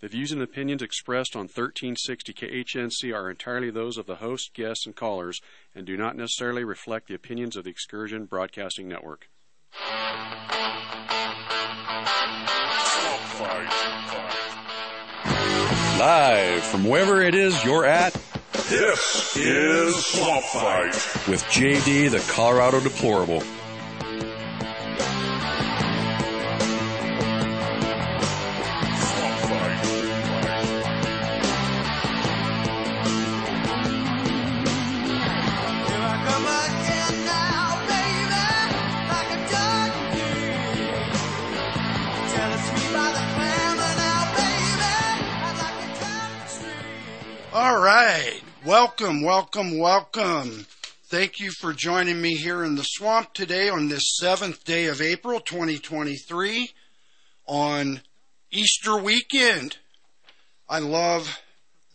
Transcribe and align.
The 0.00 0.08
views 0.08 0.32
and 0.32 0.40
opinions 0.40 0.80
expressed 0.80 1.36
on 1.36 1.42
1360 1.42 2.32
KHNC 2.32 3.14
are 3.14 3.30
entirely 3.30 3.70
those 3.70 3.98
of 3.98 4.06
the 4.06 4.16
host, 4.16 4.54
guests, 4.54 4.86
and 4.86 4.96
callers 4.96 5.42
and 5.74 5.86
do 5.86 5.94
not 5.94 6.16
necessarily 6.16 6.64
reflect 6.64 7.08
the 7.08 7.14
opinions 7.14 7.54
of 7.54 7.64
the 7.64 7.70
Excursion 7.70 8.24
Broadcasting 8.24 8.88
Network. 8.88 9.28
Live 15.98 16.62
from 16.64 16.84
wherever 16.84 17.20
it 17.20 17.34
is 17.34 17.62
you're 17.62 17.84
at, 17.84 18.14
This 18.70 19.36
is 19.36 20.06
Swamp 20.06 20.44
Fight. 20.46 20.94
with 21.28 21.44
JD 21.50 22.10
the 22.10 22.32
Colorado 22.32 22.80
Deplorable. 22.80 23.42
Right. 47.94 48.40
Welcome, 48.64 49.22
welcome, 49.22 49.76
welcome. 49.76 50.64
Thank 51.06 51.40
you 51.40 51.50
for 51.50 51.72
joining 51.72 52.22
me 52.22 52.36
here 52.36 52.62
in 52.62 52.76
the 52.76 52.84
swamp 52.84 53.32
today 53.32 53.68
on 53.68 53.88
this 53.88 54.16
seventh 54.20 54.62
day 54.64 54.86
of 54.86 55.00
April 55.00 55.40
2023 55.40 56.70
on 57.46 58.00
Easter 58.52 58.96
weekend. 58.96 59.78
I 60.68 60.78
love 60.78 61.40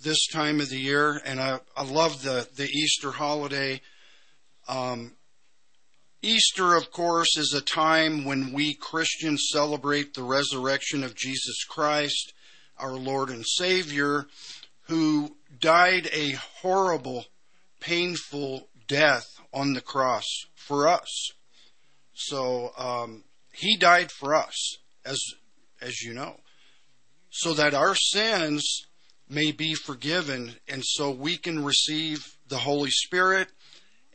this 0.04 0.28
time 0.28 0.60
of 0.60 0.68
the 0.68 0.80
year 0.80 1.22
and 1.26 1.40
I, 1.40 1.62
I 1.78 1.86
love 1.86 2.24
the, 2.24 2.46
the 2.58 2.68
Easter 2.68 3.12
holiday. 3.12 3.80
Um, 4.68 5.14
Easter, 6.22 6.76
of 6.76 6.92
course, 6.92 7.38
is 7.38 7.54
a 7.54 7.62
time 7.62 8.26
when 8.26 8.52
we 8.52 8.74
Christians 8.74 9.48
celebrate 9.50 10.14
the 10.14 10.24
resurrection 10.24 11.06
of 11.06 11.16
Jesus 11.16 11.64
Christ, 11.64 12.34
our 12.78 12.96
Lord 12.96 13.30
and 13.30 13.46
Savior, 13.48 14.26
who 14.88 15.38
died 15.60 16.10
a 16.12 16.32
horrible, 16.62 17.26
painful 17.80 18.68
death 18.88 19.26
on 19.54 19.74
the 19.74 19.82
cross 19.82 20.26
for 20.56 20.88
us. 20.88 21.32
So 22.14 22.72
um, 22.78 23.24
he 23.54 23.78
died 23.78 24.12
for 24.12 24.36
us, 24.36 24.78
as 25.06 25.20
as 25.82 26.02
you 26.02 26.14
know, 26.14 26.40
so 27.30 27.54
that 27.54 27.74
our 27.74 27.96
sins 27.96 28.86
may 29.28 29.52
be 29.52 29.74
forgiven, 29.74 30.56
and 30.68 30.84
so 30.86 31.12
we 31.12 31.38
can 31.38 31.64
receive 31.64 32.38
the 32.48 32.60
Holy 32.60 32.90
Spirit 32.90 33.50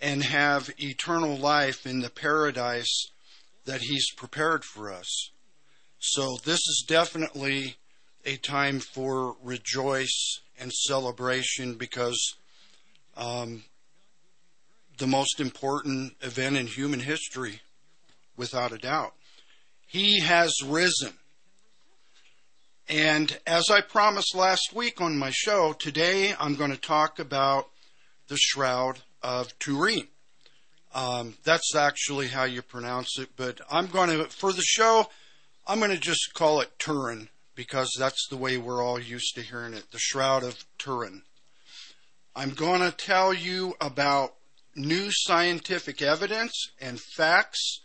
and 0.01 0.23
have 0.23 0.71
eternal 0.79 1.37
life 1.37 1.87
in 1.87 2.01
the 2.01 2.11
paradise 2.11 3.11
that 3.65 3.83
He's 3.83 4.11
prepared 4.17 4.65
for 4.65 4.91
us. 4.91 5.31
So 5.99 6.39
this 6.45 6.59
is 6.59 6.85
definitely 6.87 7.77
a 8.25 8.37
time 8.37 8.81
for 8.81 9.37
rejoice 9.43 10.41
and 10.59 10.73
celebration 10.73 11.75
because 11.75 12.35
um, 13.17 13.65
the 14.99 15.07
most 15.07 15.41
important 15.41 16.15
event 16.21 16.57
in 16.57 16.67
human 16.67 17.01
history, 17.01 17.61
without 18.37 18.73
a 18.73 18.79
doubt. 18.79 19.15
He 19.87 20.21
has 20.21 20.55
risen. 20.65 21.13
And 22.89 23.39
as 23.47 23.71
I 23.71 23.81
promised 23.81 24.35
last 24.35 24.73
week 24.75 25.01
on 25.01 25.17
my 25.17 25.31
show, 25.31 25.73
today 25.73 26.35
I'm 26.39 26.57
going 26.57 26.71
to 26.71 26.77
talk 26.77 27.19
about 27.19 27.69
the 28.29 28.37
Shroud 28.37 29.01
of 29.23 29.59
Turin. 29.59 30.09
Um, 30.95 31.37
that's 31.45 31.75
actually 31.75 32.29
how 32.29 32.45
you 32.45 32.63
pronounce 32.63 33.19
it, 33.19 33.31
but 33.37 33.61
I'm 33.71 33.87
going 33.87 34.11
to, 34.11 34.25
for 34.25 34.53
the 34.53 34.63
show, 34.63 35.09
I'm 35.67 35.79
going 35.79 35.93
to 35.93 35.99
just 35.99 36.33
call 36.35 36.61
it 36.61 36.79
Turin 36.79 37.29
because 37.61 37.95
that's 37.99 38.27
the 38.31 38.39
way 38.39 38.57
we're 38.57 38.83
all 38.83 38.99
used 38.99 39.35
to 39.35 39.43
hearing 39.43 39.75
it 39.75 39.85
the 39.93 39.99
Shroud 39.99 40.43
of 40.43 40.65
Turin. 40.79 41.21
I'm 42.35 42.55
going 42.55 42.81
to 42.81 42.91
tell 42.91 43.35
you 43.35 43.75
about 43.83 44.33
new 44.75 45.09
scientific 45.11 46.01
evidence 46.01 46.71
and 46.81 46.99
facts 46.99 47.83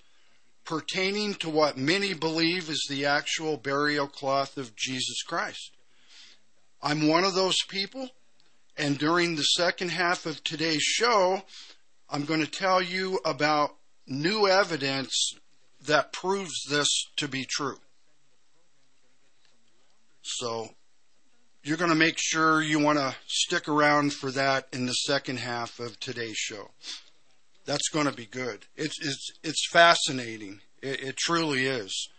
pertaining 0.64 1.36
to 1.36 1.50
what 1.50 1.78
many 1.78 2.14
believe 2.14 2.70
is 2.70 2.88
the 2.90 3.06
actual 3.06 3.58
burial 3.58 4.08
cloth 4.08 4.56
of 4.56 4.78
Jesus 4.78 5.22
Christ. 5.24 5.76
I'm 6.82 7.10
one 7.10 7.26
of 7.26 7.36
those 7.36 7.62
people, 7.68 8.12
and 8.78 8.98
during 8.98 9.36
the 9.36 9.44
second 9.44 9.90
half 9.90 10.26
of 10.26 10.42
today's 10.42 10.84
show, 10.84 11.44
I'm 12.10 12.24
going 12.24 12.40
to 12.40 12.50
tell 12.50 12.82
you 12.82 13.20
about 13.26 13.76
new 14.08 14.48
evidence 14.48 15.34
that 15.86 16.14
proves 16.14 16.64
this 16.70 16.88
to 17.18 17.28
be 17.28 17.44
true. 17.44 17.80
So, 20.26 20.70
you're 21.64 21.78
going 21.78 21.92
to 21.92 21.96
make 21.96 22.18
sure 22.18 22.64
you 22.64 22.80
want 22.80 22.98
to 22.98 23.16
stick 23.28 23.70
around 23.70 24.14
for 24.14 24.32
that 24.32 24.68
in 24.74 24.88
the 24.88 24.94
second 24.94 25.38
half 25.38 25.80
of 25.80 26.00
today's 26.00 26.38
show. 26.38 26.72
That's 27.66 27.90
going 27.90 28.08
to 28.08 28.12
be 28.12 28.26
good. 28.26 28.66
It's 28.76 28.98
it's 29.02 29.32
it's 29.44 29.70
fascinating. 29.72 30.62
It, 30.82 31.04
it 31.04 31.18
truly 31.18 31.68
is. 31.68 32.10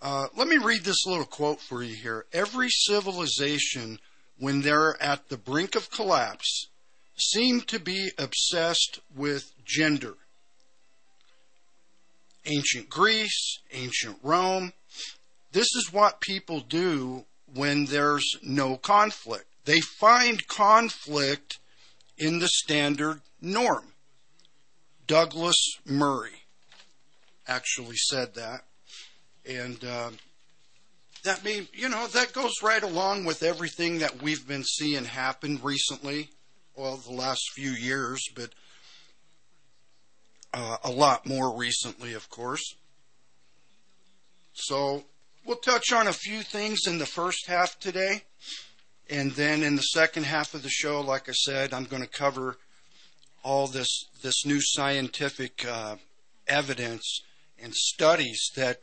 Uh, 0.00 0.28
let 0.36 0.48
me 0.48 0.56
read 0.56 0.84
this 0.84 1.06
little 1.06 1.26
quote 1.26 1.60
for 1.60 1.82
you 1.82 1.96
here. 1.96 2.24
Every 2.32 2.68
civilization, 2.70 3.98
when 4.38 4.62
they're 4.62 5.00
at 5.02 5.28
the 5.28 5.36
brink 5.36 5.74
of 5.74 5.90
collapse, 5.90 6.68
seem 7.16 7.60
to 7.62 7.78
be 7.78 8.10
obsessed 8.16 9.00
with 9.14 9.52
gender. 9.64 10.14
Ancient 12.46 12.88
Greece, 12.88 13.58
ancient 13.72 14.18
Rome. 14.22 14.72
This 15.52 15.68
is 15.76 15.92
what 15.92 16.20
people 16.20 16.60
do 16.60 17.24
when 17.54 17.86
there's 17.86 18.36
no 18.42 18.76
conflict. 18.76 19.46
They 19.64 19.80
find 19.80 20.46
conflict 20.46 21.58
in 22.16 22.38
the 22.38 22.48
standard 22.48 23.20
norm. 23.40 23.92
Douglas 25.06 25.78
Murray 25.86 26.42
actually 27.46 27.96
said 27.96 28.34
that. 28.34 28.64
And 29.48 29.82
um, 29.84 30.18
that 31.22 31.42
may, 31.42 31.66
you 31.72 31.88
know, 31.88 32.06
that 32.08 32.32
goes 32.32 32.62
right 32.62 32.82
along 32.82 33.24
with 33.24 33.42
everything 33.42 33.98
that 33.98 34.22
we've 34.22 34.46
been 34.46 34.64
seeing 34.64 35.04
happen 35.04 35.58
recently, 35.62 36.28
well, 36.76 36.96
the 36.96 37.12
last 37.12 37.40
few 37.54 37.70
years, 37.70 38.22
but 38.34 38.50
uh, 40.52 40.76
a 40.84 40.90
lot 40.90 41.26
more 41.26 41.56
recently, 41.56 42.12
of 42.14 42.28
course. 42.28 42.74
So 44.52 45.04
we'll 45.44 45.56
touch 45.56 45.92
on 45.92 46.06
a 46.06 46.12
few 46.12 46.42
things 46.42 46.80
in 46.86 46.98
the 46.98 47.06
first 47.06 47.46
half 47.46 47.78
today. 47.78 48.22
And 49.10 49.32
then 49.32 49.62
in 49.62 49.76
the 49.76 49.82
second 49.82 50.24
half 50.24 50.54
of 50.54 50.62
the 50.62 50.68
show, 50.68 51.00
like 51.00 51.28
I 51.28 51.32
said, 51.32 51.72
I'm 51.72 51.84
going 51.84 52.02
to 52.02 52.08
cover 52.08 52.56
all 53.42 53.66
this 53.66 54.04
this 54.22 54.44
new 54.44 54.58
scientific 54.60 55.64
uh, 55.66 55.96
evidence 56.46 57.22
and 57.62 57.74
studies 57.74 58.50
that 58.56 58.80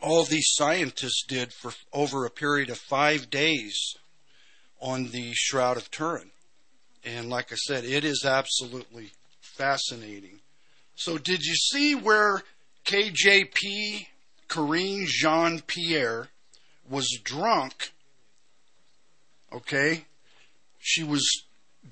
all 0.00 0.24
these 0.24 0.48
scientists 0.52 1.24
did 1.28 1.52
for 1.52 1.72
over 1.92 2.24
a 2.24 2.30
period 2.30 2.70
of 2.70 2.78
five 2.78 3.30
days 3.30 3.94
on 4.80 5.10
the 5.10 5.32
Shroud 5.34 5.76
of 5.76 5.90
Turin. 5.90 6.30
And 7.04 7.28
like 7.28 7.52
I 7.52 7.56
said, 7.56 7.84
it 7.84 8.04
is 8.04 8.24
absolutely 8.24 9.12
fascinating. 9.40 10.40
So, 10.94 11.18
did 11.18 11.42
you 11.42 11.54
see 11.54 11.94
where 11.94 12.42
KJP, 12.84 14.06
Karine 14.50 15.06
Jean 15.06 15.60
Pierre, 15.60 16.28
was 16.88 17.20
drunk? 17.22 17.92
Okay? 19.52 20.06
She 20.78 21.04
was 21.04 21.44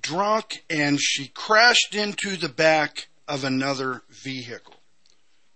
drunk 0.02 0.64
and 0.68 1.00
she 1.00 1.28
crashed 1.28 1.94
into 1.94 2.36
the 2.36 2.48
back 2.48 3.06
of 3.28 3.44
another 3.44 4.02
vehicle. 4.10 4.74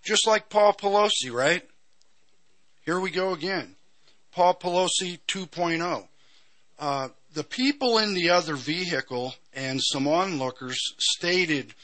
Just 0.04 0.26
like 0.26 0.49
Paul 0.49 0.75
Pelosi, 0.75 1.32
right? 1.32 1.69
Here 2.84 3.00
we 3.00 3.10
go 3.10 3.32
again. 3.32 3.75
Paul 4.31 4.55
Pelosi 4.55 5.19
2.0. 5.26 6.06
Uh, 6.78 7.08
the 7.34 7.44
people 7.44 7.98
in 7.98 8.14
the 8.14 8.31
other 8.31 8.55
vehicle 8.55 9.34
and 9.52 9.81
some 9.82 10.06
onlookers 10.06 10.78
stated 10.98 11.75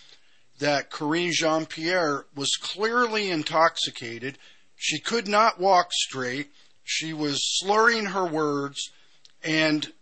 that 0.61 0.91
Karine 0.91 1.32
Jean 1.32 1.67
Pierre 1.67 2.25
was 2.35 2.56
clearly 2.61 3.31
intoxicated. 3.31 4.38
She 4.78 5.00
could 5.00 5.26
not 5.26 5.58
walk 5.58 5.88
straight. 5.92 6.52
She 6.84 7.12
was 7.12 7.40
slurring 7.58 8.06
her 8.06 8.25
words. 8.25 8.90
And 9.42 9.92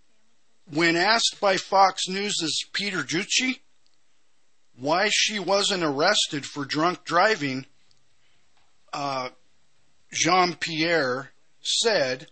when 0.71 0.97
asked 0.97 1.39
by 1.41 1.57
Fox 1.57 2.07
News' 2.09 2.63
Peter 2.73 3.03
Doocy 3.03 3.61
why 4.77 5.09
she 5.11 5.39
wasn't 5.39 5.83
arrested 5.83 6.45
for 6.45 6.67
drunk 6.67 7.05
driving, 7.05 7.65
uh, 8.93 9.31
Jean 10.13 10.55
Pierre 10.55 11.33
said 11.63 12.29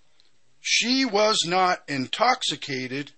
she 0.61 1.07
was 1.07 1.45
not 1.47 1.83
intoxicated, 1.89 3.13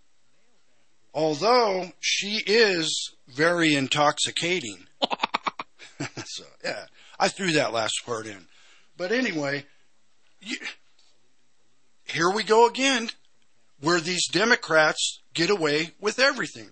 although 1.12 1.92
she 1.98 2.44
is 2.46 3.12
very 3.26 3.74
intoxicating. 3.74 4.86
so, 6.24 6.44
yeah, 6.64 6.86
I 7.18 7.26
threw 7.28 7.50
that 7.52 7.72
last 7.72 8.02
part 8.06 8.26
in. 8.26 8.46
But 8.96 9.12
anyway, 9.12 9.64
you, 10.40 10.56
here 12.04 12.30
we 12.30 12.42
go 12.42 12.66
again, 12.66 13.10
where 13.80 14.00
these 14.00 14.28
Democrats 14.28 15.20
get 15.34 15.50
away 15.50 15.90
with 16.00 16.18
everything. 16.18 16.70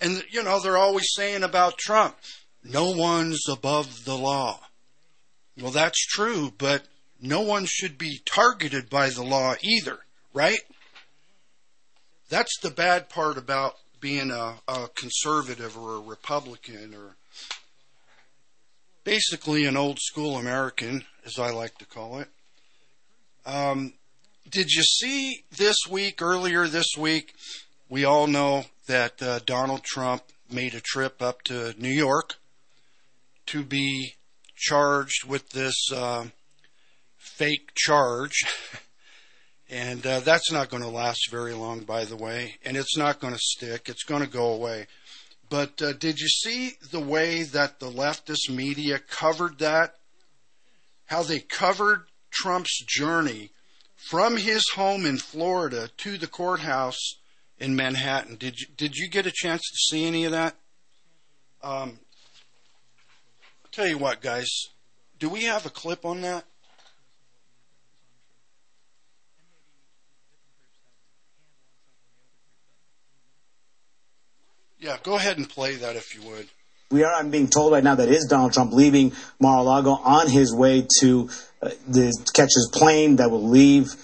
And, 0.00 0.24
you 0.30 0.42
know, 0.42 0.60
they're 0.60 0.76
always 0.76 1.06
saying 1.14 1.44
about 1.44 1.78
Trump, 1.78 2.16
no 2.62 2.90
one's 2.90 3.48
above 3.48 4.04
the 4.04 4.16
law. 4.16 4.60
Well, 5.60 5.70
that's 5.70 6.04
true, 6.04 6.52
but 6.58 6.82
no 7.20 7.42
one 7.42 7.64
should 7.66 7.96
be 7.96 8.20
targeted 8.24 8.90
by 8.90 9.10
the 9.10 9.22
law 9.22 9.54
either, 9.62 10.00
right? 10.32 10.60
That's 12.28 12.58
the 12.60 12.70
bad 12.70 13.08
part 13.08 13.38
about 13.38 13.74
being 14.00 14.30
a, 14.30 14.56
a 14.66 14.88
conservative 14.94 15.78
or 15.78 15.96
a 15.96 16.00
Republican 16.00 16.94
or 16.94 17.16
basically 19.04 19.66
an 19.66 19.76
old 19.76 19.98
school 20.00 20.36
American, 20.36 21.04
as 21.24 21.38
I 21.38 21.50
like 21.50 21.78
to 21.78 21.86
call 21.86 22.18
it. 22.18 22.28
Um, 23.46 23.92
did 24.48 24.70
you 24.70 24.82
see 24.82 25.44
this 25.56 25.76
week, 25.88 26.22
earlier 26.22 26.66
this 26.66 26.96
week, 26.98 27.34
we 27.88 28.04
all 28.04 28.26
know 28.26 28.64
that 28.86 29.22
uh, 29.22 29.40
Donald 29.44 29.84
Trump 29.84 30.22
made 30.50 30.74
a 30.74 30.80
trip 30.80 31.20
up 31.22 31.42
to 31.42 31.74
New 31.78 31.88
York 31.88 32.36
to 33.46 33.62
be 33.62 34.14
charged 34.56 35.24
with 35.26 35.50
this 35.50 35.76
uh, 35.94 36.26
fake 37.18 37.72
charge. 37.74 38.44
and 39.70 40.06
uh, 40.06 40.20
that's 40.20 40.50
not 40.50 40.70
going 40.70 40.82
to 40.82 40.88
last 40.88 41.30
very 41.30 41.52
long, 41.52 41.80
by 41.80 42.04
the 42.04 42.16
way. 42.16 42.56
And 42.64 42.76
it's 42.76 42.96
not 42.96 43.20
going 43.20 43.34
to 43.34 43.40
stick, 43.40 43.88
it's 43.88 44.04
going 44.04 44.22
to 44.22 44.28
go 44.28 44.52
away. 44.52 44.86
But 45.48 45.80
uh, 45.82 45.92
did 45.92 46.18
you 46.20 46.28
see 46.28 46.72
the 46.90 47.00
way 47.00 47.42
that 47.42 47.78
the 47.78 47.90
leftist 47.90 48.50
media 48.50 48.98
covered 48.98 49.58
that? 49.58 49.94
How 51.06 51.22
they 51.22 51.40
covered 51.40 52.06
Trump's 52.30 52.82
journey 52.84 53.50
from 53.94 54.36
his 54.36 54.64
home 54.74 55.06
in 55.06 55.18
Florida 55.18 55.90
to 55.98 56.18
the 56.18 56.26
courthouse 56.26 57.16
in 57.58 57.76
Manhattan. 57.76 58.36
Did 58.36 58.58
you, 58.58 58.66
did 58.76 58.96
you 58.96 59.08
get 59.08 59.26
a 59.26 59.32
chance 59.32 59.62
to 59.62 59.76
see 59.76 60.06
any 60.06 60.24
of 60.24 60.32
that? 60.32 60.54
Um, 61.62 61.98
I'll 63.64 63.70
tell 63.70 63.86
you 63.86 63.98
what, 63.98 64.20
guys. 64.20 64.48
Do 65.18 65.28
we 65.28 65.44
have 65.44 65.64
a 65.64 65.70
clip 65.70 66.04
on 66.04 66.20
that? 66.22 66.44
Yeah, 74.84 74.98
go 75.02 75.16
ahead 75.16 75.38
and 75.38 75.48
play 75.48 75.76
that 75.76 75.96
if 75.96 76.14
you 76.14 76.20
would. 76.28 76.46
We 76.90 77.04
are, 77.04 77.14
I'm 77.14 77.30
being 77.30 77.48
told 77.48 77.72
right 77.72 77.82
now 77.82 77.94
that 77.94 78.10
is 78.10 78.26
Donald 78.28 78.52
Trump 78.52 78.74
leaving 78.74 79.14
Mar-a-Lago 79.40 79.92
on 79.92 80.28
his 80.28 80.54
way 80.54 80.86
to 81.00 81.30
uh, 81.62 81.70
the, 81.88 82.12
catch 82.34 82.50
his 82.54 82.68
plane 82.70 83.16
that 83.16 83.30
will 83.30 83.48
leave 83.48 83.94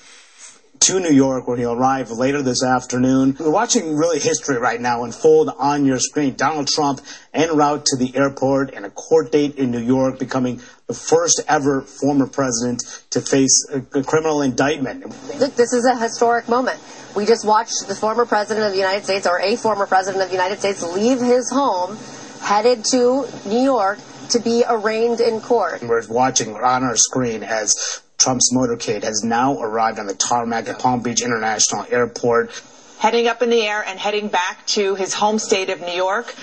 to 0.80 0.98
New 0.98 1.12
York 1.12 1.46
where 1.46 1.56
he'll 1.56 1.72
arrive 1.72 2.10
later 2.10 2.42
this 2.42 2.64
afternoon. 2.64 3.36
We're 3.38 3.50
watching 3.50 3.96
really 3.96 4.18
history 4.18 4.56
right 4.56 4.80
now 4.80 5.04
unfold 5.04 5.50
on 5.58 5.84
your 5.84 5.98
screen. 5.98 6.34
Donald 6.34 6.68
Trump 6.68 7.00
en 7.34 7.54
route 7.56 7.84
to 7.86 7.96
the 7.96 8.16
airport 8.16 8.74
and 8.74 8.86
a 8.86 8.90
court 8.90 9.30
date 9.30 9.56
in 9.56 9.70
New 9.70 9.80
York 9.80 10.18
becoming 10.18 10.60
the 10.86 10.94
first 10.94 11.40
ever 11.48 11.82
former 11.82 12.26
president 12.26 12.82
to 13.10 13.20
face 13.20 13.66
a, 13.70 13.78
a 13.98 14.02
criminal 14.02 14.42
indictment. 14.42 15.04
Look, 15.38 15.54
this 15.54 15.72
is 15.72 15.84
a 15.84 15.96
historic 15.96 16.48
moment. 16.48 16.80
We 17.14 17.26
just 17.26 17.46
watched 17.46 17.86
the 17.86 17.94
former 17.94 18.24
president 18.24 18.66
of 18.66 18.72
the 18.72 18.78
United 18.78 19.04
States, 19.04 19.26
or 19.26 19.40
a 19.40 19.56
former 19.56 19.86
president 19.86 20.22
of 20.22 20.28
the 20.28 20.34
United 20.34 20.60
States, 20.60 20.82
leave 20.82 21.20
his 21.20 21.50
home, 21.50 21.98
headed 22.40 22.84
to 22.86 23.26
New 23.46 23.60
York 23.60 23.98
to 24.30 24.38
be 24.38 24.64
arraigned 24.68 25.20
in 25.20 25.40
court. 25.40 25.82
We're 25.82 26.06
watching 26.08 26.54
on 26.54 26.84
our 26.84 26.96
screen 26.96 27.42
as 27.42 28.00
Trump's 28.20 28.52
motorcade 28.52 29.02
has 29.02 29.24
now 29.24 29.58
arrived 29.60 29.98
on 29.98 30.06
the 30.06 30.14
tarmac 30.14 30.68
at 30.68 30.78
Palm 30.78 31.00
Beach 31.00 31.22
International 31.22 31.86
Airport. 31.90 32.62
heading 32.98 33.26
up 33.28 33.40
in 33.40 33.48
the 33.48 33.62
air 33.62 33.82
and 33.82 33.98
heading 33.98 34.28
back 34.28 34.66
to 34.66 34.94
his 34.94 35.14
home 35.14 35.38
state 35.38 35.70
of 35.70 35.80
New 35.80 35.94
York. 35.94 36.34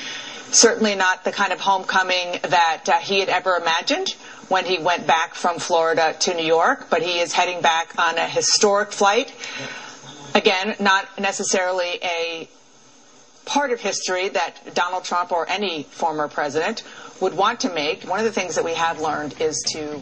Certainly 0.49 0.95
not 0.95 1.23
the 1.23 1.31
kind 1.31 1.53
of 1.53 1.59
homecoming 1.59 2.39
that 2.41 2.85
uh, 2.87 2.93
he 2.93 3.19
had 3.19 3.29
ever 3.29 3.57
imagined 3.57 4.09
when 4.47 4.65
he 4.65 4.79
went 4.79 5.05
back 5.05 5.35
from 5.35 5.59
Florida 5.59 6.15
to 6.21 6.33
New 6.33 6.45
York, 6.45 6.87
but 6.89 7.03
he 7.03 7.19
is 7.19 7.31
heading 7.31 7.61
back 7.61 7.93
on 7.99 8.17
a 8.17 8.27
historic 8.27 8.91
flight. 8.91 9.31
Again, 10.33 10.75
not 10.79 11.07
necessarily 11.19 11.99
a 12.01 12.49
part 13.45 13.71
of 13.71 13.79
history 13.79 14.29
that 14.29 14.73
Donald 14.73 15.03
Trump 15.03 15.31
or 15.31 15.47
any 15.47 15.83
former 15.83 16.27
president 16.27 16.81
would 17.21 17.35
want 17.35 17.59
to 17.59 17.69
make. 17.71 18.03
One 18.03 18.17
of 18.17 18.25
the 18.25 18.31
things 18.31 18.55
that 18.55 18.65
we 18.65 18.73
have 18.73 18.99
learned 18.99 19.39
is 19.39 19.63
to. 19.73 20.01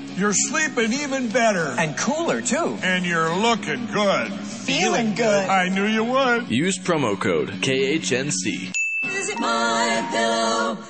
You're 0.15 0.33
sleeping 0.33 0.91
even 0.93 1.29
better. 1.29 1.73
And 1.77 1.97
cooler, 1.97 2.41
too. 2.41 2.77
And 2.83 3.05
you're 3.05 3.35
looking 3.35 3.87
good. 3.87 4.31
Feeling 4.31 5.15
good. 5.15 5.49
I 5.49 5.69
knew 5.69 5.85
you 5.85 6.03
would. 6.03 6.49
Use 6.49 6.77
promo 6.77 7.19
code 7.19 7.49
KHNC. 7.61 8.73
Visit 9.03 9.37
mypillow.com. 9.37 10.81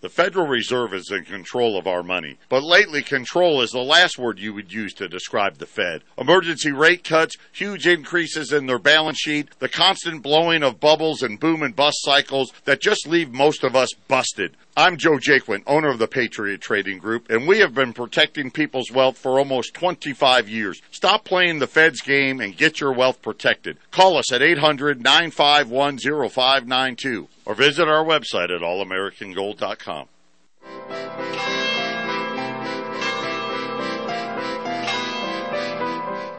The 0.00 0.08
Federal 0.08 0.46
Reserve 0.46 0.94
is 0.94 1.10
in 1.10 1.26
control 1.26 1.76
of 1.76 1.86
our 1.86 2.02
money, 2.02 2.38
but 2.48 2.62
lately 2.62 3.02
control 3.02 3.60
is 3.60 3.70
the 3.70 3.80
last 3.82 4.18
word 4.18 4.38
you 4.38 4.54
would 4.54 4.72
use 4.72 4.94
to 4.94 5.08
describe 5.08 5.58
the 5.58 5.66
Fed. 5.66 6.04
Emergency 6.16 6.72
rate 6.72 7.04
cuts, 7.04 7.36
huge 7.52 7.86
increases 7.86 8.50
in 8.50 8.64
their 8.64 8.78
balance 8.78 9.18
sheet, 9.18 9.50
the 9.58 9.68
constant 9.68 10.22
blowing 10.22 10.62
of 10.62 10.80
bubbles 10.80 11.22
and 11.22 11.38
boom 11.38 11.62
and 11.62 11.76
bust 11.76 11.98
cycles 12.00 12.50
that 12.64 12.80
just 12.80 13.06
leave 13.06 13.30
most 13.30 13.62
of 13.62 13.76
us 13.76 13.90
busted. 14.08 14.56
I'm 14.76 14.96
Joe 14.98 15.18
Jaquin, 15.18 15.64
owner 15.66 15.88
of 15.88 15.98
the 15.98 16.06
Patriot 16.06 16.60
Trading 16.60 16.98
Group, 16.98 17.28
and 17.28 17.48
we 17.48 17.58
have 17.58 17.74
been 17.74 17.92
protecting 17.92 18.52
people's 18.52 18.92
wealth 18.92 19.18
for 19.18 19.38
almost 19.38 19.74
25 19.74 20.48
years. 20.48 20.80
Stop 20.92 21.24
playing 21.24 21.58
the 21.58 21.66
Fed's 21.66 22.00
game 22.00 22.40
and 22.40 22.56
get 22.56 22.80
your 22.80 22.92
wealth 22.92 23.20
protected. 23.20 23.78
Call 23.90 24.16
us 24.16 24.32
at 24.32 24.42
800 24.42 25.02
951 25.02 25.98
0592 25.98 27.28
or 27.46 27.54
visit 27.54 27.88
our 27.88 28.04
website 28.04 28.54
at 28.54 28.62
allamericangold.com. 28.62 30.06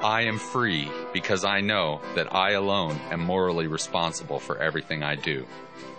I 0.04 0.24
am 0.24 0.40
free 0.40 0.90
because 1.14 1.44
I 1.44 1.60
know 1.60 2.02
that 2.16 2.34
I 2.34 2.52
alone 2.52 2.98
am 3.12 3.20
morally 3.20 3.68
responsible 3.68 4.40
for 4.40 4.58
everything 4.58 5.04
I 5.04 5.16
do. 5.16 5.46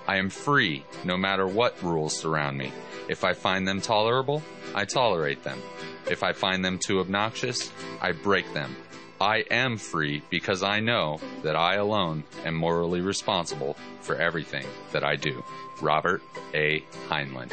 I 0.06 0.16
am 0.16 0.30
free 0.30 0.84
no 1.04 1.16
matter 1.16 1.46
what 1.46 1.82
rules 1.82 2.18
surround 2.18 2.58
me. 2.58 2.72
If 3.08 3.24
I 3.24 3.32
find 3.32 3.66
them 3.66 3.80
tolerable, 3.80 4.42
I 4.74 4.84
tolerate 4.84 5.42
them. 5.42 5.60
If 6.10 6.22
I 6.22 6.32
find 6.32 6.64
them 6.64 6.78
too 6.78 7.00
obnoxious, 7.00 7.70
I 8.00 8.12
break 8.12 8.52
them. 8.52 8.76
I 9.20 9.44
am 9.50 9.76
free 9.76 10.22
because 10.30 10.64
I 10.64 10.80
know 10.80 11.20
that 11.42 11.54
I 11.54 11.76
alone 11.76 12.24
am 12.44 12.54
morally 12.54 13.00
responsible 13.00 13.76
for 14.00 14.16
everything 14.16 14.66
that 14.90 15.04
I 15.04 15.14
do. 15.14 15.44
Robert 15.80 16.22
A. 16.54 16.84
Heinlein. 17.08 17.52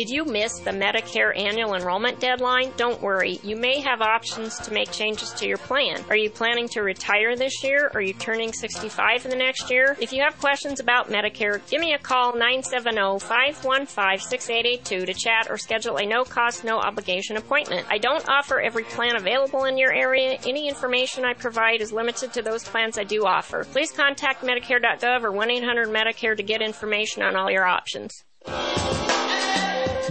Did 0.00 0.08
you 0.08 0.24
miss 0.24 0.60
the 0.60 0.70
Medicare 0.70 1.38
annual 1.38 1.74
enrollment 1.74 2.20
deadline? 2.20 2.72
Don't 2.78 3.02
worry, 3.02 3.38
you 3.42 3.54
may 3.54 3.80
have 3.80 4.00
options 4.00 4.58
to 4.60 4.72
make 4.72 4.90
changes 4.90 5.30
to 5.32 5.46
your 5.46 5.58
plan. 5.58 6.02
Are 6.08 6.16
you 6.16 6.30
planning 6.30 6.68
to 6.68 6.80
retire 6.80 7.36
this 7.36 7.62
year? 7.62 7.90
Are 7.92 8.00
you 8.00 8.14
turning 8.14 8.50
65 8.50 9.26
in 9.26 9.30
the 9.30 9.36
next 9.36 9.70
year? 9.70 9.98
If 10.00 10.14
you 10.14 10.22
have 10.22 10.38
questions 10.38 10.80
about 10.80 11.10
Medicare, 11.10 11.60
give 11.68 11.82
me 11.82 11.92
a 11.92 11.98
call 11.98 12.32
970-515-6882 12.32 14.84
to 14.84 15.12
chat 15.12 15.48
or 15.50 15.58
schedule 15.58 15.98
a 15.98 16.06
no-cost, 16.06 16.64
no-obligation 16.64 17.36
appointment. 17.36 17.86
I 17.90 17.98
don't 17.98 18.26
offer 18.26 18.58
every 18.58 18.84
plan 18.84 19.16
available 19.16 19.66
in 19.66 19.76
your 19.76 19.92
area. 19.92 20.38
Any 20.46 20.66
information 20.66 21.26
I 21.26 21.34
provide 21.34 21.82
is 21.82 21.92
limited 21.92 22.32
to 22.32 22.40
those 22.40 22.64
plans 22.64 22.96
I 22.96 23.04
do 23.04 23.26
offer. 23.26 23.64
Please 23.64 23.92
contact 23.92 24.44
Medicare.gov 24.44 25.24
or 25.24 25.32
1-800-Medicare 25.32 26.38
to 26.38 26.42
get 26.42 26.62
information 26.62 27.22
on 27.22 27.36
all 27.36 27.50
your 27.50 27.66
options. 27.66 28.24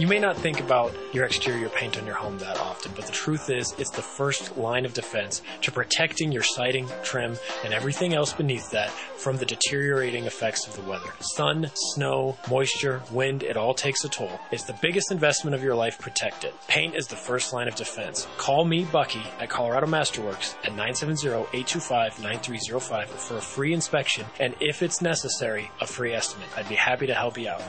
You 0.00 0.06
may 0.06 0.18
not 0.18 0.36
think 0.38 0.60
about 0.60 0.94
your 1.12 1.26
exterior 1.26 1.68
paint 1.68 1.98
on 1.98 2.06
your 2.06 2.14
home 2.14 2.38
that 2.38 2.58
often, 2.58 2.92
but 2.96 3.04
the 3.04 3.12
truth 3.12 3.50
is, 3.50 3.74
it's 3.76 3.90
the 3.90 4.00
first 4.00 4.56
line 4.56 4.86
of 4.86 4.94
defense 4.94 5.42
to 5.60 5.70
protecting 5.70 6.32
your 6.32 6.42
siding, 6.42 6.88
trim, 7.02 7.36
and 7.66 7.74
everything 7.74 8.14
else 8.14 8.32
beneath 8.32 8.70
that 8.70 8.90
from 8.90 9.36
the 9.36 9.44
deteriorating 9.44 10.24
effects 10.24 10.66
of 10.66 10.74
the 10.74 10.80
weather. 10.88 11.12
Sun, 11.20 11.70
snow, 11.74 12.38
moisture, 12.48 13.02
wind, 13.10 13.42
it 13.42 13.58
all 13.58 13.74
takes 13.74 14.02
a 14.02 14.08
toll. 14.08 14.40
It's 14.50 14.64
the 14.64 14.78
biggest 14.80 15.12
investment 15.12 15.54
of 15.54 15.62
your 15.62 15.74
life. 15.74 15.98
Protect 15.98 16.44
it. 16.44 16.54
Paint 16.66 16.94
is 16.94 17.06
the 17.06 17.14
first 17.14 17.52
line 17.52 17.68
of 17.68 17.74
defense. 17.74 18.26
Call 18.38 18.64
me, 18.64 18.86
Bucky, 18.86 19.22
at 19.38 19.50
Colorado 19.50 19.86
Masterworks 19.86 20.54
at 20.64 20.72
970-825-9305 20.72 23.06
for 23.06 23.36
a 23.36 23.42
free 23.42 23.74
inspection 23.74 24.24
and, 24.40 24.54
if 24.60 24.80
it's 24.80 25.02
necessary, 25.02 25.70
a 25.82 25.86
free 25.86 26.14
estimate. 26.14 26.48
I'd 26.56 26.70
be 26.70 26.74
happy 26.74 27.06
to 27.06 27.14
help 27.14 27.36
you 27.36 27.50
out. 27.50 27.60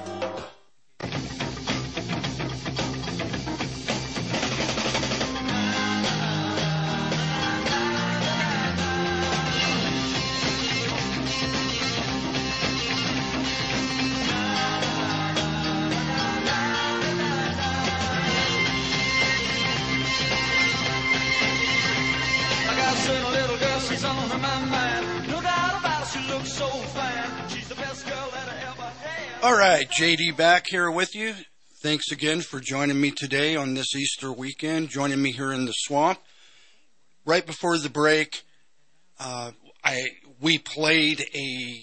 All 29.51 29.57
right, 29.57 29.85
JD 29.85 30.37
back 30.37 30.67
here 30.69 30.89
with 30.89 31.13
you. 31.13 31.33
Thanks 31.81 32.09
again 32.09 32.39
for 32.39 32.61
joining 32.61 33.01
me 33.01 33.11
today 33.11 33.57
on 33.57 33.73
this 33.73 33.93
Easter 33.93 34.31
weekend, 34.31 34.87
joining 34.87 35.21
me 35.21 35.33
here 35.33 35.51
in 35.51 35.65
the 35.65 35.73
swamp. 35.73 36.19
Right 37.25 37.45
before 37.45 37.77
the 37.77 37.89
break, 37.89 38.43
uh, 39.19 39.51
I 39.83 40.03
we 40.39 40.57
played 40.57 41.25
a 41.35 41.81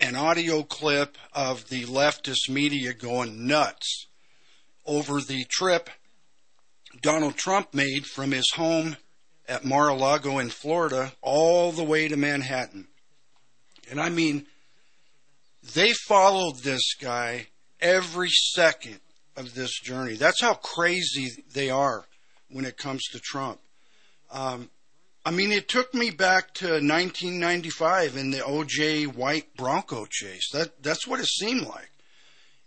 an 0.00 0.16
audio 0.16 0.64
clip 0.64 1.16
of 1.32 1.68
the 1.68 1.84
leftist 1.84 2.48
media 2.48 2.92
going 2.92 3.46
nuts 3.46 4.08
over 4.84 5.20
the 5.20 5.44
trip 5.48 5.90
Donald 7.00 7.36
Trump 7.36 7.74
made 7.74 8.06
from 8.06 8.32
his 8.32 8.50
home 8.56 8.96
at 9.46 9.64
Mar-a-Lago 9.64 10.40
in 10.40 10.50
Florida 10.50 11.12
all 11.22 11.70
the 11.70 11.84
way 11.84 12.08
to 12.08 12.16
Manhattan. 12.16 12.88
And 13.88 14.00
I 14.00 14.08
mean, 14.08 14.46
they 15.72 15.92
followed 15.92 16.58
this 16.58 16.94
guy 16.94 17.46
every 17.80 18.30
second 18.30 19.00
of 19.36 19.54
this 19.54 19.80
journey. 19.80 20.14
That's 20.14 20.40
how 20.40 20.54
crazy 20.54 21.44
they 21.52 21.70
are 21.70 22.04
when 22.50 22.64
it 22.64 22.76
comes 22.76 23.02
to 23.12 23.18
Trump. 23.18 23.60
Um, 24.30 24.70
I 25.24 25.30
mean, 25.30 25.52
it 25.52 25.68
took 25.68 25.94
me 25.94 26.10
back 26.10 26.52
to 26.54 26.66
1995 26.66 28.16
in 28.16 28.30
the 28.30 28.38
OJ 28.38 29.14
White 29.14 29.56
Bronco 29.56 30.06
chase. 30.08 30.50
That 30.52 30.82
that's 30.82 31.06
what 31.06 31.20
it 31.20 31.26
seemed 31.26 31.66
like. 31.66 31.90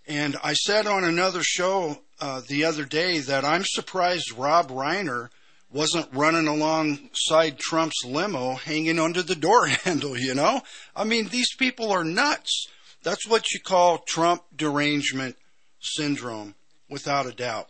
And 0.08 0.38
I 0.44 0.54
said 0.54 0.88
on 0.88 1.04
another 1.04 1.44
show 1.44 1.98
uh, 2.20 2.42
the 2.48 2.64
other 2.66 2.86
day 2.86 3.20
that 3.20 3.46
I'm 3.46 3.64
surprised 3.64 4.32
Rob 4.36 4.70
Reiner 4.70 5.30
wasn't 5.72 6.08
running 6.14 6.48
alongside 6.48 7.60
Trump's 7.60 8.06
limo 8.06 8.54
hanging 8.56 9.00
under 9.00 9.22
the 9.22 9.36
door 9.36 9.68
handle, 9.84 10.18
you 10.18 10.34
know? 10.34 10.62
I 10.96 11.04
mean, 11.04 11.28
these 11.28 11.54
people 11.56 11.92
are 11.92 12.06
nuts. 12.06 12.68
That's 13.04 13.28
what 13.28 13.52
you 13.54 13.60
call 13.60 14.00
Trump 14.00 14.44
derangement 14.56 15.36
syndrome, 15.80 16.56
without 16.90 17.26
a 17.26 17.32
doubt. 17.32 17.70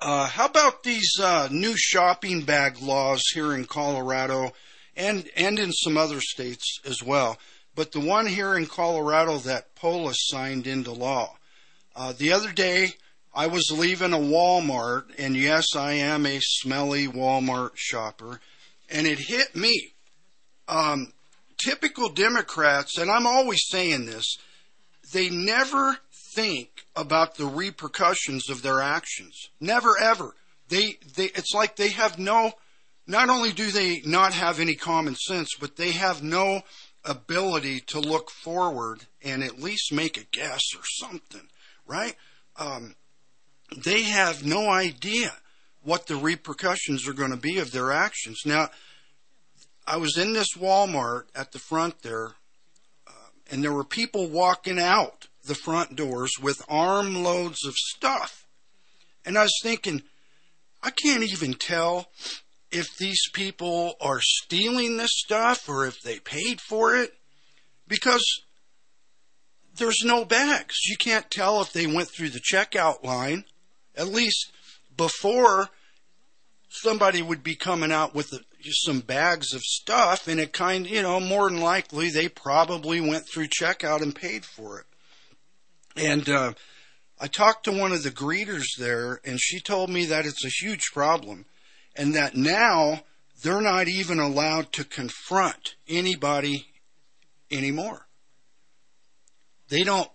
Uh, 0.00 0.26
how 0.26 0.46
about 0.46 0.82
these 0.82 1.12
uh, 1.22 1.48
new 1.50 1.74
shopping 1.76 2.42
bag 2.42 2.80
laws 2.80 3.22
here 3.34 3.54
in 3.54 3.66
Colorado 3.66 4.52
and, 4.96 5.28
and 5.36 5.58
in 5.58 5.72
some 5.72 5.96
other 5.96 6.20
states 6.20 6.80
as 6.86 7.02
well? 7.02 7.38
But 7.74 7.92
the 7.92 8.00
one 8.00 8.26
here 8.26 8.56
in 8.56 8.66
Colorado 8.66 9.38
that 9.38 9.74
Polis 9.74 10.16
signed 10.20 10.66
into 10.66 10.92
law. 10.92 11.36
Uh, 11.94 12.12
the 12.16 12.32
other 12.32 12.52
day, 12.52 12.94
I 13.34 13.46
was 13.46 13.70
leaving 13.70 14.12
a 14.12 14.18
Walmart, 14.18 15.04
and 15.18 15.36
yes, 15.36 15.76
I 15.76 15.92
am 15.92 16.26
a 16.26 16.40
smelly 16.40 17.06
Walmart 17.06 17.72
shopper, 17.74 18.40
and 18.88 19.06
it 19.06 19.18
hit 19.18 19.54
me. 19.54 19.92
Um, 20.66 21.12
typical 21.64 22.08
Democrats, 22.08 22.98
and 22.98 23.10
I'm 23.10 23.26
always 23.26 23.60
saying 23.68 24.06
this, 24.06 24.36
they 25.12 25.28
never 25.28 25.98
think 26.34 26.86
about 26.94 27.36
the 27.36 27.46
repercussions 27.46 28.48
of 28.48 28.62
their 28.62 28.80
actions. 28.80 29.50
Never 29.60 29.98
ever. 29.98 30.34
They, 30.68 30.98
they, 31.16 31.26
it's 31.26 31.52
like 31.54 31.76
they 31.76 31.90
have 31.90 32.18
no, 32.18 32.52
not 33.06 33.28
only 33.28 33.52
do 33.52 33.70
they 33.70 34.02
not 34.04 34.32
have 34.32 34.60
any 34.60 34.74
common 34.74 35.16
sense, 35.16 35.50
but 35.58 35.76
they 35.76 35.90
have 35.92 36.22
no 36.22 36.62
ability 37.04 37.80
to 37.80 37.98
look 37.98 38.30
forward 38.30 39.06
and 39.22 39.42
at 39.42 39.60
least 39.60 39.92
make 39.92 40.16
a 40.16 40.26
guess 40.32 40.62
or 40.74 40.82
something, 40.84 41.48
right? 41.86 42.14
Um, 42.56 42.94
they 43.76 44.02
have 44.02 44.44
no 44.44 44.68
idea 44.68 45.32
what 45.82 46.06
the 46.06 46.16
repercussions 46.16 47.08
are 47.08 47.14
going 47.14 47.30
to 47.30 47.36
be 47.36 47.58
of 47.58 47.72
their 47.72 47.90
actions. 47.90 48.42
Now, 48.44 48.68
I 49.90 49.96
was 49.96 50.16
in 50.16 50.34
this 50.34 50.54
Walmart 50.56 51.24
at 51.34 51.50
the 51.50 51.58
front 51.58 52.02
there, 52.02 52.34
uh, 53.08 53.30
and 53.50 53.64
there 53.64 53.72
were 53.72 53.82
people 53.82 54.28
walking 54.28 54.78
out 54.78 55.26
the 55.44 55.56
front 55.56 55.96
doors 55.96 56.30
with 56.40 56.62
armloads 56.68 57.64
of 57.66 57.74
stuff. 57.74 58.46
And 59.24 59.36
I 59.36 59.42
was 59.42 59.60
thinking, 59.64 60.02
I 60.80 60.90
can't 60.90 61.24
even 61.24 61.54
tell 61.54 62.06
if 62.70 62.86
these 63.00 63.20
people 63.32 63.94
are 64.00 64.20
stealing 64.22 64.96
this 64.96 65.10
stuff 65.12 65.68
or 65.68 65.88
if 65.88 66.00
they 66.02 66.20
paid 66.20 66.60
for 66.60 66.94
it 66.94 67.14
because 67.88 68.24
there's 69.74 70.04
no 70.04 70.24
bags. 70.24 70.76
You 70.86 70.96
can't 70.96 71.28
tell 71.32 71.60
if 71.62 71.72
they 71.72 71.88
went 71.88 72.10
through 72.10 72.30
the 72.30 72.40
checkout 72.40 73.02
line. 73.02 73.44
At 73.96 74.06
least 74.06 74.52
before 74.96 75.70
somebody 76.70 77.20
would 77.20 77.42
be 77.42 77.56
coming 77.56 77.92
out 77.92 78.14
with 78.14 78.30
just 78.60 78.84
some 78.84 79.00
bags 79.00 79.52
of 79.52 79.60
stuff, 79.62 80.28
and 80.28 80.40
it 80.40 80.52
kind, 80.52 80.86
you 80.88 81.02
know, 81.02 81.20
more 81.20 81.50
than 81.50 81.60
likely 81.60 82.10
they 82.10 82.28
probably 82.28 83.00
went 83.00 83.26
through 83.28 83.48
checkout 83.48 84.02
and 84.02 84.14
paid 84.14 84.44
for 84.44 84.80
it. 84.80 84.86
And 85.96 86.28
uh, 86.28 86.52
I 87.20 87.26
talked 87.26 87.64
to 87.64 87.72
one 87.72 87.92
of 87.92 88.02
the 88.02 88.10
greeters 88.10 88.66
there, 88.78 89.20
and 89.24 89.40
she 89.40 89.60
told 89.60 89.90
me 89.90 90.06
that 90.06 90.24
it's 90.24 90.44
a 90.44 90.64
huge 90.64 90.92
problem, 90.92 91.44
and 91.96 92.14
that 92.14 92.36
now 92.36 93.00
they're 93.42 93.60
not 93.60 93.88
even 93.88 94.20
allowed 94.20 94.72
to 94.72 94.84
confront 94.84 95.74
anybody 95.88 96.66
anymore. 97.50 98.06
They 99.68 99.82
don't 99.82 100.10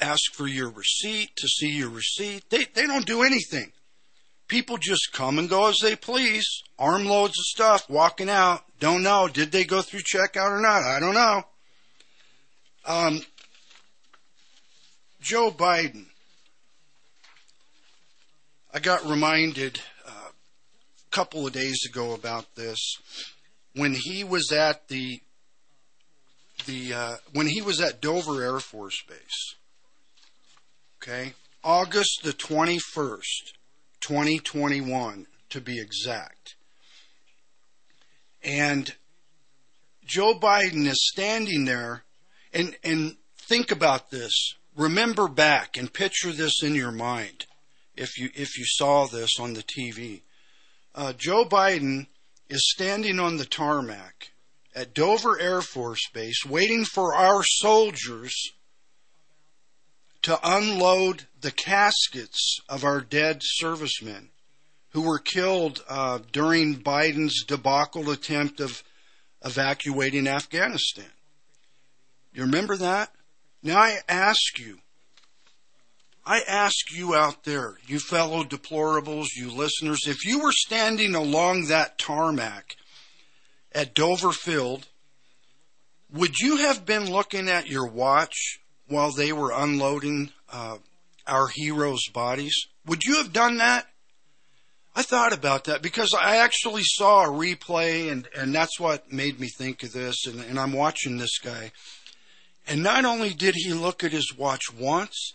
ask 0.00 0.32
for 0.32 0.46
your 0.46 0.70
receipt 0.70 1.36
to 1.36 1.46
see 1.46 1.70
your 1.70 1.90
receipt. 1.90 2.50
They 2.50 2.64
they 2.64 2.86
don't 2.86 3.06
do 3.06 3.22
anything. 3.22 3.72
People 4.48 4.76
just 4.76 5.12
come 5.12 5.38
and 5.38 5.48
go 5.48 5.68
as 5.68 5.78
they 5.82 5.96
please. 5.96 6.46
Armloads 6.78 7.38
of 7.38 7.44
stuff 7.44 7.88
walking 7.88 8.28
out. 8.28 8.62
Don't 8.78 9.02
know. 9.02 9.28
Did 9.28 9.52
they 9.52 9.64
go 9.64 9.80
through 9.80 10.00
checkout 10.00 10.50
or 10.50 10.60
not? 10.60 10.82
I 10.82 11.00
don't 11.00 11.14
know. 11.14 11.42
Um, 12.86 13.20
Joe 15.20 15.50
Biden. 15.50 16.06
I 18.72 18.80
got 18.80 19.06
reminded 19.06 19.80
uh, 20.06 20.10
a 20.10 21.10
couple 21.10 21.46
of 21.46 21.52
days 21.52 21.86
ago 21.88 22.12
about 22.12 22.56
this 22.56 22.98
when 23.74 23.94
he 23.94 24.24
was 24.24 24.52
at 24.52 24.88
the 24.88 25.20
the 26.66 26.92
uh, 26.92 27.16
when 27.32 27.46
he 27.46 27.62
was 27.62 27.80
at 27.80 28.00
Dover 28.00 28.42
Air 28.42 28.60
Force 28.60 29.02
Base. 29.08 29.54
Okay, 31.02 31.34
August 31.62 32.20
the 32.22 32.32
twenty 32.32 32.78
first, 32.78 33.54
twenty 34.06 34.38
twenty 34.38 34.80
one, 34.80 35.26
to 35.50 35.60
be 35.60 35.80
exact. 35.80 36.56
And 38.42 38.94
Joe 40.04 40.34
Biden 40.34 40.86
is 40.86 41.08
standing 41.12 41.64
there, 41.64 42.04
and 42.52 42.76
and 42.84 43.16
think 43.36 43.70
about 43.70 44.10
this. 44.10 44.54
Remember 44.76 45.28
back 45.28 45.76
and 45.76 45.92
picture 45.92 46.32
this 46.32 46.62
in 46.62 46.74
your 46.74 46.92
mind, 46.92 47.46
if 47.96 48.18
you 48.18 48.30
if 48.34 48.58
you 48.58 48.64
saw 48.66 49.06
this 49.06 49.38
on 49.40 49.54
the 49.54 49.62
TV. 49.62 50.22
Uh, 50.94 51.12
Joe 51.12 51.44
Biden 51.44 52.06
is 52.48 52.70
standing 52.72 53.18
on 53.18 53.36
the 53.36 53.44
tarmac 53.44 54.30
at 54.74 54.94
Dover 54.94 55.40
Air 55.40 55.62
Force 55.62 56.08
Base, 56.12 56.44
waiting 56.44 56.84
for 56.84 57.14
our 57.14 57.42
soldiers 57.42 58.52
to 60.24 60.40
unload 60.42 61.26
the 61.42 61.50
caskets 61.50 62.58
of 62.66 62.82
our 62.82 63.02
dead 63.02 63.40
servicemen 63.42 64.30
who 64.92 65.02
were 65.02 65.18
killed 65.18 65.84
uh, 65.86 66.18
during 66.32 66.76
Biden's 66.76 67.44
debacle 67.44 68.08
attempt 68.10 68.58
of 68.58 68.82
evacuating 69.44 70.26
Afghanistan. 70.26 71.10
You 72.32 72.44
remember 72.44 72.74
that? 72.78 73.10
Now 73.62 73.76
I 73.76 73.98
ask 74.08 74.58
you, 74.58 74.78
I 76.24 76.40
ask 76.48 76.90
you 76.90 77.14
out 77.14 77.44
there, 77.44 77.76
you 77.86 77.98
fellow 77.98 78.44
deplorables, 78.44 79.26
you 79.36 79.50
listeners, 79.50 80.06
if 80.06 80.24
you 80.24 80.42
were 80.42 80.52
standing 80.52 81.14
along 81.14 81.66
that 81.66 81.98
tarmac 81.98 82.76
at 83.72 83.94
Dover 83.94 84.32
Field, 84.32 84.86
would 86.10 86.38
you 86.40 86.56
have 86.56 86.86
been 86.86 87.12
looking 87.12 87.50
at 87.50 87.68
your 87.68 87.86
watch 87.86 88.60
while 88.94 89.10
they 89.12 89.32
were 89.32 89.52
unloading 89.52 90.30
uh, 90.50 90.78
our 91.26 91.48
heroes' 91.48 92.08
bodies? 92.12 92.66
Would 92.86 93.04
you 93.04 93.16
have 93.16 93.32
done 93.32 93.58
that? 93.58 93.86
I 94.96 95.02
thought 95.02 95.32
about 95.32 95.64
that 95.64 95.82
because 95.82 96.14
I 96.18 96.36
actually 96.36 96.84
saw 96.84 97.24
a 97.24 97.28
replay, 97.28 98.12
and, 98.12 98.28
and 98.36 98.54
that's 98.54 98.78
what 98.78 99.12
made 99.12 99.40
me 99.40 99.48
think 99.48 99.82
of 99.82 99.92
this. 99.92 100.26
And, 100.26 100.40
and 100.40 100.58
I'm 100.58 100.72
watching 100.72 101.18
this 101.18 101.38
guy. 101.38 101.72
And 102.66 102.82
not 102.82 103.04
only 103.04 103.30
did 103.30 103.54
he 103.56 103.72
look 103.72 104.04
at 104.04 104.12
his 104.12 104.34
watch 104.36 104.72
once, 104.72 105.34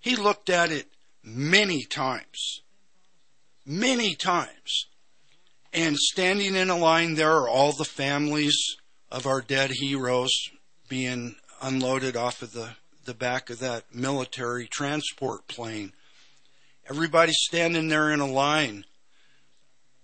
he 0.00 0.16
looked 0.16 0.48
at 0.48 0.72
it 0.72 0.86
many 1.22 1.84
times. 1.84 2.62
Many 3.66 4.14
times. 4.14 4.86
And 5.72 5.96
standing 5.96 6.54
in 6.54 6.70
a 6.70 6.76
line 6.76 7.14
there 7.14 7.32
are 7.32 7.48
all 7.48 7.72
the 7.72 7.84
families 7.84 8.56
of 9.10 9.26
our 9.26 9.42
dead 9.42 9.70
heroes 9.72 10.32
being 10.88 11.36
unloaded 11.60 12.16
off 12.16 12.42
of 12.42 12.52
the, 12.52 12.70
the 13.04 13.14
back 13.14 13.50
of 13.50 13.58
that 13.60 13.94
military 13.94 14.66
transport 14.66 15.46
plane. 15.48 15.92
Everybody's 16.88 17.40
standing 17.40 17.88
there 17.88 18.10
in 18.10 18.20
a 18.20 18.26
line. 18.26 18.84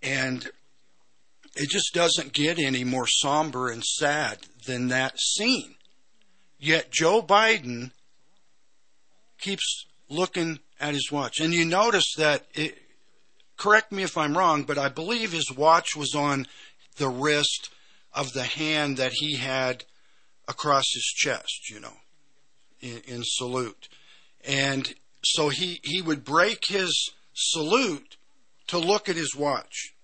And 0.02 0.48
it 1.54 1.68
just 1.68 1.92
doesn't 1.92 2.32
get 2.32 2.58
any 2.58 2.84
more 2.84 3.06
somber 3.06 3.68
and 3.68 3.84
sad 3.84 4.38
than 4.66 4.88
that 4.88 5.18
scene. 5.18 5.74
Yet 6.58 6.90
Joe 6.90 7.22
Biden 7.22 7.92
keeps 9.38 9.86
looking 10.08 10.60
at 10.78 10.94
his 10.94 11.10
watch. 11.10 11.40
And 11.40 11.52
you 11.52 11.64
notice 11.64 12.14
that, 12.16 12.46
it, 12.54 12.78
correct 13.56 13.92
me 13.92 14.02
if 14.02 14.16
I'm 14.16 14.36
wrong, 14.36 14.64
but 14.64 14.78
I 14.78 14.88
believe 14.88 15.32
his 15.32 15.52
watch 15.54 15.96
was 15.96 16.14
on 16.14 16.46
the 16.96 17.08
wrist 17.08 17.70
of 18.12 18.32
the 18.32 18.44
hand 18.44 18.96
that 18.96 19.12
he 19.14 19.36
had 19.36 19.84
across 20.48 20.84
his 20.92 21.04
chest, 21.04 21.70
you 21.70 21.80
know, 21.80 21.94
in, 22.80 23.00
in 23.06 23.22
salute. 23.24 23.88
And 24.44 24.94
so 25.24 25.48
he, 25.48 25.80
he 25.82 26.00
would 26.00 26.24
break 26.24 26.66
his 26.66 27.12
salute 27.34 28.16
to 28.68 28.78
look 28.78 29.08
at 29.08 29.16
his 29.16 29.34
watch 29.36 29.94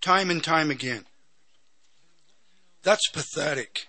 time 0.00 0.30
and 0.30 0.42
time 0.42 0.70
again. 0.70 1.04
That's 2.82 3.08
pathetic. 3.10 3.88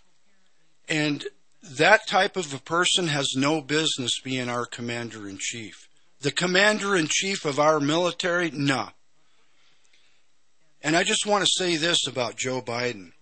And 0.89 1.25
that 1.63 2.08
type 2.08 2.36
of 2.36 2.54
a 2.54 2.60
person 2.60 3.08
has 3.08 3.34
no 3.36 3.62
business 3.62 4.19
being 4.23 4.49
our 4.49 4.65
commander 4.65 5.27
in 5.27 5.38
chief. 5.39 5.88
The 6.21 6.32
commander 6.32 6.95
in 6.95 7.08
chief 7.10 7.45
of 7.45 7.60
our 7.60 7.80
military, 7.80 8.51
nah. 8.51 8.89
And 10.84 10.95
I 10.95 11.04
just 11.04 11.25
want 11.25 11.45
to 11.45 11.51
say 11.58 11.77
this 11.77 12.08
about 12.08 12.36
Joe 12.36 12.62
Biden. 12.62 13.13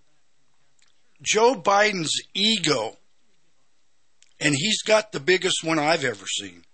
Joe 1.22 1.54
Biden's 1.54 2.22
ego, 2.34 2.96
and 4.40 4.54
he's 4.54 4.82
got 4.82 5.12
the 5.12 5.20
biggest 5.20 5.62
one 5.62 5.78
I've 5.78 6.04
ever 6.04 6.26
seen. 6.26 6.64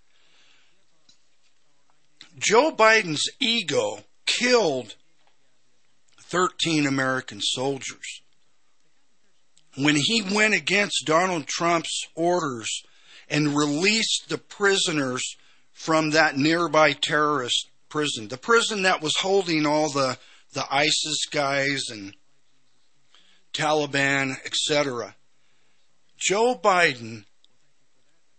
Joe 2.39 2.71
Biden's 2.71 3.29
ego 3.39 4.03
killed 4.25 4.95
13 6.21 6.85
American 6.85 7.41
soldiers. 7.41 8.21
When 9.75 9.95
he 9.95 10.21
went 10.21 10.53
against 10.53 11.05
Donald 11.05 11.47
Trump's 11.47 12.07
orders 12.15 12.83
and 13.29 13.55
released 13.55 14.29
the 14.29 14.37
prisoners 14.37 15.35
from 15.73 16.11
that 16.11 16.37
nearby 16.37 16.93
terrorist 16.93 17.69
prison, 17.89 18.27
the 18.27 18.37
prison 18.37 18.83
that 18.83 19.01
was 19.01 19.15
holding 19.19 19.65
all 19.65 19.89
the, 19.89 20.17
the 20.53 20.65
ISIS 20.71 21.25
guys 21.31 21.83
and 21.89 22.15
Taliban, 23.53 24.35
etc. 24.45 25.15
Joe 26.17 26.55
Biden 26.55 27.25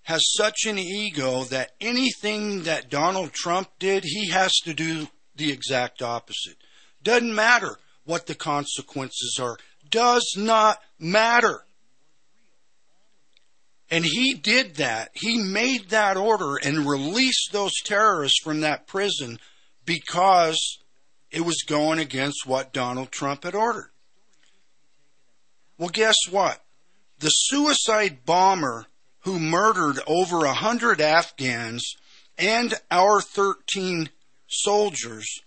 has 0.08 0.22
such 0.32 0.64
an 0.64 0.78
ego 0.78 1.44
that 1.44 1.72
anything 1.82 2.62
that 2.62 2.88
Donald 2.88 3.30
Trump 3.30 3.68
did, 3.78 4.02
he 4.04 4.30
has 4.30 4.54
to 4.54 4.72
do 4.72 5.06
the 5.36 5.52
exact 5.52 6.00
opposite. 6.00 6.56
Doesn't 7.02 7.34
matter 7.34 7.76
what 8.06 8.26
the 8.26 8.34
consequences 8.34 9.38
are. 9.38 9.58
Does 9.90 10.34
not 10.34 10.80
matter. 10.98 11.60
And 13.90 14.02
he 14.02 14.32
did 14.32 14.76
that. 14.76 15.10
He 15.12 15.42
made 15.42 15.90
that 15.90 16.16
order 16.16 16.56
and 16.56 16.88
released 16.88 17.50
those 17.52 17.74
terrorists 17.84 18.40
from 18.42 18.62
that 18.62 18.86
prison 18.86 19.38
because 19.84 20.78
it 21.30 21.42
was 21.42 21.62
going 21.66 21.98
against 21.98 22.46
what 22.46 22.72
Donald 22.72 23.12
Trump 23.12 23.44
had 23.44 23.54
ordered. 23.54 23.90
Well, 25.76 25.90
guess 25.90 26.16
what? 26.30 26.64
The 27.18 27.28
suicide 27.28 28.24
bomber 28.24 28.86
who 29.28 29.38
murdered 29.38 30.00
over 30.06 30.46
a 30.46 30.54
hundred 30.54 31.02
Afghans 31.02 31.96
and 32.38 32.72
our 32.90 33.20
13 33.20 34.08
soldiers 34.46 35.42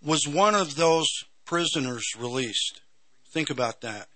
was 0.00 0.28
one 0.28 0.54
of 0.54 0.76
those 0.76 1.08
prisoners 1.44 2.04
released. 2.16 2.80
Think 3.32 3.50
about 3.50 3.80
that. 3.80 4.06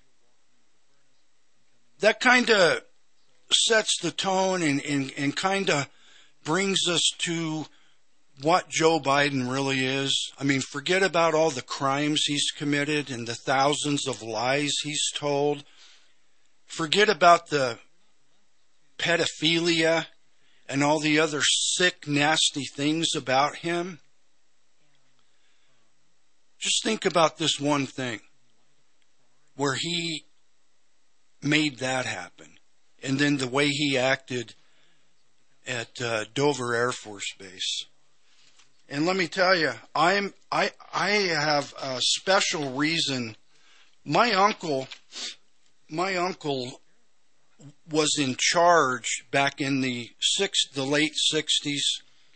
That 1.99 2.21
kind 2.21 2.49
of 2.49 2.83
sets 3.51 4.01
the 4.01 4.12
tone 4.12 4.62
and, 4.62 4.81
and, 4.87 5.12
and 5.17 5.35
kind 5.35 5.69
of 5.69 5.88
brings 6.45 6.87
us 6.88 7.03
to 7.25 7.67
what 8.41 8.69
Joe 8.69 9.01
Biden 9.01 9.51
really 9.53 9.85
is. 9.85 10.31
I 10.38 10.45
mean, 10.45 10.61
forget 10.61 11.03
about 11.03 11.35
all 11.35 11.51
the 11.51 11.61
crimes 11.61 12.23
he's 12.27 12.53
committed 12.57 13.11
and 13.11 13.27
the 13.27 13.35
thousands 13.35 14.07
of 14.07 14.23
lies 14.23 14.75
he's 14.85 15.11
told. 15.17 15.65
Forget 16.67 17.09
about 17.09 17.49
the 17.51 17.81
pedophilia 19.03 20.07
and 20.69 20.83
all 20.83 21.01
the 21.01 21.19
other 21.19 21.43
sick, 21.43 22.07
nasty 22.07 22.65
things 22.65 23.09
about 23.15 23.57
him. 23.57 23.99
Just 26.59 26.85
think 26.85 27.05
about 27.05 27.38
this 27.38 27.59
one 27.59 27.87
thing 27.87 28.21
where 29.57 29.75
he 29.75 30.25
made 31.43 31.79
that 31.79 32.07
happen. 32.07 32.47
And 33.03 33.19
then 33.19 33.37
the 33.37 33.49
way 33.49 33.67
he 33.67 33.99
acted 33.99 34.55
at 35.67 36.01
uh, 36.01 36.25
Dover 36.35 36.75
Air 36.75 36.93
Force 36.93 37.35
Base. 37.38 37.87
And 38.88 39.07
let 39.07 39.17
me 39.17 39.27
tell 39.27 39.57
you, 39.57 39.73
I'm 39.95 40.35
I 40.51 40.71
I 40.93 41.11
have 41.11 41.75
a 41.83 41.99
special 42.01 42.73
reason. 42.73 43.37
My 44.05 44.33
uncle, 44.33 44.87
my 45.88 46.17
uncle 46.17 46.82
was 47.90 48.16
in 48.18 48.37
charge 48.38 49.25
back 49.31 49.61
in 49.61 49.81
the 49.81 50.11
six 50.20 50.68
the 50.68 50.85
late 50.85 51.14
sixties. 51.16 51.85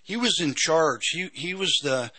He 0.03 0.17
was 0.17 0.41
in 0.41 0.55
charge. 0.55 1.09
He 1.13 1.31
he 1.33 1.55
was 1.55 1.79
the 1.83 2.11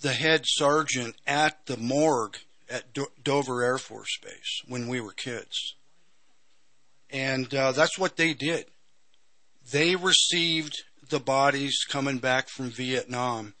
the 0.00 0.12
head 0.12 0.42
sergeant 0.44 1.16
at 1.26 1.66
the 1.66 1.76
morgue 1.76 2.38
at 2.68 2.92
Do- 2.92 3.12
Dover 3.22 3.64
Air 3.64 3.78
Force 3.78 4.18
Base 4.22 4.62
when 4.66 4.88
we 4.88 5.00
were 5.00 5.12
kids. 5.12 5.74
And 7.10 7.54
uh, 7.54 7.72
that's 7.72 7.98
what 7.98 8.16
they 8.16 8.34
did. 8.34 8.66
They 9.72 9.96
received 9.96 10.82
the 11.08 11.20
bodies 11.20 11.84
coming 11.88 12.18
back 12.18 12.48
from 12.48 12.70
Vietnam. 12.70 13.54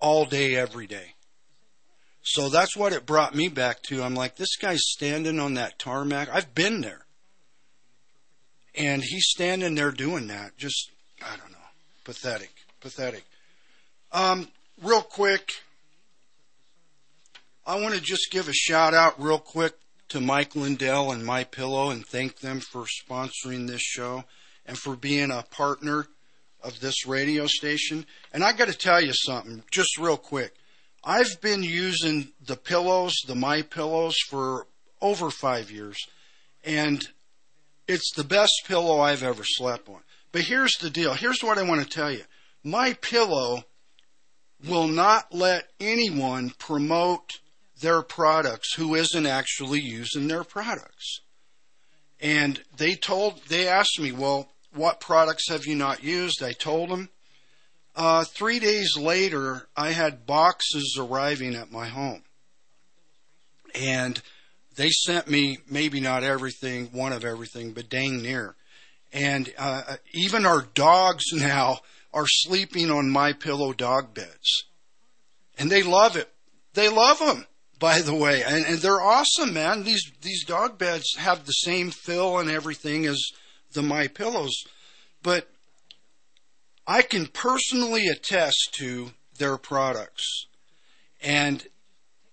all 0.00 0.24
day, 0.24 0.56
every 0.56 0.86
day. 0.86 1.14
So 2.22 2.48
that's 2.48 2.76
what 2.76 2.92
it 2.92 3.06
brought 3.06 3.34
me 3.34 3.48
back 3.48 3.82
to. 3.84 4.02
I'm 4.02 4.14
like, 4.14 4.36
this 4.36 4.56
guy's 4.56 4.82
standing 4.82 5.40
on 5.40 5.54
that 5.54 5.78
tarmac. 5.78 6.28
I've 6.32 6.54
been 6.54 6.80
there. 6.80 7.06
And 8.74 9.02
he's 9.02 9.26
standing 9.28 9.74
there 9.74 9.90
doing 9.90 10.28
that. 10.28 10.56
Just, 10.56 10.90
I 11.22 11.36
don't 11.36 11.50
know. 11.50 11.58
Pathetic. 12.04 12.52
Pathetic. 12.80 13.24
Um, 14.12 14.48
real 14.82 15.02
quick, 15.02 15.54
I 17.66 17.80
want 17.80 17.94
to 17.94 18.00
just 18.00 18.30
give 18.30 18.48
a 18.48 18.52
shout 18.52 18.94
out 18.94 19.20
real 19.20 19.38
quick 19.38 19.74
to 20.10 20.20
Mike 20.20 20.56
Lindell 20.56 21.12
and 21.12 21.24
My 21.24 21.44
Pillow 21.44 21.90
and 21.90 22.04
thank 22.04 22.40
them 22.40 22.60
for 22.60 22.84
sponsoring 22.84 23.66
this 23.66 23.82
show 23.82 24.24
and 24.66 24.76
for 24.76 24.96
being 24.96 25.30
a 25.30 25.44
partner 25.50 26.06
of 26.62 26.80
this 26.80 27.06
radio 27.06 27.46
station. 27.46 28.04
And 28.32 28.44
I 28.44 28.52
got 28.52 28.68
to 28.68 28.76
tell 28.76 29.00
you 29.00 29.12
something, 29.14 29.62
just 29.70 29.98
real 29.98 30.16
quick. 30.16 30.54
I've 31.02 31.40
been 31.40 31.62
using 31.62 32.32
the 32.44 32.56
pillows, 32.56 33.14
the 33.26 33.34
My 33.34 33.62
Pillows, 33.62 34.16
for 34.28 34.66
over 35.00 35.30
five 35.30 35.70
years, 35.70 35.96
and 36.64 37.02
it's 37.88 38.12
the 38.14 38.24
best 38.24 38.52
pillow 38.66 39.00
I've 39.00 39.22
ever 39.22 39.42
slept 39.44 39.88
on. 39.88 40.00
But 40.32 40.42
here's 40.42 40.74
the 40.80 40.90
deal. 40.90 41.14
Here's 41.14 41.42
what 41.42 41.58
I 41.58 41.62
want 41.62 41.82
to 41.82 41.88
tell 41.88 42.12
you. 42.12 42.24
My 42.62 42.92
Pillow 42.94 43.64
will 44.68 44.88
not 44.88 45.34
let 45.34 45.68
anyone 45.80 46.52
promote 46.58 47.40
their 47.80 48.02
products 48.02 48.74
who 48.74 48.94
isn't 48.94 49.26
actually 49.26 49.80
using 49.80 50.28
their 50.28 50.44
products. 50.44 51.20
And 52.20 52.60
they 52.76 52.94
told, 52.94 53.40
they 53.48 53.66
asked 53.66 53.98
me, 53.98 54.12
well, 54.12 54.50
what 54.74 55.00
products 55.00 55.48
have 55.48 55.66
you 55.66 55.74
not 55.74 56.04
used? 56.04 56.42
I 56.42 56.52
told 56.52 56.90
them. 56.90 57.08
Uh, 57.94 58.24
three 58.24 58.58
days 58.58 58.96
later, 58.96 59.68
I 59.76 59.90
had 59.90 60.26
boxes 60.26 60.96
arriving 60.98 61.54
at 61.54 61.72
my 61.72 61.88
home. 61.88 62.22
And 63.74 64.20
they 64.76 64.90
sent 64.90 65.28
me 65.28 65.58
maybe 65.68 66.00
not 66.00 66.22
everything, 66.22 66.86
one 66.92 67.12
of 67.12 67.24
everything, 67.24 67.72
but 67.72 67.88
dang 67.88 68.22
near. 68.22 68.54
And 69.12 69.52
uh, 69.58 69.96
even 70.12 70.46
our 70.46 70.62
dogs 70.74 71.24
now 71.32 71.80
are 72.12 72.26
sleeping 72.26 72.90
on 72.90 73.10
my 73.10 73.32
pillow 73.32 73.72
dog 73.72 74.14
beds. 74.14 74.64
And 75.58 75.70
they 75.70 75.82
love 75.82 76.16
it. 76.16 76.32
They 76.74 76.88
love 76.88 77.18
them, 77.18 77.46
by 77.78 78.00
the 78.00 78.14
way. 78.14 78.42
And, 78.42 78.64
and 78.64 78.78
they're 78.78 79.00
awesome, 79.00 79.52
man. 79.52 79.82
These, 79.82 80.10
these 80.22 80.44
dog 80.44 80.78
beds 80.78 81.16
have 81.18 81.44
the 81.44 81.52
same 81.52 81.90
fill 81.90 82.38
and 82.38 82.50
everything 82.50 83.06
as 83.06 83.20
the 83.72 83.82
My 83.82 84.06
Pillows. 84.06 84.64
But 85.22 85.48
I 86.86 87.02
can 87.02 87.26
personally 87.26 88.06
attest 88.08 88.74
to 88.78 89.12
their 89.38 89.56
products. 89.56 90.46
And 91.22 91.66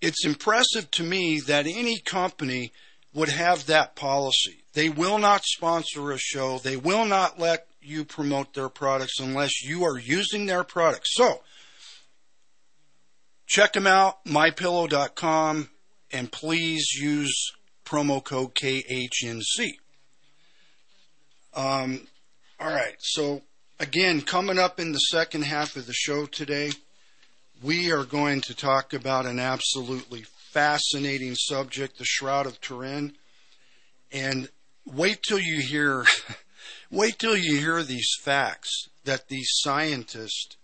it's 0.01 0.25
impressive 0.25 0.89
to 0.91 1.03
me 1.03 1.39
that 1.41 1.67
any 1.67 1.99
company 1.99 2.71
would 3.13 3.29
have 3.29 3.65
that 3.65 3.95
policy. 3.95 4.63
They 4.73 4.89
will 4.89 5.17
not 5.17 5.43
sponsor 5.43 6.11
a 6.11 6.17
show. 6.17 6.59
They 6.59 6.77
will 6.77 7.05
not 7.05 7.39
let 7.39 7.67
you 7.81 8.05
promote 8.05 8.53
their 8.53 8.69
products 8.69 9.19
unless 9.19 9.63
you 9.63 9.83
are 9.85 9.97
using 9.97 10.45
their 10.45 10.63
products. 10.63 11.09
So, 11.13 11.41
check 13.47 13.73
them 13.73 13.87
out, 13.87 14.23
mypillow.com, 14.25 15.69
and 16.11 16.31
please 16.31 16.93
use 16.93 17.51
promo 17.85 18.23
code 18.23 18.53
KHNC. 18.53 19.77
Um, 21.53 22.07
all 22.59 22.67
right, 22.67 22.95
so 22.99 23.41
again, 23.79 24.21
coming 24.21 24.59
up 24.59 24.79
in 24.79 24.91
the 24.91 24.99
second 24.99 25.43
half 25.43 25.75
of 25.75 25.85
the 25.85 25.93
show 25.93 26.25
today, 26.25 26.71
we 27.61 27.91
are 27.91 28.03
going 28.03 28.41
to 28.41 28.55
talk 28.55 28.93
about 28.93 29.25
an 29.25 29.39
absolutely 29.39 30.23
fascinating 30.51 31.35
subject, 31.35 31.97
the 31.97 32.05
Shroud 32.05 32.45
of 32.45 32.59
Turin. 32.61 33.13
And 34.11 34.49
wait 34.85 35.21
till 35.27 35.39
you 35.39 35.61
hear, 35.61 36.05
wait 36.91 37.19
till 37.19 37.37
you 37.37 37.57
hear 37.57 37.83
these 37.83 38.09
facts 38.21 38.89
that 39.05 39.27
these 39.27 39.49
scientists 39.51 40.55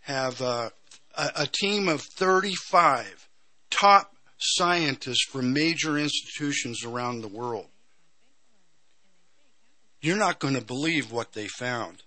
have 0.00 0.40
uh, 0.40 0.70
a, 1.16 1.30
a 1.36 1.46
team 1.46 1.88
of 1.88 2.02
35 2.02 3.28
top 3.70 4.14
scientists 4.38 5.24
from 5.30 5.52
major 5.52 5.98
institutions 5.98 6.84
around 6.84 7.20
the 7.20 7.28
world. 7.28 7.66
You're 10.00 10.16
not 10.16 10.38
going 10.38 10.54
to 10.54 10.60
believe 10.60 11.10
what 11.10 11.32
they 11.32 11.46
found. 11.46 12.02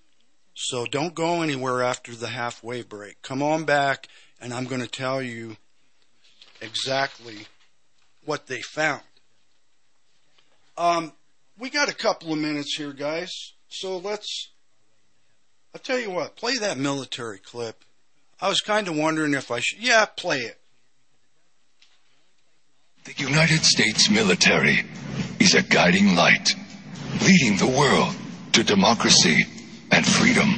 So 0.53 0.85
don't 0.85 1.15
go 1.15 1.41
anywhere 1.41 1.81
after 1.81 2.15
the 2.15 2.27
halfway 2.27 2.83
break. 2.83 3.21
Come 3.21 3.41
on 3.41 3.63
back, 3.63 4.07
and 4.39 4.53
I'm 4.53 4.65
going 4.65 4.81
to 4.81 4.87
tell 4.87 5.21
you 5.21 5.57
exactly 6.61 7.47
what 8.25 8.47
they 8.47 8.61
found. 8.61 9.01
Um, 10.77 11.13
we 11.57 11.69
got 11.69 11.89
a 11.89 11.95
couple 11.95 12.31
of 12.31 12.39
minutes 12.39 12.75
here, 12.77 12.93
guys. 12.93 13.31
So 13.69 13.97
let's. 13.97 14.49
I'll 15.73 15.81
tell 15.81 15.99
you 15.99 16.11
what. 16.11 16.35
Play 16.35 16.57
that 16.57 16.77
military 16.77 17.39
clip. 17.39 17.83
I 18.39 18.49
was 18.49 18.59
kind 18.61 18.87
of 18.87 18.95
wondering 18.95 19.33
if 19.33 19.51
I 19.51 19.59
should. 19.59 19.79
Yeah, 19.79 20.05
play 20.05 20.39
it. 20.39 20.59
The 23.03 23.13
United 23.17 23.63
States 23.63 24.09
military 24.09 24.83
is 25.39 25.55
a 25.55 25.63
guiding 25.63 26.15
light, 26.15 26.49
leading 27.19 27.57
the 27.57 27.67
world 27.67 28.15
to 28.53 28.63
democracy 28.63 29.45
and 29.91 30.05
freedom. 30.05 30.55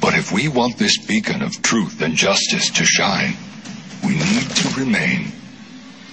But 0.00 0.14
if 0.14 0.32
we 0.32 0.48
want 0.48 0.78
this 0.78 1.04
beacon 1.06 1.42
of 1.42 1.60
truth 1.62 2.00
and 2.00 2.14
justice 2.14 2.70
to 2.70 2.84
shine, 2.84 3.34
we 4.04 4.10
need 4.10 4.48
to 4.48 4.80
remain. 4.80 5.32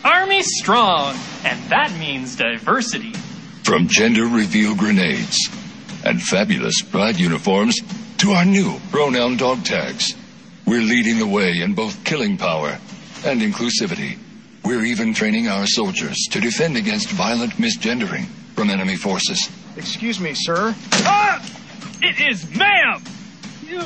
Army 0.03 0.41
strong, 0.41 1.15
and 1.43 1.61
that 1.69 1.91
means 1.99 2.35
diversity. 2.35 3.13
From 3.63 3.87
gender 3.87 4.25
reveal 4.25 4.75
grenades 4.75 5.49
and 6.03 6.21
fabulous 6.21 6.81
pride 6.81 7.19
uniforms 7.19 7.79
to 8.17 8.31
our 8.31 8.45
new 8.45 8.79
pronoun 8.91 9.37
dog 9.37 9.63
tags, 9.63 10.15
we're 10.65 10.81
leading 10.81 11.19
the 11.19 11.27
way 11.27 11.59
in 11.61 11.73
both 11.73 12.03
killing 12.03 12.37
power 12.37 12.77
and 13.25 13.41
inclusivity. 13.41 14.17
We're 14.63 14.85
even 14.85 15.13
training 15.13 15.47
our 15.47 15.67
soldiers 15.67 16.17
to 16.31 16.39
defend 16.39 16.75
against 16.75 17.09
violent 17.09 17.53
misgendering 17.53 18.27
from 18.55 18.69
enemy 18.69 18.95
forces. 18.95 19.49
Excuse 19.77 20.19
me, 20.19 20.33
sir. 20.33 20.73
Ah! 21.03 21.45
It 22.01 22.19
is 22.19 22.49
ma'am! 22.55 23.03
You! 23.63 23.79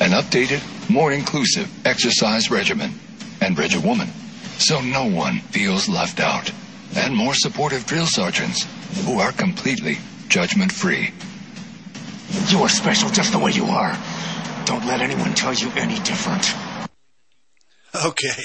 An 0.00 0.12
updated, 0.12 0.62
more 0.90 1.12
inclusive 1.12 1.70
exercise 1.86 2.50
regimen 2.50 2.92
and 3.40 3.54
bridge 3.54 3.74
a 3.74 3.80
woman 3.80 4.08
so 4.58 4.80
no 4.80 5.04
one 5.04 5.40
feels 5.40 5.88
left 5.88 6.20
out. 6.20 6.50
And 6.96 7.14
more 7.14 7.34
supportive 7.34 7.86
drill 7.86 8.06
sergeants 8.06 8.66
who 9.04 9.18
are 9.18 9.32
completely 9.32 9.98
judgment 10.28 10.72
free. 10.72 11.12
You 12.48 12.62
are 12.62 12.68
special 12.68 13.10
just 13.10 13.32
the 13.32 13.38
way 13.38 13.50
you 13.50 13.66
are. 13.66 13.98
Don't 14.64 14.86
let 14.86 15.00
anyone 15.00 15.34
tell 15.34 15.52
you 15.52 15.70
any 15.76 15.98
different. 16.00 16.54
Okay. 18.04 18.44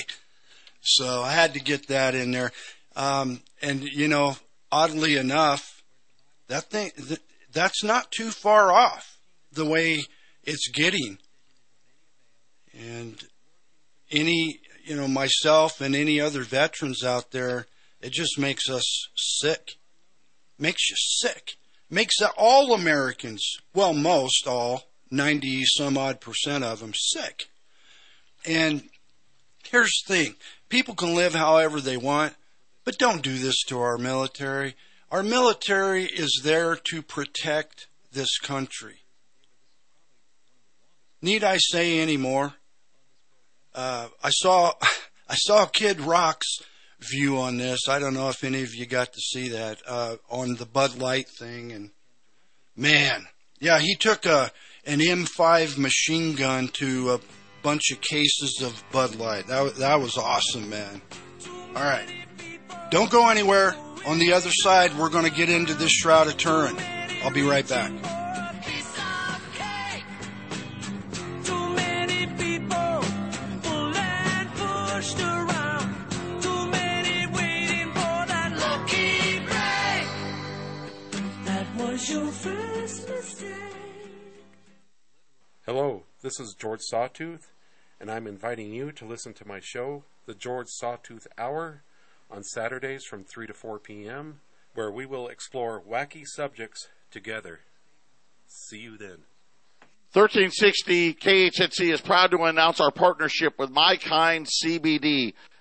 So 0.81 1.21
I 1.21 1.31
had 1.31 1.53
to 1.53 1.59
get 1.59 1.87
that 1.87 2.15
in 2.15 2.31
there. 2.31 2.51
Um, 2.95 3.41
and, 3.61 3.83
you 3.83 4.07
know, 4.07 4.37
oddly 4.71 5.15
enough, 5.15 5.83
that 6.47 6.65
thing 6.65 6.91
that's 7.51 7.83
not 7.83 8.11
too 8.11 8.31
far 8.31 8.71
off 8.71 9.19
the 9.51 9.65
way 9.65 10.03
it's 10.43 10.69
getting. 10.69 11.17
And 12.77 13.21
any, 14.11 14.59
you 14.83 14.95
know, 14.95 15.07
myself 15.07 15.81
and 15.81 15.95
any 15.95 16.19
other 16.19 16.43
veterans 16.43 17.03
out 17.03 17.31
there, 17.31 17.67
it 18.01 18.11
just 18.11 18.37
makes 18.37 18.69
us 18.69 19.07
sick. 19.15 19.71
Makes 20.57 20.89
you 20.89 20.95
sick. 20.97 21.55
Makes 21.89 22.21
all 22.37 22.73
Americans, 22.73 23.57
well, 23.73 23.93
most 23.93 24.47
all, 24.47 24.83
90 25.11 25.63
some 25.65 25.97
odd 25.97 26.21
percent 26.21 26.63
of 26.63 26.79
them, 26.79 26.93
sick. 26.93 27.45
And 28.45 28.83
here's 29.63 30.03
the 30.07 30.13
thing 30.13 30.35
people 30.69 30.93
can 30.93 31.15
live 31.15 31.33
however 31.33 31.81
they 31.81 31.97
want, 31.97 32.35
but 32.89 32.97
don't 32.97 33.21
do 33.21 33.37
this 33.37 33.61
to 33.67 33.79
our 33.79 33.99
military. 33.99 34.73
Our 35.11 35.21
military 35.21 36.05
is 36.05 36.41
there 36.43 36.75
to 36.75 37.03
protect 37.03 37.85
this 38.11 38.39
country. 38.39 39.03
Need 41.21 41.43
I 41.43 41.57
say 41.57 41.99
any 41.99 42.17
more? 42.17 42.55
Uh, 43.75 44.07
I 44.23 44.31
saw 44.31 44.73
I 45.29 45.35
saw 45.35 45.67
Kid 45.67 46.01
Rock's 46.01 46.63
view 46.99 47.37
on 47.37 47.57
this. 47.57 47.81
I 47.87 47.99
don't 47.99 48.15
know 48.15 48.29
if 48.29 48.43
any 48.43 48.63
of 48.63 48.73
you 48.73 48.87
got 48.87 49.13
to 49.13 49.19
see 49.19 49.49
that 49.49 49.83
uh, 49.85 50.15
on 50.31 50.55
the 50.55 50.65
Bud 50.65 50.97
Light 50.97 51.29
thing. 51.29 51.71
And 51.71 51.91
man, 52.75 53.27
yeah, 53.59 53.77
he 53.77 53.93
took 53.93 54.25
a 54.25 54.51
an 54.83 54.97
MP5 54.97 55.77
machine 55.77 56.33
gun 56.33 56.69
to 56.79 57.11
a 57.11 57.19
bunch 57.61 57.91
of 57.91 58.01
cases 58.01 58.63
of 58.63 58.83
Bud 58.91 59.13
Light. 59.13 59.45
That 59.45 59.75
that 59.75 60.01
was 60.01 60.17
awesome, 60.17 60.71
man. 60.71 61.03
All 61.75 61.83
right, 61.83 62.09
don't 62.89 63.11
go 63.11 63.29
anywhere. 63.29 63.75
On 64.07 64.17
the 64.17 64.33
other 64.33 64.49
side, 64.51 64.97
we're 64.97 65.09
going 65.09 65.25
to 65.25 65.31
get 65.31 65.49
into 65.49 65.75
this 65.75 65.91
Shroud 65.91 66.27
of 66.27 66.37
Turin. 66.37 66.75
I'll 67.23 67.31
be 67.31 67.43
right 67.43 67.67
back. 67.67 67.91
Hello, 85.65 86.03
this 86.23 86.39
is 86.39 86.55
George 86.57 86.81
Sawtooth, 86.81 87.51
and 87.99 88.09
I'm 88.09 88.25
inviting 88.25 88.73
you 88.73 88.91
to 88.93 89.05
listen 89.05 89.33
to 89.33 89.47
my 89.47 89.59
show, 89.59 90.05
The 90.25 90.33
George 90.33 90.69
Sawtooth 90.69 91.27
Hour, 91.37 91.83
on 92.29 92.43
Saturdays 92.43 93.03
from 93.05 93.23
3 93.23 93.47
to 93.47 93.53
4 93.53 93.79
p.m., 93.79 94.41
where 94.75 94.91
we 94.91 95.05
will 95.05 95.27
explore 95.27 95.81
wacky 95.81 96.23
subjects 96.25 96.87
together. 97.11 97.59
See 98.47 98.79
you 98.79 98.97
then. 98.97 99.23
1360 100.13 101.13
KHNC 101.15 101.93
is 101.93 102.01
proud 102.01 102.31
to 102.31 102.43
announce 102.43 102.79
our 102.79 102.91
partnership 102.91 103.53
with 103.59 103.69
My 103.69 103.95
Kind 103.95 104.47
CBD, 104.47 105.33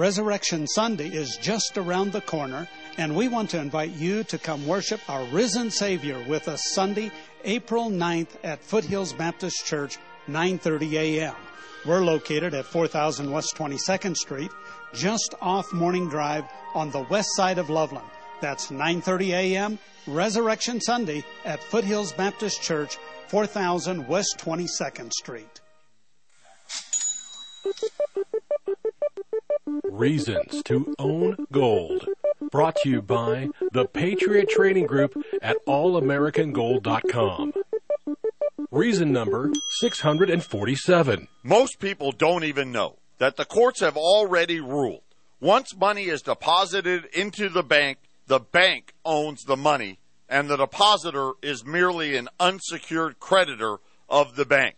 Resurrection 0.00 0.66
Sunday 0.66 1.08
is 1.08 1.36
just 1.42 1.76
around 1.76 2.10
the 2.10 2.22
corner, 2.22 2.66
and 2.96 3.14
we 3.14 3.28
want 3.28 3.50
to 3.50 3.60
invite 3.60 3.90
you 3.90 4.24
to 4.24 4.38
come 4.38 4.66
worship 4.66 4.98
our 5.10 5.24
risen 5.26 5.70
Savior 5.70 6.24
with 6.26 6.48
us 6.48 6.72
Sunday, 6.72 7.10
April 7.44 7.90
9th 7.90 8.30
at 8.42 8.64
Foothills 8.64 9.12
Baptist 9.12 9.66
Church, 9.66 9.98
9:30 10.26 10.92
a.m. 10.94 11.34
We're 11.84 12.02
located 12.02 12.54
at 12.54 12.64
4000 12.64 13.30
West 13.30 13.54
22nd 13.56 14.16
Street, 14.16 14.50
just 14.94 15.34
off 15.42 15.70
Morning 15.74 16.08
Drive 16.08 16.44
on 16.74 16.90
the 16.92 17.02
west 17.10 17.36
side 17.36 17.58
of 17.58 17.68
Loveland. 17.68 18.08
That's 18.40 18.68
9:30 18.68 19.32
a.m. 19.34 19.78
Resurrection 20.06 20.80
Sunday 20.80 21.22
at 21.44 21.62
Foothills 21.62 22.12
Baptist 22.12 22.62
Church, 22.62 22.96
4000 23.28 24.08
West 24.08 24.38
22nd 24.38 25.12
Street. 25.12 25.60
Reasons 29.90 30.62
to 30.64 30.94
Own 30.98 31.46
Gold. 31.50 32.06
Brought 32.50 32.76
to 32.76 32.88
you 32.88 33.02
by 33.02 33.48
the 33.72 33.86
Patriot 33.86 34.48
Trading 34.48 34.86
Group 34.86 35.20
at 35.42 35.56
allamericangold.com. 35.66 37.52
Reason 38.70 39.12
number 39.12 39.50
647. 39.80 41.28
Most 41.42 41.80
people 41.80 42.12
don't 42.12 42.44
even 42.44 42.70
know 42.70 42.98
that 43.18 43.36
the 43.36 43.44
courts 43.44 43.80
have 43.80 43.96
already 43.96 44.60
ruled. 44.60 45.02
Once 45.40 45.76
money 45.76 46.04
is 46.04 46.22
deposited 46.22 47.06
into 47.06 47.48
the 47.48 47.64
bank, 47.64 47.98
the 48.26 48.40
bank 48.40 48.94
owns 49.04 49.42
the 49.44 49.56
money, 49.56 49.98
and 50.28 50.48
the 50.48 50.56
depositor 50.56 51.32
is 51.42 51.64
merely 51.64 52.16
an 52.16 52.28
unsecured 52.38 53.18
creditor 53.18 53.78
of 54.08 54.36
the 54.36 54.44
bank. 54.44 54.76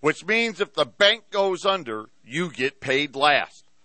Which 0.00 0.26
means 0.26 0.60
if 0.60 0.74
the 0.74 0.84
bank 0.84 1.30
goes 1.30 1.64
under, 1.64 2.06
you 2.24 2.50
get 2.50 2.80
paid 2.80 3.14
last. 3.14 3.64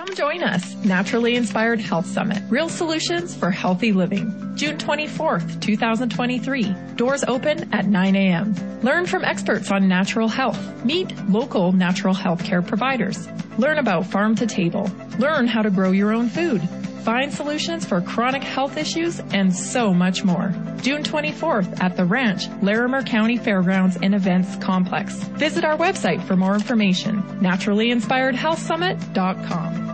Come 0.00 0.14
join 0.14 0.42
us, 0.42 0.74
Naturally 0.76 1.36
Inspired 1.36 1.78
Health 1.78 2.06
Summit, 2.06 2.42
Real 2.48 2.70
Solutions 2.70 3.36
for 3.36 3.50
Healthy 3.50 3.92
Living, 3.92 4.54
June 4.56 4.78
24th, 4.78 5.60
2023. 5.60 6.74
Doors 6.96 7.22
open 7.24 7.70
at 7.74 7.84
9 7.84 8.16
a.m. 8.16 8.54
Learn 8.80 9.04
from 9.04 9.26
experts 9.26 9.70
on 9.70 9.88
natural 9.88 10.26
health. 10.26 10.58
Meet 10.86 11.14
local 11.28 11.72
natural 11.72 12.14
health 12.14 12.42
care 12.42 12.62
providers. 12.62 13.28
Learn 13.58 13.76
about 13.76 14.06
farm 14.06 14.34
to 14.36 14.46
table. 14.46 14.90
Learn 15.18 15.46
how 15.46 15.60
to 15.60 15.68
grow 15.68 15.90
your 15.90 16.14
own 16.14 16.30
food. 16.30 16.66
Find 17.02 17.30
solutions 17.30 17.84
for 17.84 18.00
chronic 18.00 18.42
health 18.42 18.78
issues 18.78 19.20
and 19.34 19.54
so 19.54 19.92
much 19.92 20.24
more. 20.24 20.54
June 20.80 21.02
24th 21.02 21.82
at 21.82 21.98
the 21.98 22.06
Ranch, 22.06 22.48
Larimer 22.62 23.02
County 23.02 23.36
Fairgrounds 23.36 23.98
and 24.02 24.14
Events 24.14 24.56
Complex. 24.56 25.12
Visit 25.34 25.62
our 25.62 25.76
website 25.76 26.22
for 26.22 26.36
more 26.36 26.54
information. 26.54 27.22
NaturallyInspiredHealthSummit.com. 27.40 29.89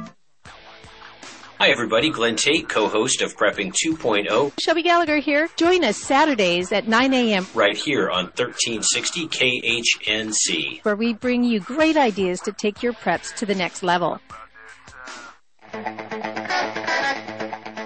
Hi, 1.59 1.71
everybody. 1.71 2.11
Glenn 2.11 2.37
Tate, 2.37 2.69
co-host 2.69 3.23
of 3.23 3.35
Prepping 3.35 3.73
2.0, 3.73 4.53
Shelby 4.61 4.83
Gallagher 4.83 5.17
here. 5.17 5.49
Join 5.57 5.85
us 5.85 5.97
Saturdays 5.97 6.71
at 6.71 6.87
9 6.87 7.15
a.m. 7.15 7.47
right 7.55 7.77
here 7.77 8.11
on 8.11 8.25
1360 8.27 9.29
KHNC. 9.29 10.85
where 10.85 10.97
we 10.97 11.15
bring 11.15 11.45
you 11.45 11.61
great 11.61 11.97
ideas 11.97 12.41
to 12.41 12.53
take 12.53 12.83
your 12.83 12.93
preps 12.93 13.35
to 13.37 13.47
the 13.47 13.55
next 13.55 13.83
level. 13.83 14.21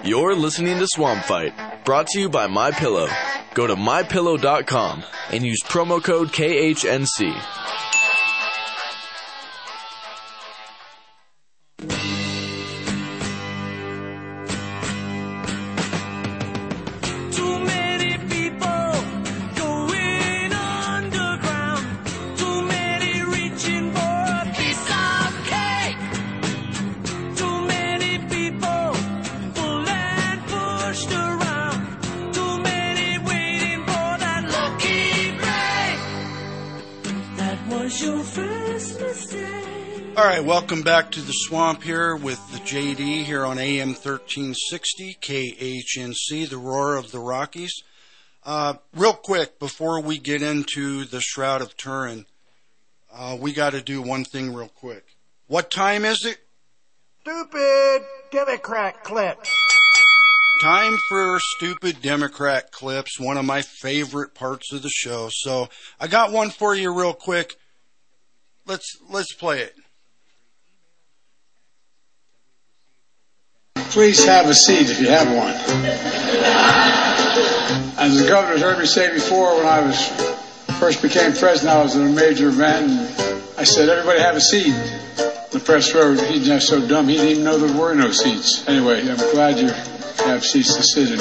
You're 0.03 0.35
listening 0.35 0.77
to 0.79 0.87
Swamp 0.87 1.23
Fight, 1.23 1.53
brought 1.85 2.07
to 2.07 2.19
you 2.19 2.27
by 2.29 2.47
My 2.47 2.71
Pillow. 2.71 3.07
Go 3.53 3.67
to 3.67 3.75
mypillow.com 3.75 5.03
and 5.31 5.45
use 5.45 5.61
promo 5.63 6.03
code 6.03 6.29
KHNC. 6.29 7.60
Welcome 40.81 41.03
back 41.03 41.11
to 41.11 41.21
the 41.21 41.31
swamp 41.31 41.83
here 41.83 42.15
with 42.15 42.39
the 42.51 42.57
JD 42.57 43.23
here 43.23 43.45
on 43.45 43.59
AM 43.59 43.89
1360 43.89 45.15
KHNC, 45.21 46.49
the 46.49 46.57
roar 46.57 46.95
of 46.95 47.11
the 47.11 47.19
Rockies. 47.19 47.83
Uh, 48.43 48.73
real 48.95 49.13
quick, 49.13 49.59
before 49.59 50.01
we 50.01 50.17
get 50.17 50.41
into 50.41 51.05
the 51.05 51.21
Shroud 51.21 51.61
of 51.61 51.77
Turin, 51.77 52.25
uh, 53.13 53.37
we 53.39 53.53
got 53.53 53.73
to 53.73 53.81
do 53.83 54.01
one 54.01 54.25
thing 54.25 54.55
real 54.55 54.69
quick. 54.69 55.05
What 55.45 55.69
time 55.69 56.03
is 56.03 56.25
it? 56.25 56.39
Stupid 57.21 58.01
Democrat 58.31 59.03
clips. 59.03 59.53
Time 60.63 60.97
for 61.09 61.37
stupid 61.57 62.01
Democrat 62.01 62.71
clips, 62.71 63.19
one 63.19 63.37
of 63.37 63.45
my 63.45 63.61
favorite 63.61 64.33
parts 64.33 64.73
of 64.73 64.81
the 64.81 64.89
show. 64.89 65.29
So 65.31 65.69
I 65.99 66.07
got 66.07 66.31
one 66.31 66.49
for 66.49 66.73
you 66.73 66.91
real 66.91 67.13
quick. 67.13 67.55
Let's 68.65 68.97
let's 69.11 69.35
play 69.35 69.61
it. 69.61 69.75
Please 73.91 74.23
have 74.23 74.47
a 74.47 74.53
seat 74.55 74.89
if 74.89 75.01
you 75.01 75.09
have 75.09 75.27
one. 75.27 75.53
As 77.99 78.17
the 78.17 78.25
governor's 78.25 78.61
heard 78.61 78.79
me 78.79 78.85
say 78.85 79.13
before, 79.13 79.57
when 79.57 79.65
I 79.65 79.81
was 79.81 80.07
first 80.79 81.01
became 81.01 81.33
president, 81.33 81.75
I 81.75 81.83
was 81.83 81.97
at 81.97 82.01
a 82.01 82.09
major 82.09 82.47
event, 82.47 82.87
and 82.87 82.99
I 83.57 83.65
said, 83.65 83.89
"Everybody 83.89 84.21
have 84.21 84.37
a 84.37 84.41
seat." 84.41 84.73
The 85.51 85.59
press 85.59 85.93
row, 85.93 86.15
he's 86.15 86.45
just 86.45 86.69
so 86.69 86.79
dumb, 86.87 87.09
he 87.09 87.17
didn't 87.17 87.31
even 87.31 87.43
know 87.43 87.57
there 87.57 87.77
were 87.77 87.93
no 87.93 88.11
seats. 88.11 88.65
Anyway, 88.65 89.01
I'm 89.01 89.17
glad 89.35 89.59
you 89.59 89.67
have 90.23 90.45
seats 90.45 90.73
to 90.75 90.83
sit 90.83 91.11
in. 91.11 91.19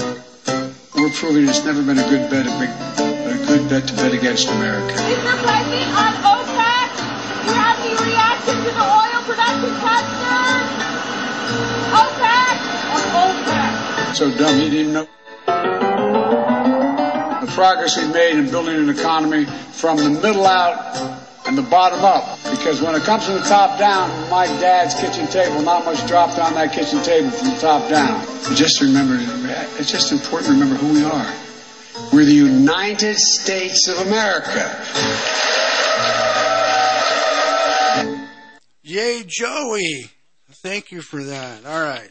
We're 0.94 1.10
proving 1.10 1.48
it's 1.48 1.64
never 1.64 1.82
been 1.82 1.98
a 1.98 2.08
good 2.08 2.30
bet, 2.30 2.46
a, 2.46 2.54
big, 2.54 2.70
a 2.70 3.46
good 3.48 3.68
bet 3.68 3.88
to 3.88 3.94
bet 3.96 4.12
against 4.12 4.46
America. 4.46 4.94
Mr. 4.94 5.42
President, 5.42 5.90
on 5.98 6.14
OPEC, 6.22 6.90
you 7.46 7.52
have 7.52 7.80
any 7.82 7.96
reaction 8.10 8.54
to 8.62 8.70
the 8.70 8.78
oil 8.78 9.22
production 9.26 9.74
cuts? 9.80 10.89
OPEC! 11.92 12.56
So 14.14 14.30
dumb 14.36 14.58
he 14.58 14.70
didn't 14.70 14.78
even 14.78 14.92
know. 14.92 15.06
The 17.40 17.50
progress 17.54 17.96
we've 17.96 18.12
made 18.12 18.36
in 18.38 18.50
building 18.50 18.76
an 18.76 18.88
economy 18.90 19.46
from 19.72 19.96
the 19.96 20.10
middle 20.10 20.46
out 20.46 21.26
and 21.46 21.56
the 21.56 21.62
bottom 21.62 22.04
up. 22.04 22.38
Because 22.50 22.80
when 22.82 22.94
it 22.94 23.02
comes 23.02 23.24
from 23.26 23.34
the 23.34 23.40
top 23.42 23.78
down, 23.78 24.10
my 24.30 24.46
dad's 24.46 24.94
kitchen 24.94 25.26
table, 25.26 25.62
not 25.62 25.84
much 25.84 26.06
dropped 26.06 26.38
on 26.38 26.54
that 26.54 26.72
kitchen 26.72 27.02
table 27.02 27.30
from 27.30 27.48
the 27.48 27.56
top 27.56 27.88
down. 27.88 28.24
Just 28.54 28.80
remember, 28.80 29.16
it's 29.78 29.90
just 29.90 30.12
important 30.12 30.46
to 30.48 30.52
remember 30.52 30.76
who 30.76 30.92
we 30.92 31.04
are. 31.04 31.32
We're 32.12 32.24
the 32.24 32.32
United 32.32 33.16
States 33.16 33.88
of 33.88 33.98
America. 34.06 34.76
Yay, 38.82 39.24
Joey! 39.26 40.10
Thank 40.62 40.92
you 40.92 41.00
for 41.00 41.24
that. 41.24 41.64
All 41.64 41.80
right. 41.80 42.10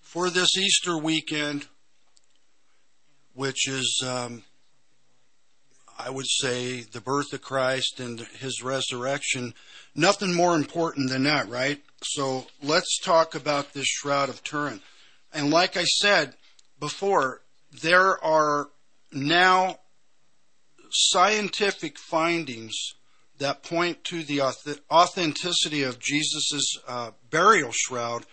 For 0.00 0.30
this 0.30 0.56
Easter 0.56 0.96
weekend, 0.96 1.66
which 3.34 3.68
is, 3.68 4.02
um, 4.02 4.44
I 5.98 6.08
would 6.08 6.26
say, 6.26 6.80
the 6.80 7.02
birth 7.02 7.34
of 7.34 7.42
Christ 7.42 8.00
and 8.00 8.20
his 8.38 8.62
resurrection, 8.62 9.52
nothing 9.94 10.34
more 10.34 10.56
important 10.56 11.10
than 11.10 11.24
that, 11.24 11.50
right? 11.50 11.82
So 12.02 12.46
let's 12.62 12.98
talk 12.98 13.34
about 13.34 13.74
this 13.74 13.86
Shroud 13.86 14.30
of 14.30 14.42
Turin. 14.42 14.80
And 15.34 15.50
like 15.50 15.76
I 15.76 15.84
said 15.84 16.34
before, 16.80 17.42
there 17.82 18.24
are 18.24 18.70
now 19.12 19.80
scientific 20.90 21.98
findings 21.98 22.94
that 23.38 23.62
point 23.62 24.04
to 24.04 24.22
the 24.22 24.42
authenticity 24.90 25.82
of 25.82 25.98
Jesus' 25.98 26.76
uh, 26.86 27.10
burial 27.30 27.70
shroud, 27.72 28.26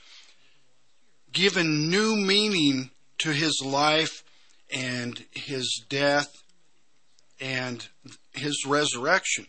given 1.32 1.90
new 1.90 2.16
meaning 2.16 2.90
to 3.20 3.32
his 3.32 3.62
life 3.64 4.24
and 4.74 5.26
his 5.32 5.84
death 5.90 6.30
and 7.40 7.88
his 8.34 8.66
resurrection. 8.66 9.46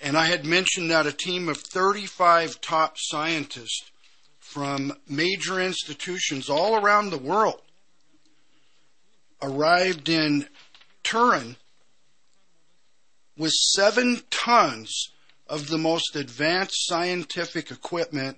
And 0.00 0.16
I 0.16 0.26
had 0.26 0.44
mentioned 0.44 0.90
that 0.90 1.06
a 1.06 1.12
team 1.12 1.48
of 1.48 1.58
35 1.58 2.60
top 2.60 2.94
scientists 2.96 3.90
from 4.38 4.94
major 5.08 5.60
institutions 5.60 6.48
all 6.48 6.76
around 6.76 7.10
the 7.10 7.18
world 7.18 7.60
arrived 9.42 10.08
in 10.08 10.46
Turin 11.02 11.56
with 13.38 13.52
seven 13.52 14.20
tons 14.30 15.12
of 15.46 15.68
the 15.68 15.78
most 15.78 16.16
advanced 16.16 16.86
scientific 16.86 17.70
equipment 17.70 18.36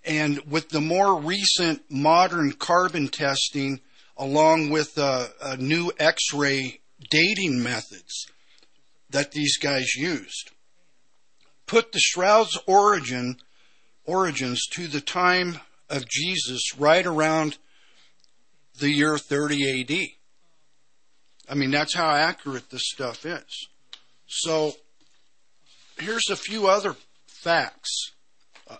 And 0.06 0.40
with 0.50 0.70
the 0.70 0.82
more 0.82 1.20
recent 1.20 1.84
modern 1.90 2.54
carbon 2.54 3.10
testing, 3.10 3.82
along 4.18 4.70
with 4.70 4.98
uh, 4.98 5.28
uh, 5.42 5.58
new 5.60 5.92
X 6.00 6.34
ray 6.34 6.80
dating 7.10 7.62
methods 7.64 8.28
that 9.10 9.32
these 9.32 9.58
guys 9.58 9.96
used, 9.96 10.52
put 11.70 11.92
the 11.92 12.00
shroud's 12.00 12.58
origin 12.66 13.38
origins 14.04 14.66
to 14.72 14.88
the 14.88 15.00
time 15.00 15.60
of 15.88 16.10
Jesus 16.10 16.76
right 16.80 17.06
around 17.06 17.60
the 18.80 18.90
year 18.90 19.20
30 19.20 19.82
AD. 19.82 20.08
I 21.48 21.54
mean, 21.54 21.70
that's 21.70 21.94
how 21.94 22.10
accurate 22.10 22.72
this 22.72 22.90
stuff 22.90 23.24
is. 23.24 23.68
So, 24.26 24.74
here's 26.00 26.30
a 26.32 26.36
few 26.36 26.68
other 26.68 26.96
facts 27.28 28.14
uh, 28.68 28.78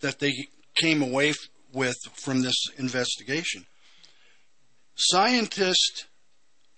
that 0.00 0.18
they 0.18 0.32
came 0.80 1.02
away 1.02 1.30
f- 1.30 1.36
with 1.74 1.96
from 2.14 2.40
this 2.40 2.68
investigation. 2.78 3.66
Scientists, 4.94 6.06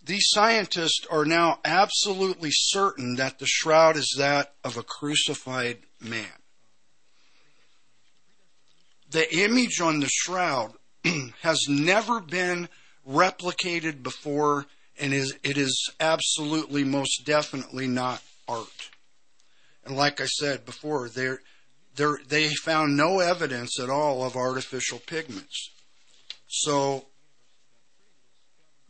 these 0.04 0.26
scientists 0.28 1.06
are 1.10 1.24
now 1.24 1.60
absolutely 1.64 2.50
certain 2.52 3.16
that 3.16 3.38
the 3.38 3.46
shroud 3.46 3.96
is 3.96 4.14
that 4.18 4.54
of 4.62 4.76
a 4.76 4.82
crucified 4.82 5.78
man. 6.00 6.26
The 9.10 9.34
image 9.38 9.80
on 9.80 10.00
the 10.00 10.08
shroud 10.10 10.72
has 11.42 11.66
never 11.68 12.20
been 12.20 12.68
replicated 13.08 14.02
before 14.02 14.66
and 14.98 15.12
is 15.12 15.34
it 15.42 15.56
is 15.56 15.90
absolutely 16.00 16.84
most 16.84 17.24
definitely 17.24 17.86
not 17.86 18.22
art. 18.46 18.90
And 19.84 19.96
like 19.96 20.20
I 20.20 20.26
said 20.26 20.66
before, 20.66 21.08
they 21.08 21.36
they 22.28 22.48
found 22.48 22.96
no 22.96 23.20
evidence 23.20 23.78
at 23.80 23.90
all 23.90 24.24
of 24.24 24.36
artificial 24.36 24.98
pigments. 24.98 25.70
So 26.46 27.06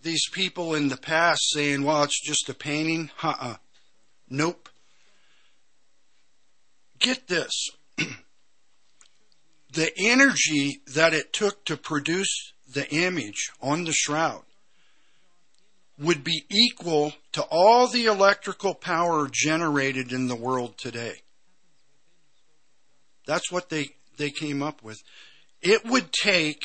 these 0.05 0.29
people 0.31 0.75
in 0.75 0.89
the 0.89 0.97
past 0.97 1.41
saying, 1.51 1.83
"Well, 1.83 2.05
it's 2.05 2.21
just 2.21 2.49
a 2.49 2.55
painting," 2.55 3.11
uh-uh. 3.23 3.57
Nope. 4.29 4.69
Get 6.99 7.27
this. 7.27 7.71
the 9.73 9.93
energy 9.99 10.81
that 10.95 11.13
it 11.13 11.33
took 11.33 11.65
to 11.65 11.77
produce 11.77 12.53
the 12.73 12.89
image 12.95 13.51
on 13.61 13.85
the 13.85 13.93
shroud 13.93 14.45
would 15.99 16.25
be 16.25 16.45
equal 16.51 17.13
to 17.33 17.43
all 17.51 17.87
the 17.87 18.07
electrical 18.07 18.75
power 18.75 19.29
generated 19.31 20.13
in 20.13 20.29
the 20.29 20.37
world 20.37 20.77
today. 20.77 21.23
That's 23.27 23.51
what 23.51 23.69
they, 23.69 23.91
they 24.17 24.31
came 24.31 24.63
up 24.63 24.83
with. 24.83 24.99
It 25.63 25.85
would 25.85 26.13
take 26.13 26.63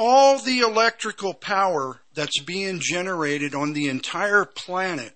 all 0.00 0.38
the 0.38 0.60
electrical 0.60 1.34
power 1.34 2.00
that's 2.14 2.40
being 2.40 2.78
generated 2.80 3.52
on 3.52 3.72
the 3.72 3.88
entire 3.88 4.44
planet 4.44 5.12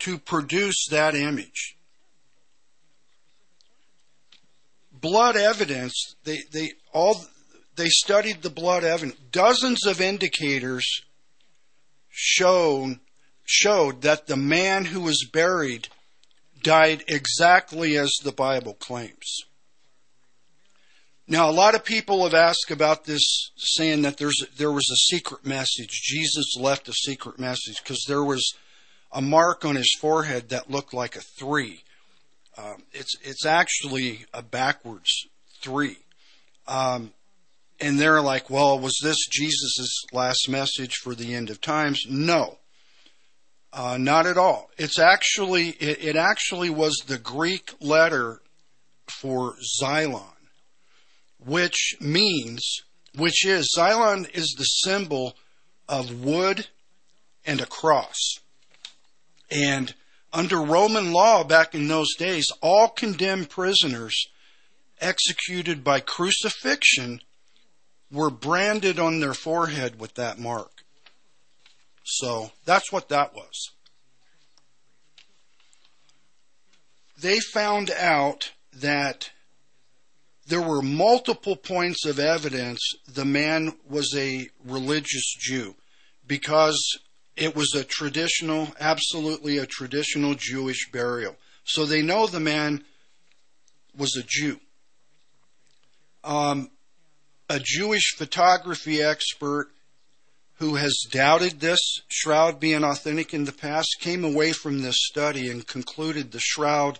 to 0.00 0.18
produce 0.18 0.88
that 0.90 1.14
image. 1.14 1.76
Blood 4.90 5.36
evidence, 5.36 6.16
they, 6.24 6.38
they 6.52 6.72
all 6.92 7.24
they 7.76 7.88
studied 7.88 8.42
the 8.42 8.50
blood 8.50 8.82
evidence. 8.82 9.16
Dozens 9.30 9.86
of 9.86 10.00
indicators 10.00 11.02
shown 12.08 13.00
showed 13.44 14.02
that 14.02 14.26
the 14.26 14.36
man 14.36 14.84
who 14.84 15.00
was 15.00 15.28
buried 15.32 15.88
died 16.62 17.04
exactly 17.06 17.96
as 17.96 18.12
the 18.24 18.32
Bible 18.32 18.74
claims. 18.74 19.44
Now, 21.30 21.48
a 21.48 21.52
lot 21.52 21.76
of 21.76 21.84
people 21.84 22.24
have 22.24 22.34
asked 22.34 22.72
about 22.72 23.04
this, 23.04 23.52
saying 23.56 24.02
that 24.02 24.16
there's 24.16 24.44
there 24.56 24.72
was 24.72 24.90
a 24.90 25.14
secret 25.14 25.46
message. 25.46 25.90
Jesus 26.02 26.56
left 26.58 26.88
a 26.88 26.92
secret 26.92 27.38
message 27.38 27.76
because 27.80 28.04
there 28.08 28.24
was 28.24 28.52
a 29.12 29.22
mark 29.22 29.64
on 29.64 29.76
his 29.76 29.96
forehead 30.00 30.48
that 30.48 30.68
looked 30.68 30.92
like 30.92 31.14
a 31.14 31.20
three. 31.38 31.84
Um, 32.58 32.82
it's 32.92 33.14
it's 33.22 33.46
actually 33.46 34.26
a 34.34 34.42
backwards 34.42 35.28
three. 35.62 35.98
Um, 36.66 37.12
and 37.80 37.98
they're 37.98 38.20
like, 38.20 38.50
well, 38.50 38.80
was 38.80 38.98
this 39.00 39.28
Jesus's 39.30 40.06
last 40.12 40.48
message 40.48 40.96
for 40.96 41.14
the 41.14 41.32
end 41.34 41.48
of 41.48 41.60
times? 41.60 42.06
No, 42.08 42.58
uh, 43.72 43.98
not 43.98 44.26
at 44.26 44.36
all. 44.36 44.68
It's 44.78 44.98
actually, 44.98 45.68
it, 45.70 46.04
it 46.04 46.16
actually 46.16 46.70
was 46.70 46.96
the 47.06 47.18
Greek 47.18 47.72
letter 47.80 48.42
for 49.08 49.54
Xylon, 49.80 50.29
which 51.44 51.96
means, 52.00 52.82
which 53.14 53.44
is, 53.44 53.74
Xylon 53.76 54.28
is 54.34 54.54
the 54.56 54.64
symbol 54.64 55.36
of 55.88 56.24
wood 56.24 56.66
and 57.44 57.60
a 57.60 57.66
cross. 57.66 58.38
And 59.50 59.94
under 60.32 60.58
Roman 60.58 61.12
law 61.12 61.42
back 61.42 61.74
in 61.74 61.88
those 61.88 62.14
days, 62.16 62.46
all 62.60 62.88
condemned 62.88 63.50
prisoners 63.50 64.26
executed 65.00 65.82
by 65.82 66.00
crucifixion 66.00 67.20
were 68.12 68.30
branded 68.30 68.98
on 68.98 69.20
their 69.20 69.34
forehead 69.34 69.98
with 69.98 70.14
that 70.14 70.38
mark. 70.38 70.82
So 72.04 72.52
that's 72.64 72.92
what 72.92 73.08
that 73.08 73.34
was. 73.34 73.70
They 77.18 77.38
found 77.38 77.90
out 77.90 78.52
that 78.72 79.30
there 80.50 80.60
were 80.60 80.82
multiple 80.82 81.54
points 81.54 82.04
of 82.04 82.18
evidence 82.18 82.80
the 83.08 83.24
man 83.24 83.72
was 83.88 84.12
a 84.16 84.48
religious 84.64 85.34
Jew 85.38 85.76
because 86.26 86.98
it 87.36 87.54
was 87.54 87.72
a 87.74 87.84
traditional, 87.84 88.68
absolutely 88.80 89.58
a 89.58 89.66
traditional 89.66 90.34
Jewish 90.34 90.90
burial. 90.90 91.36
So 91.64 91.86
they 91.86 92.02
know 92.02 92.26
the 92.26 92.40
man 92.40 92.84
was 93.96 94.16
a 94.16 94.24
Jew. 94.26 94.58
Um, 96.24 96.70
a 97.48 97.60
Jewish 97.62 98.14
photography 98.16 99.02
expert 99.02 99.70
who 100.54 100.74
has 100.74 100.94
doubted 101.10 101.60
this 101.60 101.80
shroud 102.08 102.58
being 102.58 102.82
authentic 102.82 103.32
in 103.32 103.44
the 103.44 103.52
past 103.52 103.96
came 104.00 104.24
away 104.24 104.52
from 104.52 104.82
this 104.82 104.96
study 104.98 105.48
and 105.48 105.66
concluded 105.66 106.32
the 106.32 106.40
shroud 106.40 106.98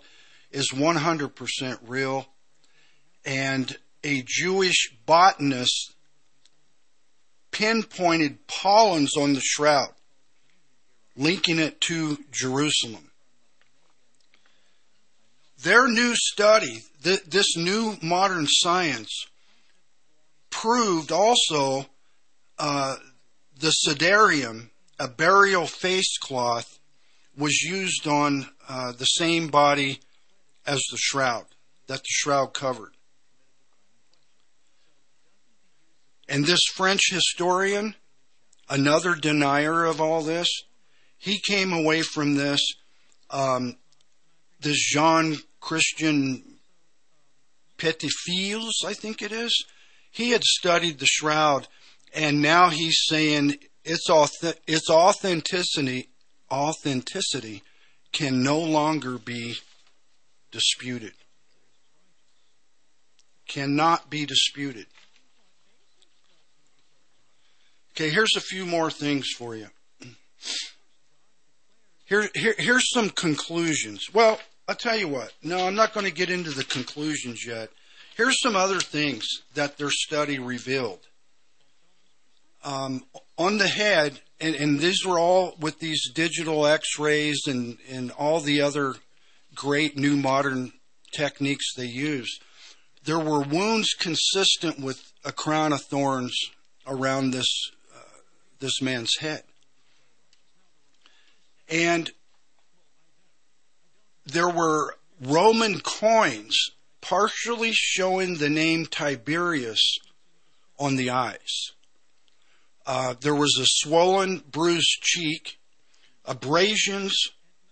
is 0.51 0.71
100% 0.71 1.77
real. 1.85 2.27
And 3.25 3.77
a 4.03 4.23
Jewish 4.25 4.95
botanist 5.05 5.93
pinpointed 7.51 8.47
pollens 8.47 9.15
on 9.15 9.33
the 9.33 9.41
shroud, 9.41 9.93
linking 11.15 11.59
it 11.59 11.79
to 11.81 12.17
Jerusalem. 12.31 13.11
Their 15.61 15.87
new 15.87 16.15
study, 16.15 16.83
th- 17.03 17.23
this 17.25 17.55
new 17.55 17.97
modern 18.01 18.47
science, 18.47 19.27
proved 20.49 21.11
also 21.11 21.85
uh, 22.57 22.95
the 23.59 23.73
sudarium, 23.85 24.69
a 24.99 25.07
burial 25.07 25.67
face 25.67 26.17
cloth, 26.17 26.79
was 27.37 27.61
used 27.61 28.07
on 28.07 28.47
uh, 28.67 28.91
the 28.93 29.05
same 29.05 29.47
body 29.47 29.99
as 30.65 30.81
the 30.91 30.97
shroud, 30.97 31.45
that 31.87 31.99
the 31.99 32.09
shroud 32.09 32.53
covered. 32.53 32.95
And 36.31 36.45
this 36.45 36.61
French 36.75 37.11
historian, 37.11 37.93
another 38.69 39.15
denier 39.15 39.83
of 39.83 39.99
all 39.99 40.21
this, 40.21 40.47
he 41.17 41.37
came 41.37 41.73
away 41.73 42.03
from 42.03 42.35
this, 42.35 42.61
um, 43.29 43.75
this 44.61 44.77
Jean 44.77 45.39
Christian 45.59 46.41
Petitfils, 47.77 48.85
I 48.85 48.93
think 48.93 49.21
it 49.21 49.33
is. 49.33 49.65
He 50.09 50.29
had 50.29 50.45
studied 50.45 50.99
the 50.99 51.05
shroud, 51.05 51.67
and 52.15 52.41
now 52.41 52.69
he's 52.69 53.03
saying 53.09 53.57
its 53.83 54.09
auth- 54.09 54.57
its 54.65 54.89
authenticity 54.89 56.07
authenticity 56.49 57.61
can 58.13 58.41
no 58.41 58.57
longer 58.57 59.17
be 59.17 59.55
disputed. 60.49 61.13
Cannot 63.49 64.09
be 64.09 64.25
disputed. 64.25 64.87
Okay, 68.01 68.09
here's 68.09 68.35
a 68.35 68.41
few 68.41 68.65
more 68.65 68.89
things 68.89 69.29
for 69.29 69.55
you. 69.55 69.67
Here, 72.05 72.27
here, 72.33 72.55
here's 72.57 72.89
some 72.91 73.11
conclusions. 73.11 74.07
Well, 74.11 74.39
I'll 74.67 74.73
tell 74.73 74.97
you 74.97 75.07
what. 75.07 75.33
No, 75.43 75.67
I'm 75.67 75.75
not 75.75 75.93
going 75.93 76.07
to 76.07 76.11
get 76.11 76.31
into 76.31 76.49
the 76.49 76.63
conclusions 76.63 77.45
yet. 77.45 77.69
Here's 78.17 78.41
some 78.41 78.55
other 78.55 78.79
things 78.79 79.27
that 79.53 79.77
their 79.77 79.91
study 79.91 80.39
revealed. 80.39 81.01
Um, 82.63 83.03
on 83.37 83.59
the 83.59 83.67
head, 83.67 84.19
and, 84.39 84.55
and 84.55 84.79
these 84.79 85.05
were 85.05 85.19
all 85.19 85.55
with 85.59 85.77
these 85.77 86.11
digital 86.11 86.65
x-rays 86.65 87.43
and, 87.45 87.77
and 87.87 88.09
all 88.13 88.39
the 88.39 88.61
other 88.61 88.95
great 89.53 89.95
new 89.95 90.17
modern 90.17 90.71
techniques 91.13 91.75
they 91.75 91.85
use, 91.85 92.39
there 93.03 93.19
were 93.19 93.41
wounds 93.41 93.93
consistent 93.93 94.79
with 94.79 95.13
a 95.23 95.31
crown 95.31 95.71
of 95.71 95.81
thorns 95.81 96.35
around 96.87 97.29
this 97.29 97.69
this 98.61 98.81
man's 98.81 99.17
head. 99.19 99.43
And 101.67 102.09
there 104.25 104.49
were 104.49 104.95
Roman 105.19 105.81
coins 105.81 106.71
partially 107.01 107.71
showing 107.73 108.37
the 108.37 108.49
name 108.49 108.85
Tiberius 108.85 109.97
on 110.79 110.95
the 110.95 111.09
eyes. 111.09 111.71
Uh, 112.85 113.15
there 113.19 113.35
was 113.35 113.57
a 113.59 113.65
swollen, 113.65 114.41
bruised 114.49 115.01
cheek, 115.01 115.59
abrasions 116.25 117.13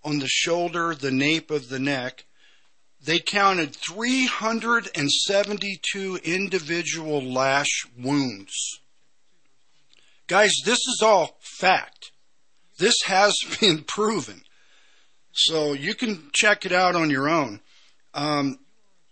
on 0.04 0.20
the 0.20 0.28
shoulder, 0.28 0.94
the 0.94 1.12
nape 1.12 1.50
of 1.52 1.70
the 1.70 1.80
neck. 1.80 2.26
They 3.02 3.20
counted 3.20 3.74
372 3.76 6.20
individual 6.24 7.24
lash 7.24 7.86
wounds. 7.98 8.82
Guys, 10.30 10.52
this 10.64 10.78
is 10.78 11.02
all 11.04 11.40
fact. 11.42 12.12
This 12.78 12.94
has 13.08 13.36
been 13.60 13.84
proven. 13.84 14.44
So 15.34 15.74
you 15.74 15.96
can 15.96 16.30
check 16.34 16.66
it 16.66 16.72
out 16.72 16.96
on 16.96 17.10
your 17.10 17.28
own. 17.28 17.62
Um, 18.14 18.60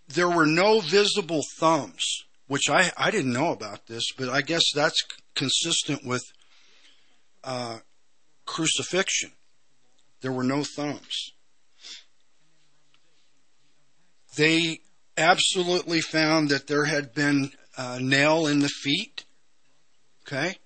there 0.08 0.30
were 0.30 0.46
no 0.46 0.80
visible 0.80 1.42
thumbs, 1.60 2.06
which 2.46 2.70
I, 2.70 2.92
I 2.96 3.10
didn't 3.10 3.34
know 3.34 3.52
about 3.52 3.88
this, 3.88 4.04
but 4.16 4.30
I 4.30 4.42
guess 4.42 4.64
that's 4.74 5.02
consistent 5.34 6.06
with 6.06 6.24
uh, 7.44 7.80
crucifixion. 8.46 9.32
There 10.22 10.32
were 10.32 10.44
no 10.44 10.64
thumbs. 10.64 11.32
They 14.36 14.82
absolutely 15.18 16.02
found 16.02 16.50
that 16.50 16.68
there 16.68 16.86
had 16.86 17.16
been 17.16 17.52
a 17.76 18.00
nail 18.00 18.46
in 18.46 18.60
the 18.60 18.70
feet. 18.70 19.26
Okay? 20.28 20.58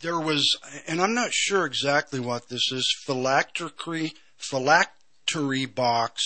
There 0.00 0.20
was, 0.20 0.56
and 0.86 1.00
I'm 1.00 1.14
not 1.14 1.32
sure 1.32 1.66
exactly 1.66 2.20
what 2.20 2.48
this 2.48 2.70
is, 2.70 2.86
phylactery, 3.04 4.12
phylactery 4.36 5.66
box 5.66 6.22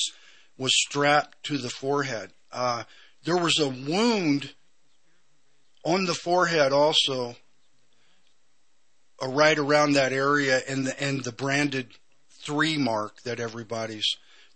was 0.58 0.72
strapped 0.74 1.42
to 1.44 1.56
the 1.56 1.70
forehead. 1.70 2.32
Uh, 2.52 2.84
there 3.24 3.38
was 3.38 3.58
a 3.58 3.68
wound 3.68 4.54
on 5.84 6.04
the 6.04 6.14
forehead 6.14 6.72
also, 6.72 7.36
uh, 9.22 9.28
right 9.28 9.58
around 9.58 9.92
that 9.92 10.12
area, 10.12 10.60
and 10.68 10.86
the, 10.86 11.02
and 11.02 11.24
the 11.24 11.32
branded 11.32 11.88
three 12.44 12.76
mark 12.76 13.22
that 13.22 13.40
everybody's. 13.40 14.06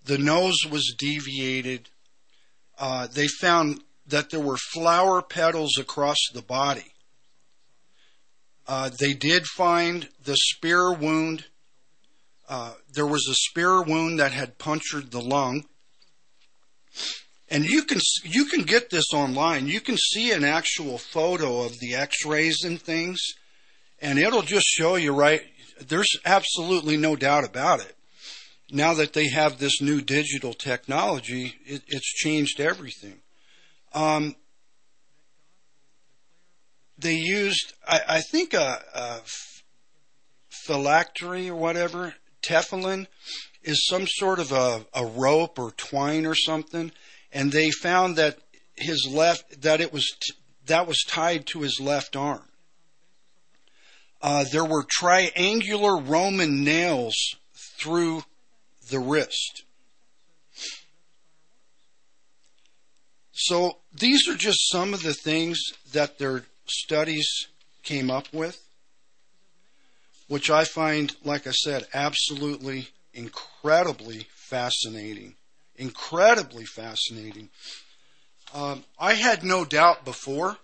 The 0.05 0.19
nose 0.19 0.59
was 0.71 0.95
deviated. 0.99 1.89
Uh, 2.79 3.07
they 3.07 3.29
found 3.29 3.83
that 4.07 4.31
there 4.31 4.41
were 4.41 4.57
flower 4.57 5.23
petals 5.23 5.79
across 5.79 6.19
the 6.33 6.43
body. 6.43 6.93
Uh, 8.69 8.91
they 8.99 9.15
did 9.15 9.47
find 9.47 10.09
the 10.25 10.37
spear 10.37 10.93
wound. 10.93 11.45
Uh, 12.49 12.75
there 12.93 13.07
was 13.07 13.27
a 13.29 13.35
spear 13.35 13.83
wound 13.83 14.19
that 14.19 14.33
had 14.33 14.59
punctured 14.59 15.11
the 15.11 15.21
lung. 15.21 15.65
And 17.49 17.65
you 17.65 17.85
can 17.85 18.01
you 18.25 18.47
can 18.47 18.63
get 18.63 18.91
this 18.91 19.13
online. 19.15 19.69
You 19.69 19.81
can 19.81 19.97
see 19.97 20.33
an 20.33 20.43
actual 20.43 20.99
photo 20.99 21.61
of 21.61 21.79
the 21.79 21.95
X-rays 21.95 22.65
and 22.65 22.81
things, 22.81 23.21
and 24.01 24.19
it'll 24.19 24.43
just 24.43 24.67
show 24.67 24.97
you 24.97 25.13
right. 25.13 25.43
There's 25.81 26.19
absolutely 26.25 26.97
no 26.97 27.15
doubt 27.15 27.45
about 27.45 27.81
it. 27.81 27.95
Now 28.73 28.95
that 28.95 29.13
they 29.13 29.29
have 29.29 29.59
this 29.59 29.81
new 29.81 30.01
digital 30.01 30.55
technology, 30.55 31.55
it, 31.65 31.83
it's 31.87 32.13
changed 32.13 32.59
everything. 32.59 33.21
Um, 33.95 34.35
they 36.99 37.15
used, 37.15 37.75
I, 37.87 38.01
I 38.09 38.21
think, 38.21 38.55
a, 38.55 38.83
a 38.95 39.21
phylactery 40.49 41.49
or 41.49 41.57
whatever, 41.57 42.15
tefillin, 42.43 43.07
is 43.63 43.87
some 43.87 44.07
sort 44.07 44.39
of 44.39 44.53
a, 44.53 44.87
a 44.95 45.05
rope 45.05 45.59
or 45.59 45.73
twine 45.73 46.27
or 46.27 46.35
something 46.35 46.93
and 47.37 47.53
they 47.53 47.71
found 47.71 48.17
that 48.17 48.39
his 48.77 49.07
left 49.11 49.61
that 49.61 49.83
it 49.83 49.93
was 49.93 50.07
t- 50.21 50.35
that 50.65 50.87
was 50.87 51.05
tied 51.07 51.47
to 51.47 51.61
his 51.61 51.79
left 51.81 52.17
arm. 52.17 52.43
Uh, 54.23 54.45
there 54.51 54.65
were 54.65 54.85
triangular 54.89 56.01
Roman 56.01 56.65
nails 56.65 57.15
through 57.79 58.23
the 58.89 58.99
wrist. 58.99 59.65
So 63.33 63.79
these 63.93 64.27
are 64.29 64.35
just 64.35 64.71
some 64.71 64.95
of 64.95 65.03
the 65.03 65.13
things 65.13 65.61
that 65.93 66.19
their 66.19 66.45
studies 66.69 67.49
came 67.83 68.11
up 68.11 68.33
with, 68.33 68.61
which 70.29 70.51
I 70.51 70.65
find, 70.65 71.15
like 71.25 71.47
I 71.47 71.53
said, 71.53 71.87
absolutely 71.95 72.89
incredibly 73.15 74.27
fascinating. 74.35 75.35
Incredibly 75.77 76.65
fascinating. 76.65 77.51
Um, 78.55 78.85
I 78.99 79.15
had 79.15 79.45
no 79.45 79.65
doubt 79.65 80.05
before 80.05 80.59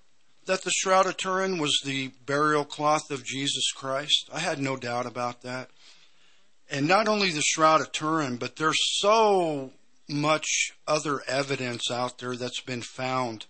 that 0.47 0.63
the 0.63 0.71
Shroud 0.71 1.07
of 1.07 1.17
Turin 1.17 1.59
was 1.59 1.81
the 1.85 2.09
burial 2.27 2.65
cloth 2.65 3.11
of 3.11 3.25
Jesus 3.25 3.71
Christ. 3.73 4.29
I 4.33 4.41
had 4.41 4.59
no 4.59 4.77
doubt 4.77 5.07
about 5.07 5.43
that. 5.43 5.71
And 6.71 6.89
not 6.89 7.07
only 7.07 7.31
the 7.31 7.43
Shroud 7.43 7.81
of 7.81 7.93
Turin, 7.93 8.37
but 8.37 8.57
there's 8.57 8.79
so 8.99 9.73
much 10.09 10.73
other 10.87 11.23
evidence 11.29 11.91
out 11.91 12.19
there 12.19 12.37
that's 12.37 12.63
been 12.63 12.83
found 12.83 13.47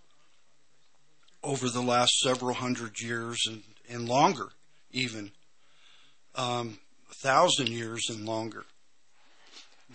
over 1.43 1.69
the 1.69 1.81
last 1.81 2.19
several 2.19 2.53
hundred 2.53 3.01
years 3.01 3.39
and, 3.47 3.63
and 3.89 4.07
longer, 4.07 4.49
even 4.91 5.31
um, 6.35 6.79
a 7.11 7.15
thousand 7.15 7.67
years 7.67 8.07
and 8.09 8.25
longer, 8.25 8.65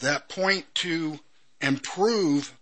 that 0.01 0.29
point 0.29 0.67
to 0.75 1.19
and 1.61 1.83
prove 1.83 2.55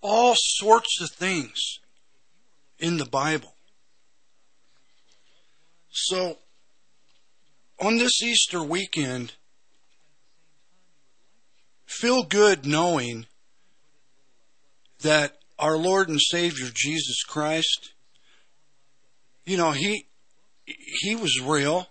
all 0.00 0.34
sorts 0.36 1.00
of 1.00 1.10
things 1.10 1.78
in 2.78 2.98
the 2.98 3.06
Bible. 3.06 3.54
So, 5.90 6.38
on 7.80 7.96
this 7.96 8.22
Easter 8.22 8.62
weekend, 8.62 9.34
feel 11.86 12.24
good 12.24 12.66
knowing 12.66 13.26
that 15.00 15.38
our 15.58 15.76
Lord 15.76 16.08
and 16.08 16.20
Savior 16.20 16.68
Jesus 16.72 17.22
Christ, 17.22 17.92
you 19.44 19.56
know, 19.56 19.72
he 19.72 20.06
he 20.66 21.14
was 21.14 21.40
real 21.42 21.88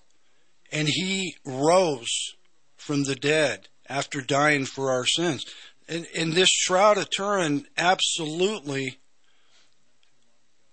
and 0.71 0.87
he 0.87 1.35
rose 1.45 2.35
from 2.75 3.03
the 3.03 3.15
dead 3.15 3.67
after 3.87 4.21
dying 4.21 4.65
for 4.65 4.91
our 4.91 5.05
sins. 5.05 5.45
And, 5.87 6.07
and 6.15 6.33
this 6.33 6.49
Shroud 6.49 6.97
of 6.97 7.09
Turin 7.15 7.67
absolutely, 7.77 8.97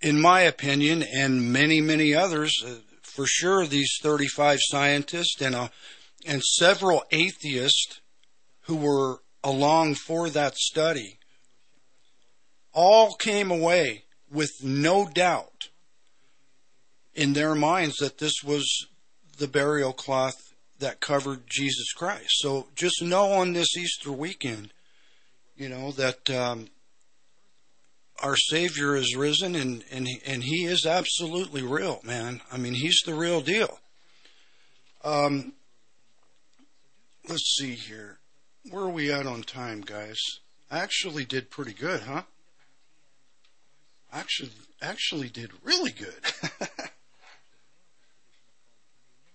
in 0.01 0.21
my 0.21 0.43
opinion, 0.43 1.03
and 1.03 1.53
many, 1.53 1.81
many 1.81 2.15
others, 2.15 2.53
uh, 2.65 2.77
for 3.03 3.27
sure, 3.27 3.67
these 3.67 3.99
35 4.01 4.59
scientists 4.63 5.43
and, 5.43 5.55
a, 5.55 5.71
and 6.27 6.43
several 6.43 7.05
atheists 7.11 8.01
who 8.63 8.77
were 8.77 9.21
along 9.43 9.97
for 9.97 10.31
that 10.31 10.57
study 10.57 11.20
all 12.73 13.15
came 13.15 13.51
away 13.51 14.05
with 14.31 14.51
no 14.63 15.09
doubt 15.09 15.69
in 17.15 17.33
their 17.33 17.55
minds 17.55 17.97
that 17.97 18.19
this 18.19 18.43
was 18.45 18.87
the 19.39 19.49
burial 19.49 19.93
cloth 19.93 20.55
that 20.79 21.01
covered 21.01 21.43
Jesus 21.47 21.93
Christ. 21.93 22.31
So 22.39 22.69
just 22.75 23.03
know 23.03 23.33
on 23.33 23.53
this 23.53 23.77
Easter 23.77 24.13
weekend, 24.13 24.73
you 25.57 25.69
know, 25.69 25.93
that 25.93 26.31
um, 26.31 26.69
our 28.23 28.37
Savior 28.37 28.97
is 28.97 29.15
risen 29.17 29.55
and, 29.55 29.85
and, 29.91 30.09
and 30.27 30.45
He 30.45 30.65
is 30.65 30.87
absolutely 30.87 31.63
real, 31.63 32.01
man. 32.03 32.41
I 32.51 32.57
mean, 32.57 32.75
He's 32.75 32.99
the 33.05 33.15
real 33.15 33.41
deal. 33.41 33.79
Um, 35.05 35.55
let's 37.29 37.57
see 37.59 37.75
here. 37.75 38.19
Where 38.71 38.85
are 38.85 38.91
we 38.91 39.11
at 39.13 39.27
on 39.27 39.43
time, 39.43 39.81
guys? 39.81 40.19
I 40.71 40.79
actually 40.79 41.25
did 41.25 41.51
pretty 41.51 41.73
good, 41.73 42.03
huh? 42.03 42.23
Actually, 44.13 44.51
actually 44.83 45.29
did 45.29 45.51
really 45.63 45.93
good. 45.93 46.15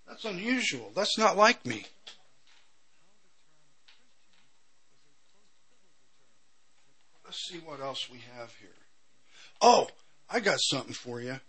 That's 0.06 0.24
unusual. 0.24 0.92
That's 0.94 1.18
not 1.18 1.36
like 1.36 1.64
me. 1.66 1.86
Let's 7.24 7.48
see 7.48 7.58
what 7.58 7.80
else 7.80 8.08
we 8.10 8.22
have 8.36 8.54
here. 8.60 8.68
Oh, 9.60 9.88
I 10.30 10.40
got 10.40 10.58
something 10.60 10.94
for 10.94 11.20
you. 11.20 11.40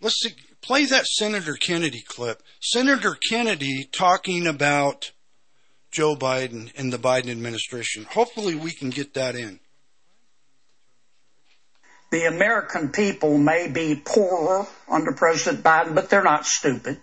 Let's 0.00 0.20
see, 0.20 0.34
play 0.60 0.84
that 0.86 1.06
Senator 1.06 1.54
Kennedy 1.54 2.02
clip. 2.06 2.42
Senator 2.60 3.16
Kennedy 3.28 3.88
talking 3.92 4.46
about 4.46 5.12
Joe 5.90 6.16
Biden 6.16 6.72
and 6.76 6.92
the 6.92 6.98
Biden 6.98 7.30
administration. 7.30 8.04
Hopefully, 8.04 8.54
we 8.54 8.72
can 8.72 8.90
get 8.90 9.14
that 9.14 9.34
in. 9.34 9.60
The 12.10 12.24
American 12.26 12.90
people 12.90 13.36
may 13.36 13.68
be 13.68 13.94
poorer 13.96 14.66
under 14.88 15.12
President 15.12 15.64
Biden, 15.64 15.94
but 15.94 16.08
they're 16.08 16.22
not 16.22 16.46
stupid. 16.46 17.00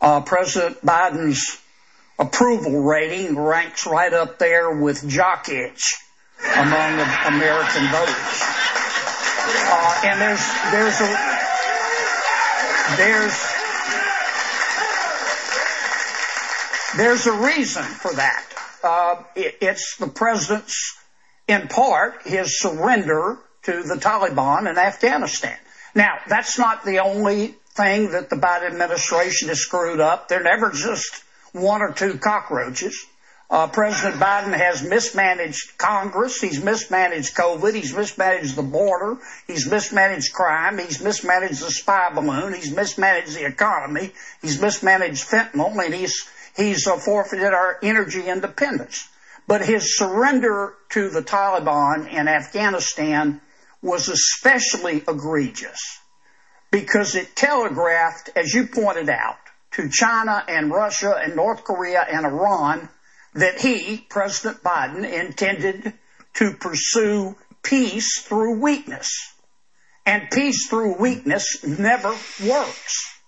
Uh, 0.00 0.20
President 0.20 0.84
Biden's 0.84 1.58
approval 2.18 2.82
rating 2.82 3.38
ranks 3.38 3.86
right 3.86 4.12
up 4.12 4.38
there 4.38 4.70
with 4.70 5.08
jock 5.08 5.48
itch 5.48 5.96
among 6.56 7.00
American 7.26 7.86
voters. 7.88 8.42
Uh, 9.46 10.00
and 10.04 10.20
there's 10.20 10.46
there's 10.70 11.00
a 11.00 11.34
there's 12.96 13.54
there's 16.96 17.26
a 17.26 17.32
reason 17.32 17.82
for 17.82 18.12
that. 18.14 18.44
Uh, 18.82 19.22
it, 19.34 19.56
it's 19.62 19.96
the 19.96 20.06
president's, 20.06 20.96
in 21.48 21.68
part, 21.68 22.22
his 22.26 22.58
surrender 22.58 23.38
to 23.64 23.82
the 23.82 23.96
Taliban 23.96 24.70
in 24.70 24.78
Afghanistan. 24.78 25.56
Now, 25.94 26.18
that's 26.28 26.58
not 26.58 26.84
the 26.84 27.00
only 27.00 27.54
thing 27.74 28.12
that 28.12 28.30
the 28.30 28.36
Biden 28.36 28.66
administration 28.66 29.48
has 29.48 29.60
screwed 29.60 30.00
up. 30.00 30.28
They're 30.28 30.42
never 30.42 30.70
just 30.70 31.22
one 31.52 31.82
or 31.82 31.92
two 31.92 32.18
cockroaches. 32.18 33.06
Uh, 33.50 33.68
President 33.68 34.20
Biden 34.20 34.56
has 34.56 34.82
mismanaged 34.82 35.76
Congress. 35.76 36.40
He's 36.40 36.62
mismanaged 36.62 37.36
COVID. 37.36 37.74
He's 37.74 37.94
mismanaged 37.94 38.56
the 38.56 38.62
border. 38.62 39.18
He's 39.46 39.70
mismanaged 39.70 40.32
crime. 40.32 40.78
He's 40.78 41.02
mismanaged 41.02 41.60
the 41.60 41.70
spy 41.70 42.10
balloon. 42.14 42.54
He's 42.54 42.74
mismanaged 42.74 43.36
the 43.36 43.46
economy. 43.46 44.12
He's 44.40 44.60
mismanaged 44.60 45.28
fentanyl, 45.28 45.84
and 45.84 45.94
he's 45.94 46.26
he's 46.56 46.86
uh, 46.86 46.96
forfeited 46.96 47.52
our 47.52 47.78
energy 47.82 48.26
independence. 48.26 49.08
But 49.46 49.64
his 49.64 49.98
surrender 49.98 50.74
to 50.90 51.10
the 51.10 51.22
Taliban 51.22 52.10
in 52.10 52.28
Afghanistan 52.28 53.42
was 53.84 54.08
especially 54.08 54.96
egregious 55.06 56.00
because 56.70 57.14
it 57.14 57.36
telegraphed, 57.36 58.30
as 58.34 58.52
you 58.54 58.66
pointed 58.66 59.10
out, 59.10 59.36
to 59.72 59.90
China 59.90 60.42
and 60.48 60.70
Russia 60.70 61.14
and 61.22 61.36
North 61.36 61.64
Korea 61.64 62.04
and 62.10 62.24
Iran 62.24 62.88
that 63.34 63.60
he, 63.60 63.98
President 64.08 64.62
Biden, 64.62 65.04
intended 65.04 65.92
to 66.34 66.54
pursue 66.54 67.36
peace 67.62 68.22
through 68.22 68.58
weakness. 68.60 69.32
And 70.06 70.30
peace 70.30 70.66
through 70.68 70.96
weakness 70.98 71.62
never 71.62 72.14
works. 72.44 73.18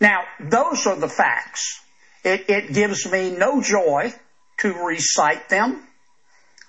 Now, 0.00 0.24
those 0.40 0.86
are 0.86 0.96
the 0.96 1.08
facts. 1.08 1.80
It, 2.24 2.46
it 2.48 2.72
gives 2.72 3.10
me 3.10 3.30
no 3.30 3.62
joy 3.62 4.12
to 4.58 4.72
recite 4.84 5.48
them, 5.48 5.82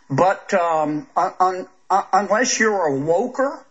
but 0.10 0.54
um, 0.54 1.08
un, 1.16 1.68
Uh, 1.94 2.04
unless 2.12 2.60
you're 2.60 2.88
a 2.88 3.00
woker, 3.00 3.64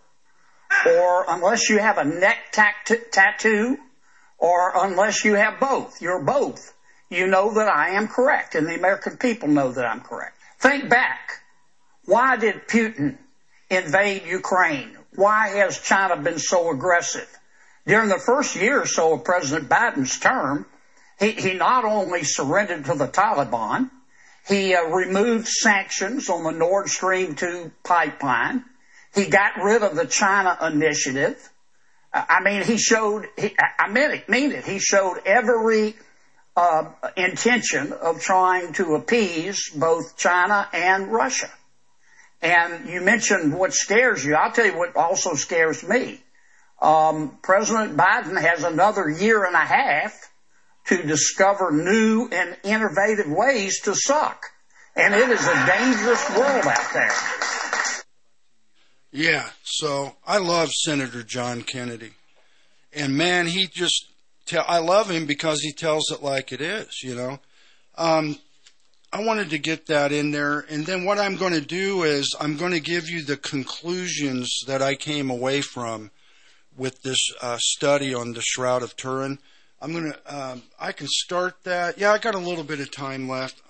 or 0.87 1.25
unless 1.27 1.69
you 1.69 1.79
have 1.79 1.99
a 1.99 2.05
neck 2.05 2.37
tat- 2.53 3.11
tattoo, 3.11 3.77
or 4.39 4.73
unless 4.77 5.25
you 5.25 5.35
have 5.35 5.59
both, 5.59 6.01
you're 6.01 6.23
both 6.23 6.73
you 7.11 7.27
know 7.27 7.55
that 7.55 7.69
I 7.69 7.91
am 7.91 8.07
correct, 8.07 8.55
and 8.55 8.69
the 8.69 8.77
American 8.77 9.17
people 9.17 9.49
know 9.49 9.73
that 9.73 9.85
I'm 9.85 10.03
correct. 10.03 10.37
Think 10.61 10.89
back. 10.89 11.41
Why 12.05 12.37
did 12.37 12.69
Putin 12.69 13.17
invade 13.69 14.23
Ukraine? 14.25 14.97
Why 15.17 15.49
has 15.49 15.81
China 15.81 16.17
been 16.17 16.39
so 16.39 16.71
aggressive? 16.71 17.29
During 17.89 18.09
the 18.09 18.21
first 18.21 18.55
year 18.55 18.83
or 18.83 18.87
so 18.87 19.15
of 19.15 19.25
President 19.25 19.69
Biden's 19.69 20.21
term, 20.21 20.65
he, 21.19 21.33
he 21.33 21.55
not 21.55 21.85
only 21.85 22.23
surrendered 22.23 22.85
to 22.85 22.95
the 22.95 23.09
Taliban, 23.09 23.91
he 24.49 24.75
uh, 24.75 24.85
removed 24.85 25.47
sanctions 25.47 26.29
on 26.29 26.45
the 26.45 26.51
Nord 26.51 26.89
Stream 26.89 27.35
2 27.35 27.71
pipeline. 27.85 28.65
He 29.15 29.27
got 29.27 29.63
rid 29.63 29.83
of 29.83 29.95
the 29.95 30.07
China 30.07 30.57
initiative. 30.63 31.49
I 32.13 32.43
mean, 32.43 32.63
he 32.63 32.77
showed, 32.77 33.29
he, 33.39 33.55
I 33.79 33.89
mean 33.89 34.11
it, 34.11 34.29
mean 34.29 34.53
it. 34.53 34.65
He 34.65 34.79
showed 34.79 35.21
every 35.25 35.95
uh, 36.57 36.91
intention 37.17 37.93
of 37.93 38.21
trying 38.21 38.75
to 38.75 38.95
appease 38.95 39.71
both 39.71 40.17
China 40.17 40.69
and 40.73 41.09
Russia. 41.09 41.51
And 42.43 42.89
you 42.89 43.01
mentioned 43.01 43.57
what 43.57 43.73
scares 43.73 44.25
you. 44.25 44.35
I'll 44.35 44.53
tell 44.53 44.67
you 44.67 44.77
what 44.77 44.97
also 44.97 45.35
scares 45.35 45.83
me. 45.87 46.21
Um, 46.81 47.39
President 47.43 47.97
Biden 47.97 48.39
has 48.39 48.65
another 48.65 49.09
year 49.09 49.45
and 49.45 49.55
a 49.55 49.59
half 49.59 50.32
to 50.87 51.03
discover 51.03 51.71
new 51.71 52.29
and 52.33 52.57
innovative 52.65 53.29
ways 53.29 53.81
to 53.83 53.95
suck. 53.95 54.47
And 54.97 55.15
it 55.15 55.31
is 55.31 55.47
a 55.47 55.67
dangerous 55.67 56.31
world 56.37 56.67
out 56.67 56.93
there. 56.93 57.13
Yeah, 59.11 59.49
so 59.63 60.17
I 60.27 60.39
love 60.39 60.71
Senator 60.71 61.23
John 61.23 61.63
Kennedy. 61.63 62.13
And 62.93 63.17
man, 63.17 63.47
he 63.47 63.67
just 63.67 64.07
tell 64.47 64.65
I 64.67 64.79
love 64.79 65.11
him 65.11 65.27
because 65.27 65.61
he 65.61 65.73
tells 65.73 66.11
it 66.11 66.23
like 66.23 66.53
it 66.53 66.61
is, 66.61 67.03
you 67.03 67.15
know. 67.15 67.39
Um 67.97 68.39
I 69.15 69.23
wanted 69.23 69.51
to 69.51 69.59
get 69.59 69.87
that 69.87 70.13
in 70.13 70.31
there 70.31 70.61
and 70.61 70.87
then 70.87 71.05
what 71.05 71.19
I'm 71.19 71.37
going 71.37 71.53
to 71.53 71.61
do 71.61 72.03
is 72.03 72.35
I'm 72.41 72.57
going 72.57 72.73
to 72.73 72.81
give 72.81 73.11
you 73.11 73.23
the 73.23 73.37
conclusions 73.37 74.61
that 74.67 74.81
I 74.81 74.95
came 74.95 75.29
away 75.29 75.61
from 75.61 76.11
with 76.75 77.03
this 77.03 77.19
uh, 77.43 77.59
study 77.61 78.15
on 78.15 78.33
the 78.33 78.41
Shroud 78.41 78.83
of 78.83 78.97
Turin. 78.97 79.39
I'm 79.83 79.93
going 79.93 80.13
to 80.13 80.35
um, 80.41 80.63
I 80.79 80.93
can 80.93 81.09
start 81.11 81.57
that. 81.65 81.99
Yeah, 81.99 82.13
I 82.13 82.19
got 82.19 82.37
a 82.37 82.39
little 82.39 82.63
bit 82.63 82.79
of 82.79 82.93
time 82.93 83.29
left. 83.29 83.61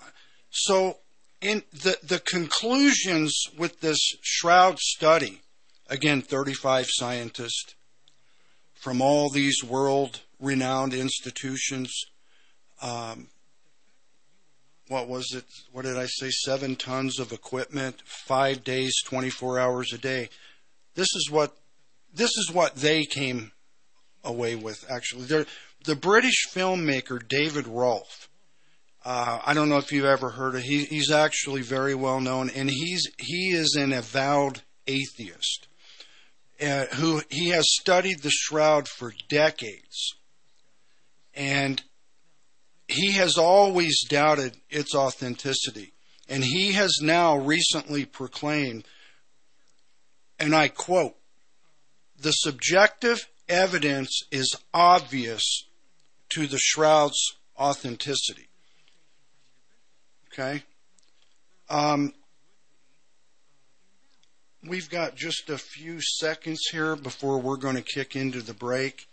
So 0.50 0.98
in 1.42 1.62
the 1.72 1.98
the 2.02 2.20
conclusions 2.20 3.34
with 3.58 3.80
this 3.80 3.98
shroud 4.22 4.78
study 4.78 5.42
again 5.88 6.22
35 6.22 6.86
scientists 6.88 7.74
from 8.74 9.02
all 9.02 9.28
these 9.28 9.62
world 9.62 10.20
renowned 10.38 10.94
institutions 10.94 11.92
um, 12.80 13.28
what 14.88 15.08
was 15.08 15.32
it 15.34 15.44
what 15.72 15.84
did 15.84 15.98
i 15.98 16.06
say 16.06 16.30
seven 16.30 16.76
tons 16.76 17.18
of 17.18 17.32
equipment 17.32 18.00
five 18.04 18.62
days 18.62 18.94
24 19.04 19.58
hours 19.58 19.92
a 19.92 19.98
day 19.98 20.28
this 20.94 21.08
is 21.14 21.28
what 21.30 21.56
this 22.14 22.30
is 22.36 22.50
what 22.52 22.76
they 22.76 23.04
came 23.04 23.50
away 24.24 24.54
with 24.54 24.84
actually 24.88 25.24
They're, 25.24 25.46
the 25.84 25.96
british 25.96 26.46
filmmaker 26.52 27.26
david 27.26 27.66
rolfe 27.66 28.28
uh, 29.04 29.40
I 29.44 29.54
don't 29.54 29.68
know 29.68 29.78
if 29.78 29.90
you've 29.90 30.04
ever 30.04 30.30
heard 30.30 30.54
of. 30.54 30.62
He, 30.62 30.84
he's 30.84 31.10
actually 31.10 31.62
very 31.62 31.94
well 31.94 32.20
known, 32.20 32.50
and 32.50 32.70
he's 32.70 33.10
he 33.18 33.50
is 33.50 33.74
an 33.74 33.92
avowed 33.92 34.62
atheist, 34.86 35.66
uh, 36.60 36.86
who 36.94 37.20
he 37.28 37.48
has 37.48 37.64
studied 37.68 38.22
the 38.22 38.30
shroud 38.30 38.86
for 38.86 39.12
decades, 39.28 40.14
and 41.34 41.82
he 42.86 43.12
has 43.12 43.36
always 43.36 44.04
doubted 44.08 44.56
its 44.70 44.94
authenticity, 44.94 45.94
and 46.28 46.44
he 46.44 46.72
has 46.72 46.98
now 47.02 47.36
recently 47.36 48.04
proclaimed, 48.04 48.86
and 50.38 50.54
I 50.54 50.68
quote, 50.68 51.16
"The 52.16 52.30
subjective 52.30 53.26
evidence 53.48 54.20
is 54.30 54.56
obvious 54.72 55.64
to 56.34 56.46
the 56.46 56.58
shroud's 56.58 57.36
authenticity." 57.58 58.48
Okay. 60.32 60.62
Um, 61.68 62.12
we've 64.66 64.90
got 64.90 65.16
just 65.16 65.50
a 65.50 65.58
few 65.58 66.00
seconds 66.00 66.68
here 66.70 66.96
before 66.96 67.38
we're 67.38 67.56
going 67.56 67.76
to 67.76 67.82
kick 67.82 68.16
into 68.16 68.40
the 68.40 68.54
break. 68.54 69.06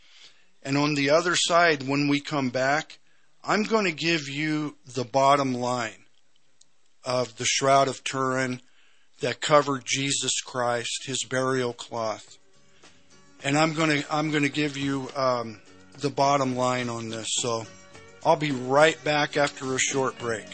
And 0.61 0.77
on 0.77 0.95
the 0.95 1.09
other 1.09 1.35
side, 1.35 1.87
when 1.87 2.07
we 2.07 2.19
come 2.19 2.49
back, 2.49 2.99
I'm 3.43 3.63
going 3.63 3.85
to 3.85 3.91
give 3.91 4.27
you 4.27 4.75
the 4.85 5.05
bottom 5.05 5.53
line 5.53 6.05
of 7.03 7.37
the 7.37 7.45
Shroud 7.45 7.87
of 7.87 8.03
Turin 8.03 8.61
that 9.21 9.41
covered 9.41 9.83
Jesus 9.85 10.41
Christ, 10.41 11.05
his 11.05 11.23
burial 11.23 11.73
cloth. 11.73 12.37
And 13.43 13.57
I'm 13.57 13.73
going 13.73 14.01
to, 14.01 14.13
I'm 14.13 14.31
going 14.31 14.43
to 14.43 14.49
give 14.49 14.75
you 14.75 15.09
um, 15.15 15.61
the 15.99 16.09
bottom 16.09 16.55
line 16.55 16.89
on 16.89 17.09
this. 17.09 17.27
So 17.31 17.65
I'll 18.25 18.35
be 18.35 18.51
right 18.51 19.01
back 19.03 19.37
after 19.37 19.75
a 19.75 19.79
short 19.79 20.17
break. 20.19 20.45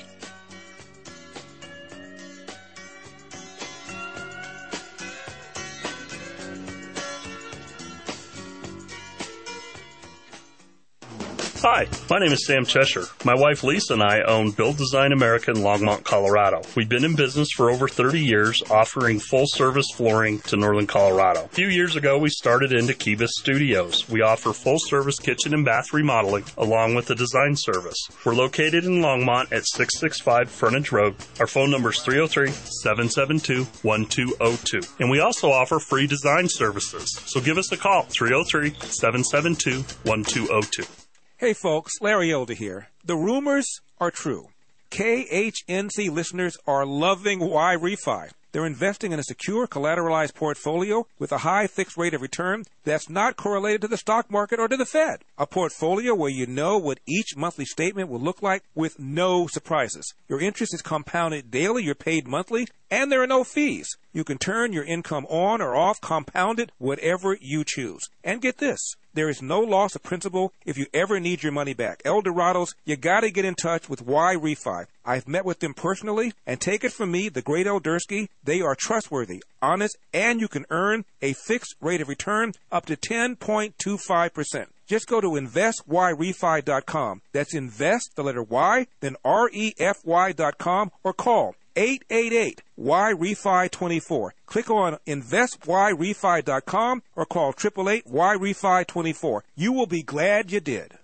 Hi, 11.75 11.89
my 12.09 12.19
name 12.19 12.31
is 12.31 12.45
Sam 12.45 12.65
Cheshire. 12.65 13.03
My 13.25 13.35
wife 13.35 13.61
Lisa 13.61 13.95
and 13.95 14.01
I 14.01 14.21
own 14.21 14.51
Build 14.51 14.77
Design 14.77 15.11
America 15.11 15.51
in 15.51 15.57
Longmont, 15.57 16.05
Colorado. 16.05 16.61
We've 16.73 16.87
been 16.87 17.03
in 17.03 17.17
business 17.17 17.51
for 17.51 17.69
over 17.69 17.89
30 17.89 18.17
years, 18.17 18.63
offering 18.69 19.19
full 19.19 19.45
service 19.45 19.87
flooring 19.93 20.39
to 20.47 20.55
Northern 20.55 20.87
Colorado. 20.87 21.43
A 21.43 21.49
few 21.49 21.67
years 21.67 21.97
ago, 21.97 22.17
we 22.17 22.29
started 22.29 22.71
into 22.71 22.93
Kivas 22.93 23.27
Studios. 23.27 24.07
We 24.07 24.21
offer 24.21 24.53
full 24.53 24.79
service 24.79 25.19
kitchen 25.19 25.53
and 25.53 25.65
bath 25.65 25.91
remodeling 25.91 26.45
along 26.57 26.95
with 26.95 27.07
the 27.07 27.15
design 27.15 27.57
service. 27.57 28.07
We're 28.23 28.35
located 28.35 28.85
in 28.85 29.01
Longmont 29.01 29.51
at 29.51 29.67
665 29.67 30.49
Frontage 30.49 30.93
Road. 30.93 31.15
Our 31.41 31.47
phone 31.47 31.71
number 31.71 31.89
is 31.89 31.99
303 31.99 32.51
772 32.53 33.65
1202. 33.81 34.79
And 35.01 35.11
we 35.11 35.19
also 35.19 35.51
offer 35.51 35.79
free 35.79 36.07
design 36.07 36.47
services. 36.47 37.19
So 37.25 37.41
give 37.41 37.57
us 37.57 37.69
a 37.73 37.77
call 37.77 38.03
303 38.03 38.69
772 38.79 39.81
1202. 40.09 41.04
Hey 41.37 41.51
folks, 41.51 41.91
Larry 41.99 42.31
Elder 42.31 42.53
here. 42.53 42.87
The 43.03 43.17
rumors 43.17 43.81
are 43.99 44.09
true. 44.09 44.51
KHNC 44.89 46.09
listeners 46.09 46.57
are 46.65 46.85
loving 46.85 47.41
YRefy. 47.41 48.31
They're 48.53 48.65
investing 48.65 49.11
in 49.11 49.19
a 49.19 49.23
secure 49.23 49.67
collateralized 49.67 50.33
portfolio 50.33 51.05
with 51.19 51.33
a 51.33 51.39
high 51.39 51.67
fixed 51.67 51.97
rate 51.97 52.13
of 52.13 52.21
return 52.21 52.63
that's 52.85 53.09
not 53.09 53.35
correlated 53.35 53.81
to 53.81 53.89
the 53.89 53.97
stock 53.97 54.31
market 54.31 54.61
or 54.61 54.69
to 54.69 54.77
the 54.77 54.85
Fed. 54.85 55.25
A 55.37 55.45
portfolio 55.45 56.15
where 56.15 56.29
you 56.29 56.47
know 56.47 56.77
what 56.77 57.01
each 57.05 57.35
monthly 57.35 57.65
statement 57.65 58.07
will 58.07 58.21
look 58.21 58.41
like 58.41 58.63
with 58.73 58.97
no 58.97 59.45
surprises. 59.45 60.13
Your 60.29 60.39
interest 60.39 60.73
is 60.73 60.81
compounded 60.81 61.51
daily, 61.51 61.83
you're 61.83 61.95
paid 61.95 62.29
monthly, 62.29 62.69
and 62.89 63.11
there 63.11 63.21
are 63.21 63.27
no 63.27 63.43
fees. 63.43 63.89
You 64.15 64.23
can 64.23 64.37
turn 64.37 64.71
your 64.71 64.85
income 64.85 65.25
on 65.25 65.61
or 65.61 65.75
off, 65.75 65.99
compounded, 65.99 66.71
whatever 66.77 67.37
you 67.41 67.65
choose. 67.65 68.07
And 68.23 68.41
get 68.41 68.59
this. 68.59 68.95
There 69.13 69.27
is 69.27 69.41
no 69.41 69.59
loss 69.59 69.93
of 69.93 70.03
principal 70.03 70.53
if 70.65 70.77
you 70.77 70.85
ever 70.93 71.19
need 71.19 71.43
your 71.43 71.51
money 71.51 71.73
back. 71.73 72.01
Elderados, 72.03 72.75
you 72.85 72.95
gotta 72.95 73.29
get 73.29 73.43
in 73.43 73.55
touch 73.55 73.89
with 73.89 74.05
YRefy. 74.05 74.85
I've 75.03 75.27
met 75.27 75.43
with 75.43 75.59
them 75.59 75.73
personally, 75.73 76.31
and 76.47 76.61
take 76.61 76.85
it 76.85 76.93
from 76.93 77.11
me, 77.11 77.27
the 77.27 77.41
great 77.41 77.67
Eldersky, 77.67 78.29
they 78.41 78.61
are 78.61 78.73
trustworthy, 78.73 79.43
honest, 79.61 79.97
and 80.13 80.39
you 80.39 80.47
can 80.47 80.65
earn 80.69 81.03
a 81.21 81.33
fixed 81.33 81.75
rate 81.81 81.99
of 81.99 82.07
return 82.07 82.53
up 82.71 82.85
to 82.85 82.95
10.25%. 82.95 84.67
Just 84.87 85.07
go 85.07 85.19
to 85.19 85.31
investyrefy.com. 85.31 87.21
That's 87.33 87.53
invest, 87.53 88.11
the 88.15 88.23
letter 88.23 88.43
Y, 88.43 88.87
then 89.01 89.17
R-E-F-Y.com, 89.25 90.91
or 91.03 91.11
call 91.11 91.55
888 91.75 92.61
YRefy 92.79 93.71
24. 93.71 94.33
Click 94.45 94.69
on 94.69 94.97
investyrefy.com 95.07 97.03
or 97.15 97.25
call 97.25 97.49
888 97.49 98.05
YRefy 98.05 98.87
24. 98.87 99.43
You 99.55 99.71
will 99.71 99.87
be 99.87 100.03
glad 100.03 100.51
you 100.51 100.59
did. 100.59 100.97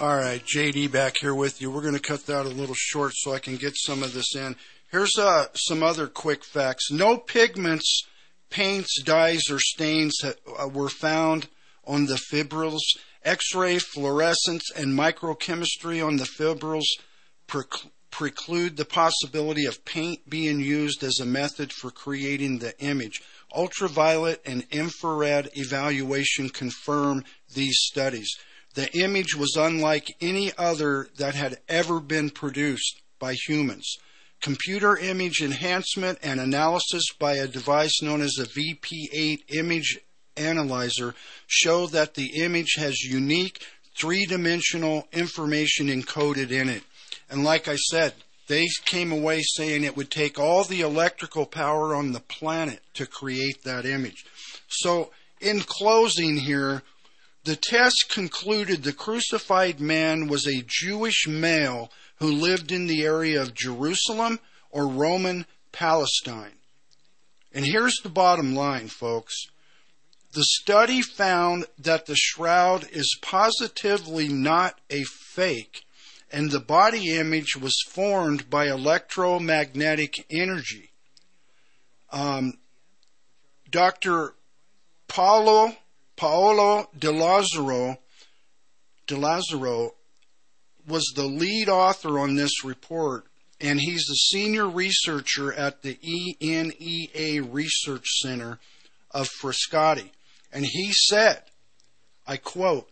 All 0.00 0.16
right, 0.16 0.42
JD 0.42 0.90
back 0.90 1.18
here 1.20 1.34
with 1.34 1.60
you. 1.60 1.70
We're 1.70 1.82
going 1.82 1.92
to 1.92 2.00
cut 2.00 2.24
that 2.24 2.46
a 2.46 2.48
little 2.48 2.74
short 2.74 3.12
so 3.14 3.34
I 3.34 3.38
can 3.38 3.56
get 3.56 3.76
some 3.76 4.02
of 4.02 4.14
this 4.14 4.34
in. 4.34 4.56
Here's 4.90 5.18
uh, 5.18 5.48
some 5.52 5.82
other 5.82 6.06
quick 6.06 6.42
facts. 6.42 6.90
No 6.90 7.18
pigments, 7.18 8.04
paints, 8.48 9.02
dyes, 9.02 9.50
or 9.50 9.58
stains 9.58 10.18
uh, 10.24 10.68
were 10.68 10.88
found 10.88 11.48
on 11.84 12.06
the 12.06 12.16
fibrils. 12.16 12.80
X-ray, 13.26 13.78
fluorescence, 13.78 14.70
and 14.74 14.98
microchemistry 14.98 16.02
on 16.02 16.16
the 16.16 16.24
fibrils 16.24 16.88
prec- 17.46 17.90
preclude 18.10 18.78
the 18.78 18.86
possibility 18.86 19.66
of 19.66 19.84
paint 19.84 20.30
being 20.30 20.60
used 20.60 21.04
as 21.04 21.20
a 21.20 21.26
method 21.26 21.74
for 21.74 21.90
creating 21.90 22.60
the 22.60 22.74
image. 22.82 23.20
Ultraviolet 23.54 24.40
and 24.46 24.66
infrared 24.70 25.50
evaluation 25.56 26.48
confirm 26.48 27.22
these 27.54 27.76
studies. 27.82 28.34
The 28.74 28.92
image 28.96 29.34
was 29.34 29.56
unlike 29.56 30.14
any 30.20 30.52
other 30.56 31.08
that 31.18 31.34
had 31.34 31.58
ever 31.68 32.00
been 32.00 32.30
produced 32.30 33.02
by 33.18 33.34
humans. 33.34 33.96
Computer 34.40 34.96
image 34.96 35.42
enhancement 35.42 36.18
and 36.22 36.40
analysis 36.40 37.04
by 37.18 37.34
a 37.34 37.48
device 37.48 38.00
known 38.00 38.22
as 38.22 38.38
a 38.38 38.46
VP8 38.46 39.42
image 39.48 39.98
analyzer 40.36 41.14
show 41.46 41.86
that 41.88 42.14
the 42.14 42.42
image 42.42 42.76
has 42.78 43.02
unique 43.02 43.62
three 43.96 44.24
dimensional 44.24 45.06
information 45.12 45.88
encoded 45.88 46.50
in 46.50 46.68
it. 46.68 46.82
And 47.28 47.44
like 47.44 47.68
I 47.68 47.76
said, 47.76 48.14
they 48.46 48.66
came 48.84 49.12
away 49.12 49.42
saying 49.42 49.84
it 49.84 49.96
would 49.96 50.10
take 50.10 50.38
all 50.38 50.64
the 50.64 50.80
electrical 50.80 51.46
power 51.46 51.94
on 51.94 52.12
the 52.12 52.20
planet 52.20 52.80
to 52.94 53.06
create 53.06 53.62
that 53.64 53.84
image. 53.84 54.24
So, 54.68 55.10
in 55.40 55.60
closing 55.60 56.36
here, 56.36 56.82
the 57.44 57.56
test 57.56 58.06
concluded 58.10 58.82
the 58.82 58.92
crucified 58.92 59.80
man 59.80 60.28
was 60.28 60.46
a 60.46 60.64
Jewish 60.66 61.26
male 61.26 61.90
who 62.16 62.30
lived 62.30 62.70
in 62.70 62.86
the 62.86 63.02
area 63.02 63.40
of 63.40 63.54
Jerusalem 63.54 64.40
or 64.70 64.86
Roman 64.86 65.46
Palestine. 65.72 66.58
And 67.52 67.64
here's 67.64 67.96
the 68.02 68.10
bottom 68.10 68.54
line, 68.54 68.88
folks. 68.88 69.46
The 70.32 70.44
study 70.44 71.02
found 71.02 71.66
that 71.78 72.06
the 72.06 72.14
shroud 72.14 72.86
is 72.92 73.18
positively 73.20 74.28
not 74.28 74.78
a 74.88 75.02
fake, 75.02 75.82
and 76.30 76.50
the 76.50 76.60
body 76.60 77.16
image 77.16 77.56
was 77.56 77.74
formed 77.88 78.48
by 78.48 78.68
electromagnetic 78.68 80.26
energy. 80.30 80.92
Um, 82.12 82.58
Dr. 83.68 84.34
Paolo 85.08 85.76
Paolo 86.20 86.86
De 86.98 87.10
Lazzaro, 87.10 87.96
De 89.06 89.14
Lazzaro 89.14 89.92
was 90.86 91.10
the 91.16 91.24
lead 91.24 91.70
author 91.70 92.18
on 92.18 92.34
this 92.34 92.62
report, 92.62 93.24
and 93.58 93.80
he's 93.80 94.04
the 94.04 94.14
senior 94.14 94.68
researcher 94.68 95.50
at 95.50 95.80
the 95.80 95.94
ENEA 96.42 97.40
Research 97.50 98.06
Center 98.20 98.58
of 99.10 99.30
Frascati. 99.40 100.10
And 100.52 100.66
he 100.66 100.92
said, 100.92 101.44
I 102.26 102.36
quote, 102.36 102.90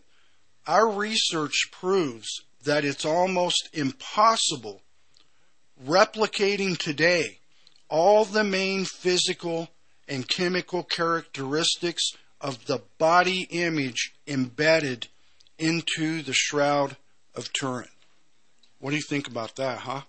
Our 0.65 0.89
research 0.89 1.69
proves 1.71 2.27
that 2.63 2.83
it's 2.83 3.05
almost 3.05 3.69
impossible 3.73 4.81
replicating 5.85 6.75
today 6.75 7.41
all 7.89 8.25
the 8.25 8.43
main 8.43 8.85
physical 8.85 9.69
and 10.07 10.27
chemical 10.27 10.81
characteristics 10.81 12.13
of 12.41 12.65
the 12.65 12.81
body 12.97 13.47
image 13.49 14.13
embedded 14.27 15.07
into 15.57 16.21
the 16.21 16.33
Shroud 16.33 16.95
of 17.35 17.51
Turin. 17.53 17.89
What 18.79 18.91
do 18.91 18.95
you 18.95 19.03
think 19.07 19.27
about 19.27 19.55
that, 19.57 19.79
huh? 19.79 20.01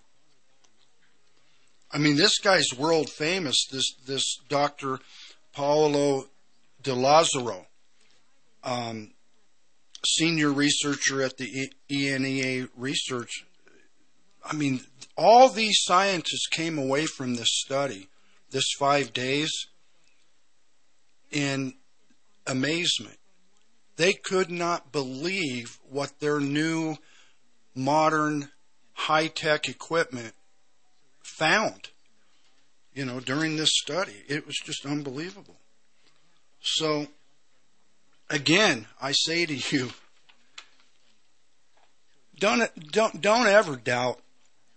I 1.93 1.99
mean, 1.99 2.17
this 2.17 2.39
guy's 2.39 2.69
world 2.77 3.11
famous, 3.11 3.67
this, 3.71 3.95
this 4.07 4.39
Dr. 4.49 5.01
Paolo 5.53 6.27
De 6.83 6.93
Lazzaro, 6.93 7.67
um, 8.63 9.11
senior 10.07 10.53
researcher 10.53 11.23
at 11.23 11.37
the 11.37 11.73
ENEA 11.91 12.69
Research. 12.77 13.45
I 14.45 14.55
mean, 14.55 14.81
all 15.17 15.49
these 15.49 15.83
scientists 15.83 16.47
came 16.47 16.79
away 16.79 17.07
from 17.07 17.35
this 17.35 17.51
study, 17.51 18.09
this 18.51 18.73
five 18.79 19.13
days, 19.13 19.51
in 21.33 21.75
amazement. 22.51 23.17
They 23.97 24.13
could 24.13 24.51
not 24.51 24.93
believe 24.93 25.79
what 25.89 26.21
their 26.21 26.41
new 26.41 26.97
modern 27.75 28.49
high 28.93 29.29
tech 29.29 29.69
equipment 29.69 30.35
found, 31.23 31.91
you 32.95 33.05
know, 33.05 33.21
during 33.21 33.57
this 33.57 33.71
study. 33.73 34.25
It 34.29 34.47
was 34.47 34.57
just 34.57 34.85
unbelievable. 34.85 35.57
So, 36.61 37.07
again, 38.29 38.87
I 39.01 39.13
say 39.13 39.47
to 39.47 39.55
you, 39.55 39.91
don't, 42.39 42.71
don't, 42.91 43.21
don't 43.21 43.47
ever 43.47 43.77
doubt 43.77 44.21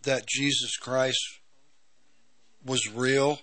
that 0.03 0.27
Jesus 0.27 0.77
Christ 0.77 1.39
was 2.65 2.89
real 2.93 3.39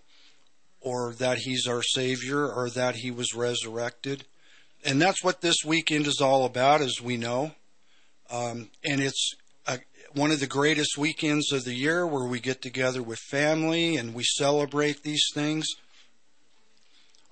or 0.81 1.15
that 1.15 1.39
he's 1.39 1.67
our 1.67 1.83
Savior 1.83 2.51
or 2.51 2.71
that 2.71 2.97
he 2.97 3.11
was 3.11 3.35
resurrected. 3.35 4.25
And 4.85 5.01
that's 5.01 5.23
what 5.23 5.41
this 5.41 5.65
weekend 5.65 6.07
is 6.07 6.21
all 6.21 6.45
about, 6.45 6.81
as 6.81 7.01
we 7.03 7.17
know. 7.17 7.53
Um, 8.31 8.71
and 8.85 9.01
it's 9.01 9.35
a, 9.67 9.79
one 10.15 10.31
of 10.31 10.41
the 10.41 10.47
greatest 10.47 10.97
weekends 10.97 11.53
of 11.53 11.65
the 11.65 11.75
year 11.75 12.07
where 12.07 12.27
we 12.27 12.41
get 12.41 12.63
together 12.63 13.03
with 13.03 13.19
family 13.19 13.97
and 13.97 14.15
we 14.15 14.25
celebrate 14.25 15.03
these 15.03 15.25
things. 15.35 15.67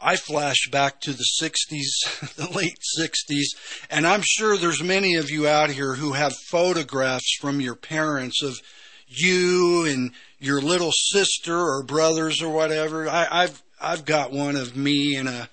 I 0.00 0.16
flash 0.16 0.68
back 0.70 1.00
to 1.02 1.12
the 1.12 1.26
60s, 1.42 2.34
the 2.36 2.48
late 2.54 2.78
60s, 2.98 3.56
and 3.90 4.06
I'm 4.06 4.22
sure 4.22 4.56
there's 4.56 4.82
many 4.82 5.14
of 5.16 5.30
you 5.30 5.48
out 5.48 5.70
here 5.70 5.94
who 5.94 6.12
have 6.12 6.32
photographs 6.50 7.36
from 7.40 7.60
your 7.60 7.74
parents 7.74 8.42
of 8.42 8.60
you 9.08 9.86
and 9.86 10.12
your 10.38 10.60
little 10.60 10.92
sister 10.92 11.56
or 11.56 11.82
brothers 11.82 12.42
or 12.42 12.50
whatever. 12.50 13.08
I, 13.08 13.26
I've 13.30 13.62
I've 13.80 14.04
got 14.04 14.32
one 14.32 14.56
of 14.56 14.76
me 14.76 15.16
in 15.16 15.26
a 15.26 15.48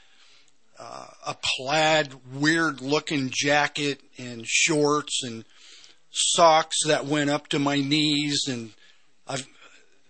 uh, 0.80 1.08
a 1.28 1.36
plaid, 1.58 2.14
weird 2.34 2.82
looking 2.82 3.30
jacket 3.32 4.01
and 4.18 4.45
shorts 4.45 5.24
and 5.24 5.45
socks 6.12 6.78
that 6.86 7.06
went 7.06 7.30
up 7.30 7.47
to 7.49 7.60
my 7.60 7.78
knees, 7.78 8.43
and 8.47 8.72
I've 9.28 9.47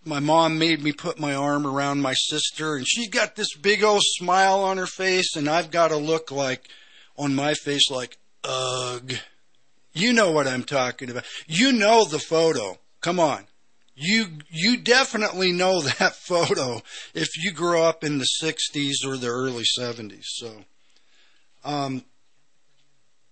my 0.08 0.20
mom 0.20 0.60
made 0.60 0.84
me 0.84 0.92
put 0.92 1.20
my 1.20 1.34
arm 1.34 1.66
around 1.66 2.02
my 2.02 2.14
sister, 2.14 2.76
and 2.76 2.88
she's 2.88 3.10
got 3.10 3.36
this 3.36 3.56
big 3.56 3.84
old 3.84 4.04
smile 4.04 4.60
on 4.60 4.78
her 4.78 4.86
face, 4.86 5.36
and 5.36 5.50
I've 5.50 5.72
got 5.72 5.92
a 5.92 5.98
look 5.98 6.32
like 6.32 6.70
on 7.18 7.34
my 7.34 7.54
face 7.54 7.90
like 7.90 8.18
ugh. 8.44 9.14
You 9.94 10.14
know 10.14 10.32
what 10.32 10.48
I'm 10.48 10.64
talking 10.64 11.10
about. 11.10 11.24
You 11.48 11.72
know 11.72 12.06
the 12.06 12.20
photo. 12.20 12.78
Come 13.06 13.20
on. 13.20 13.46
You 13.94 14.40
you 14.50 14.78
definitely 14.78 15.52
know 15.52 15.80
that 16.00 16.16
photo 16.16 16.82
if 17.14 17.38
you 17.38 17.52
grew 17.52 17.80
up 17.84 18.04
in 18.04 18.18
the 18.18 18.28
60s 18.42 19.06
or 19.06 19.16
the 19.16 19.28
early 19.28 19.64
70s. 19.78 20.24
So 20.24 20.64
um 21.64 22.04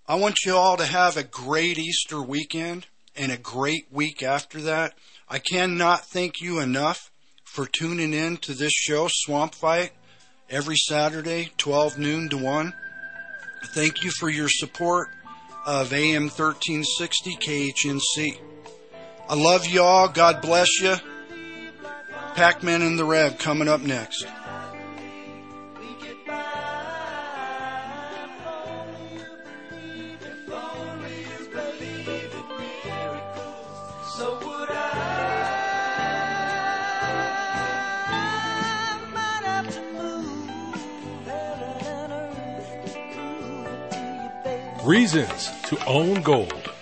I 0.08 0.14
want 0.14 0.46
you 0.46 0.56
all 0.56 0.78
to 0.78 0.86
have 0.86 1.18
a 1.18 1.24
great 1.24 1.80
Easter 1.80 2.22
weekend 2.22 2.86
and 3.16 3.32
a 3.32 3.38
great 3.38 3.88
week 3.92 4.22
after 4.22 4.62
that. 4.62 4.94
I 5.28 5.40
cannot 5.40 6.06
thank 6.06 6.40
you 6.40 6.60
enough 6.60 7.10
for 7.44 7.66
tuning 7.66 8.14
in 8.14 8.38
to 8.38 8.54
this 8.54 8.74
show, 8.74 9.08
Swamp 9.10 9.56
Fight, 9.56 9.94
every 10.52 10.76
Saturday, 10.76 11.52
12 11.58 11.98
noon 11.98 12.30
to 12.30 12.38
1. 12.38 12.74
Thank 13.74 14.04
you 14.04 14.12
for 14.20 14.30
your 14.30 14.50
support 14.50 15.08
of 15.66 15.92
AM 15.94 16.30
1360 16.30 17.38
KHNC. 17.38 18.53
I 19.30 19.36
love 19.36 19.66
y'all. 19.66 20.10
God 20.10 20.42
bless 20.42 20.82
you. 20.82 20.96
Pac 22.36 22.64
Man 22.64 22.82
and 22.82 22.98
the 22.98 23.06
Rev 23.06 23.38
coming 23.38 23.68
up 23.68 23.82
next. 23.82 24.26
Reasons 44.84 45.50
to 45.64 45.86
own 45.86 46.22
gold. 46.22 46.73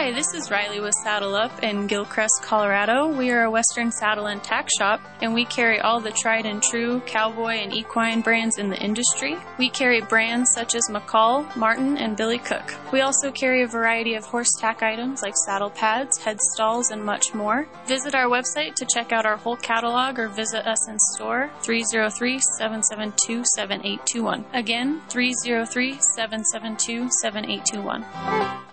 Hi, 0.00 0.06
Hi, 0.06 0.12
this 0.12 0.32
is 0.32 0.50
Riley 0.50 0.80
with 0.80 0.94
Saddle 1.04 1.34
Up 1.34 1.62
in 1.62 1.86
Gilcrest, 1.86 2.40
Colorado. 2.40 3.06
We 3.06 3.30
are 3.32 3.44
a 3.44 3.50
Western 3.50 3.92
saddle 3.92 4.28
and 4.28 4.42
tack 4.42 4.66
shop, 4.78 4.98
and 5.20 5.34
we 5.34 5.44
carry 5.44 5.78
all 5.78 6.00
the 6.00 6.10
tried 6.10 6.46
and 6.46 6.62
true 6.62 7.00
cowboy 7.00 7.56
and 7.60 7.70
equine 7.70 8.22
brands 8.22 8.56
in 8.56 8.70
the 8.70 8.82
industry. 8.82 9.36
We 9.58 9.68
carry 9.68 10.00
brands 10.00 10.52
such 10.54 10.74
as 10.74 10.88
McCall, 10.90 11.54
Martin, 11.54 11.98
and 11.98 12.16
Billy 12.16 12.38
Cook. 12.38 12.74
We 12.94 13.02
also 13.02 13.30
carry 13.30 13.62
a 13.62 13.66
variety 13.66 14.14
of 14.14 14.24
horse 14.24 14.50
tack 14.58 14.82
items 14.82 15.20
like 15.20 15.34
saddle 15.44 15.68
pads, 15.68 16.16
head 16.16 16.40
stalls, 16.54 16.90
and 16.90 17.04
much 17.04 17.34
more. 17.34 17.68
Visit 17.86 18.14
our 18.14 18.26
website 18.26 18.76
to 18.76 18.86
check 18.86 19.12
out 19.12 19.26
our 19.26 19.36
whole 19.36 19.56
catalog 19.56 20.18
or 20.18 20.28
visit 20.28 20.66
us 20.66 20.88
in 20.88 20.98
store 21.12 21.50
303 21.60 22.40
772 22.56 23.44
7821. 23.54 24.46
Again, 24.54 25.02
303 25.10 25.98
772 26.00 27.10
7821. 27.20 28.69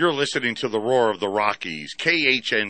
You're 0.00 0.14
listening 0.14 0.54
to 0.54 0.68
the 0.68 0.80
roar 0.80 1.10
of 1.10 1.20
the 1.20 1.28
Rockies, 1.28 1.94
KHN 1.94 2.56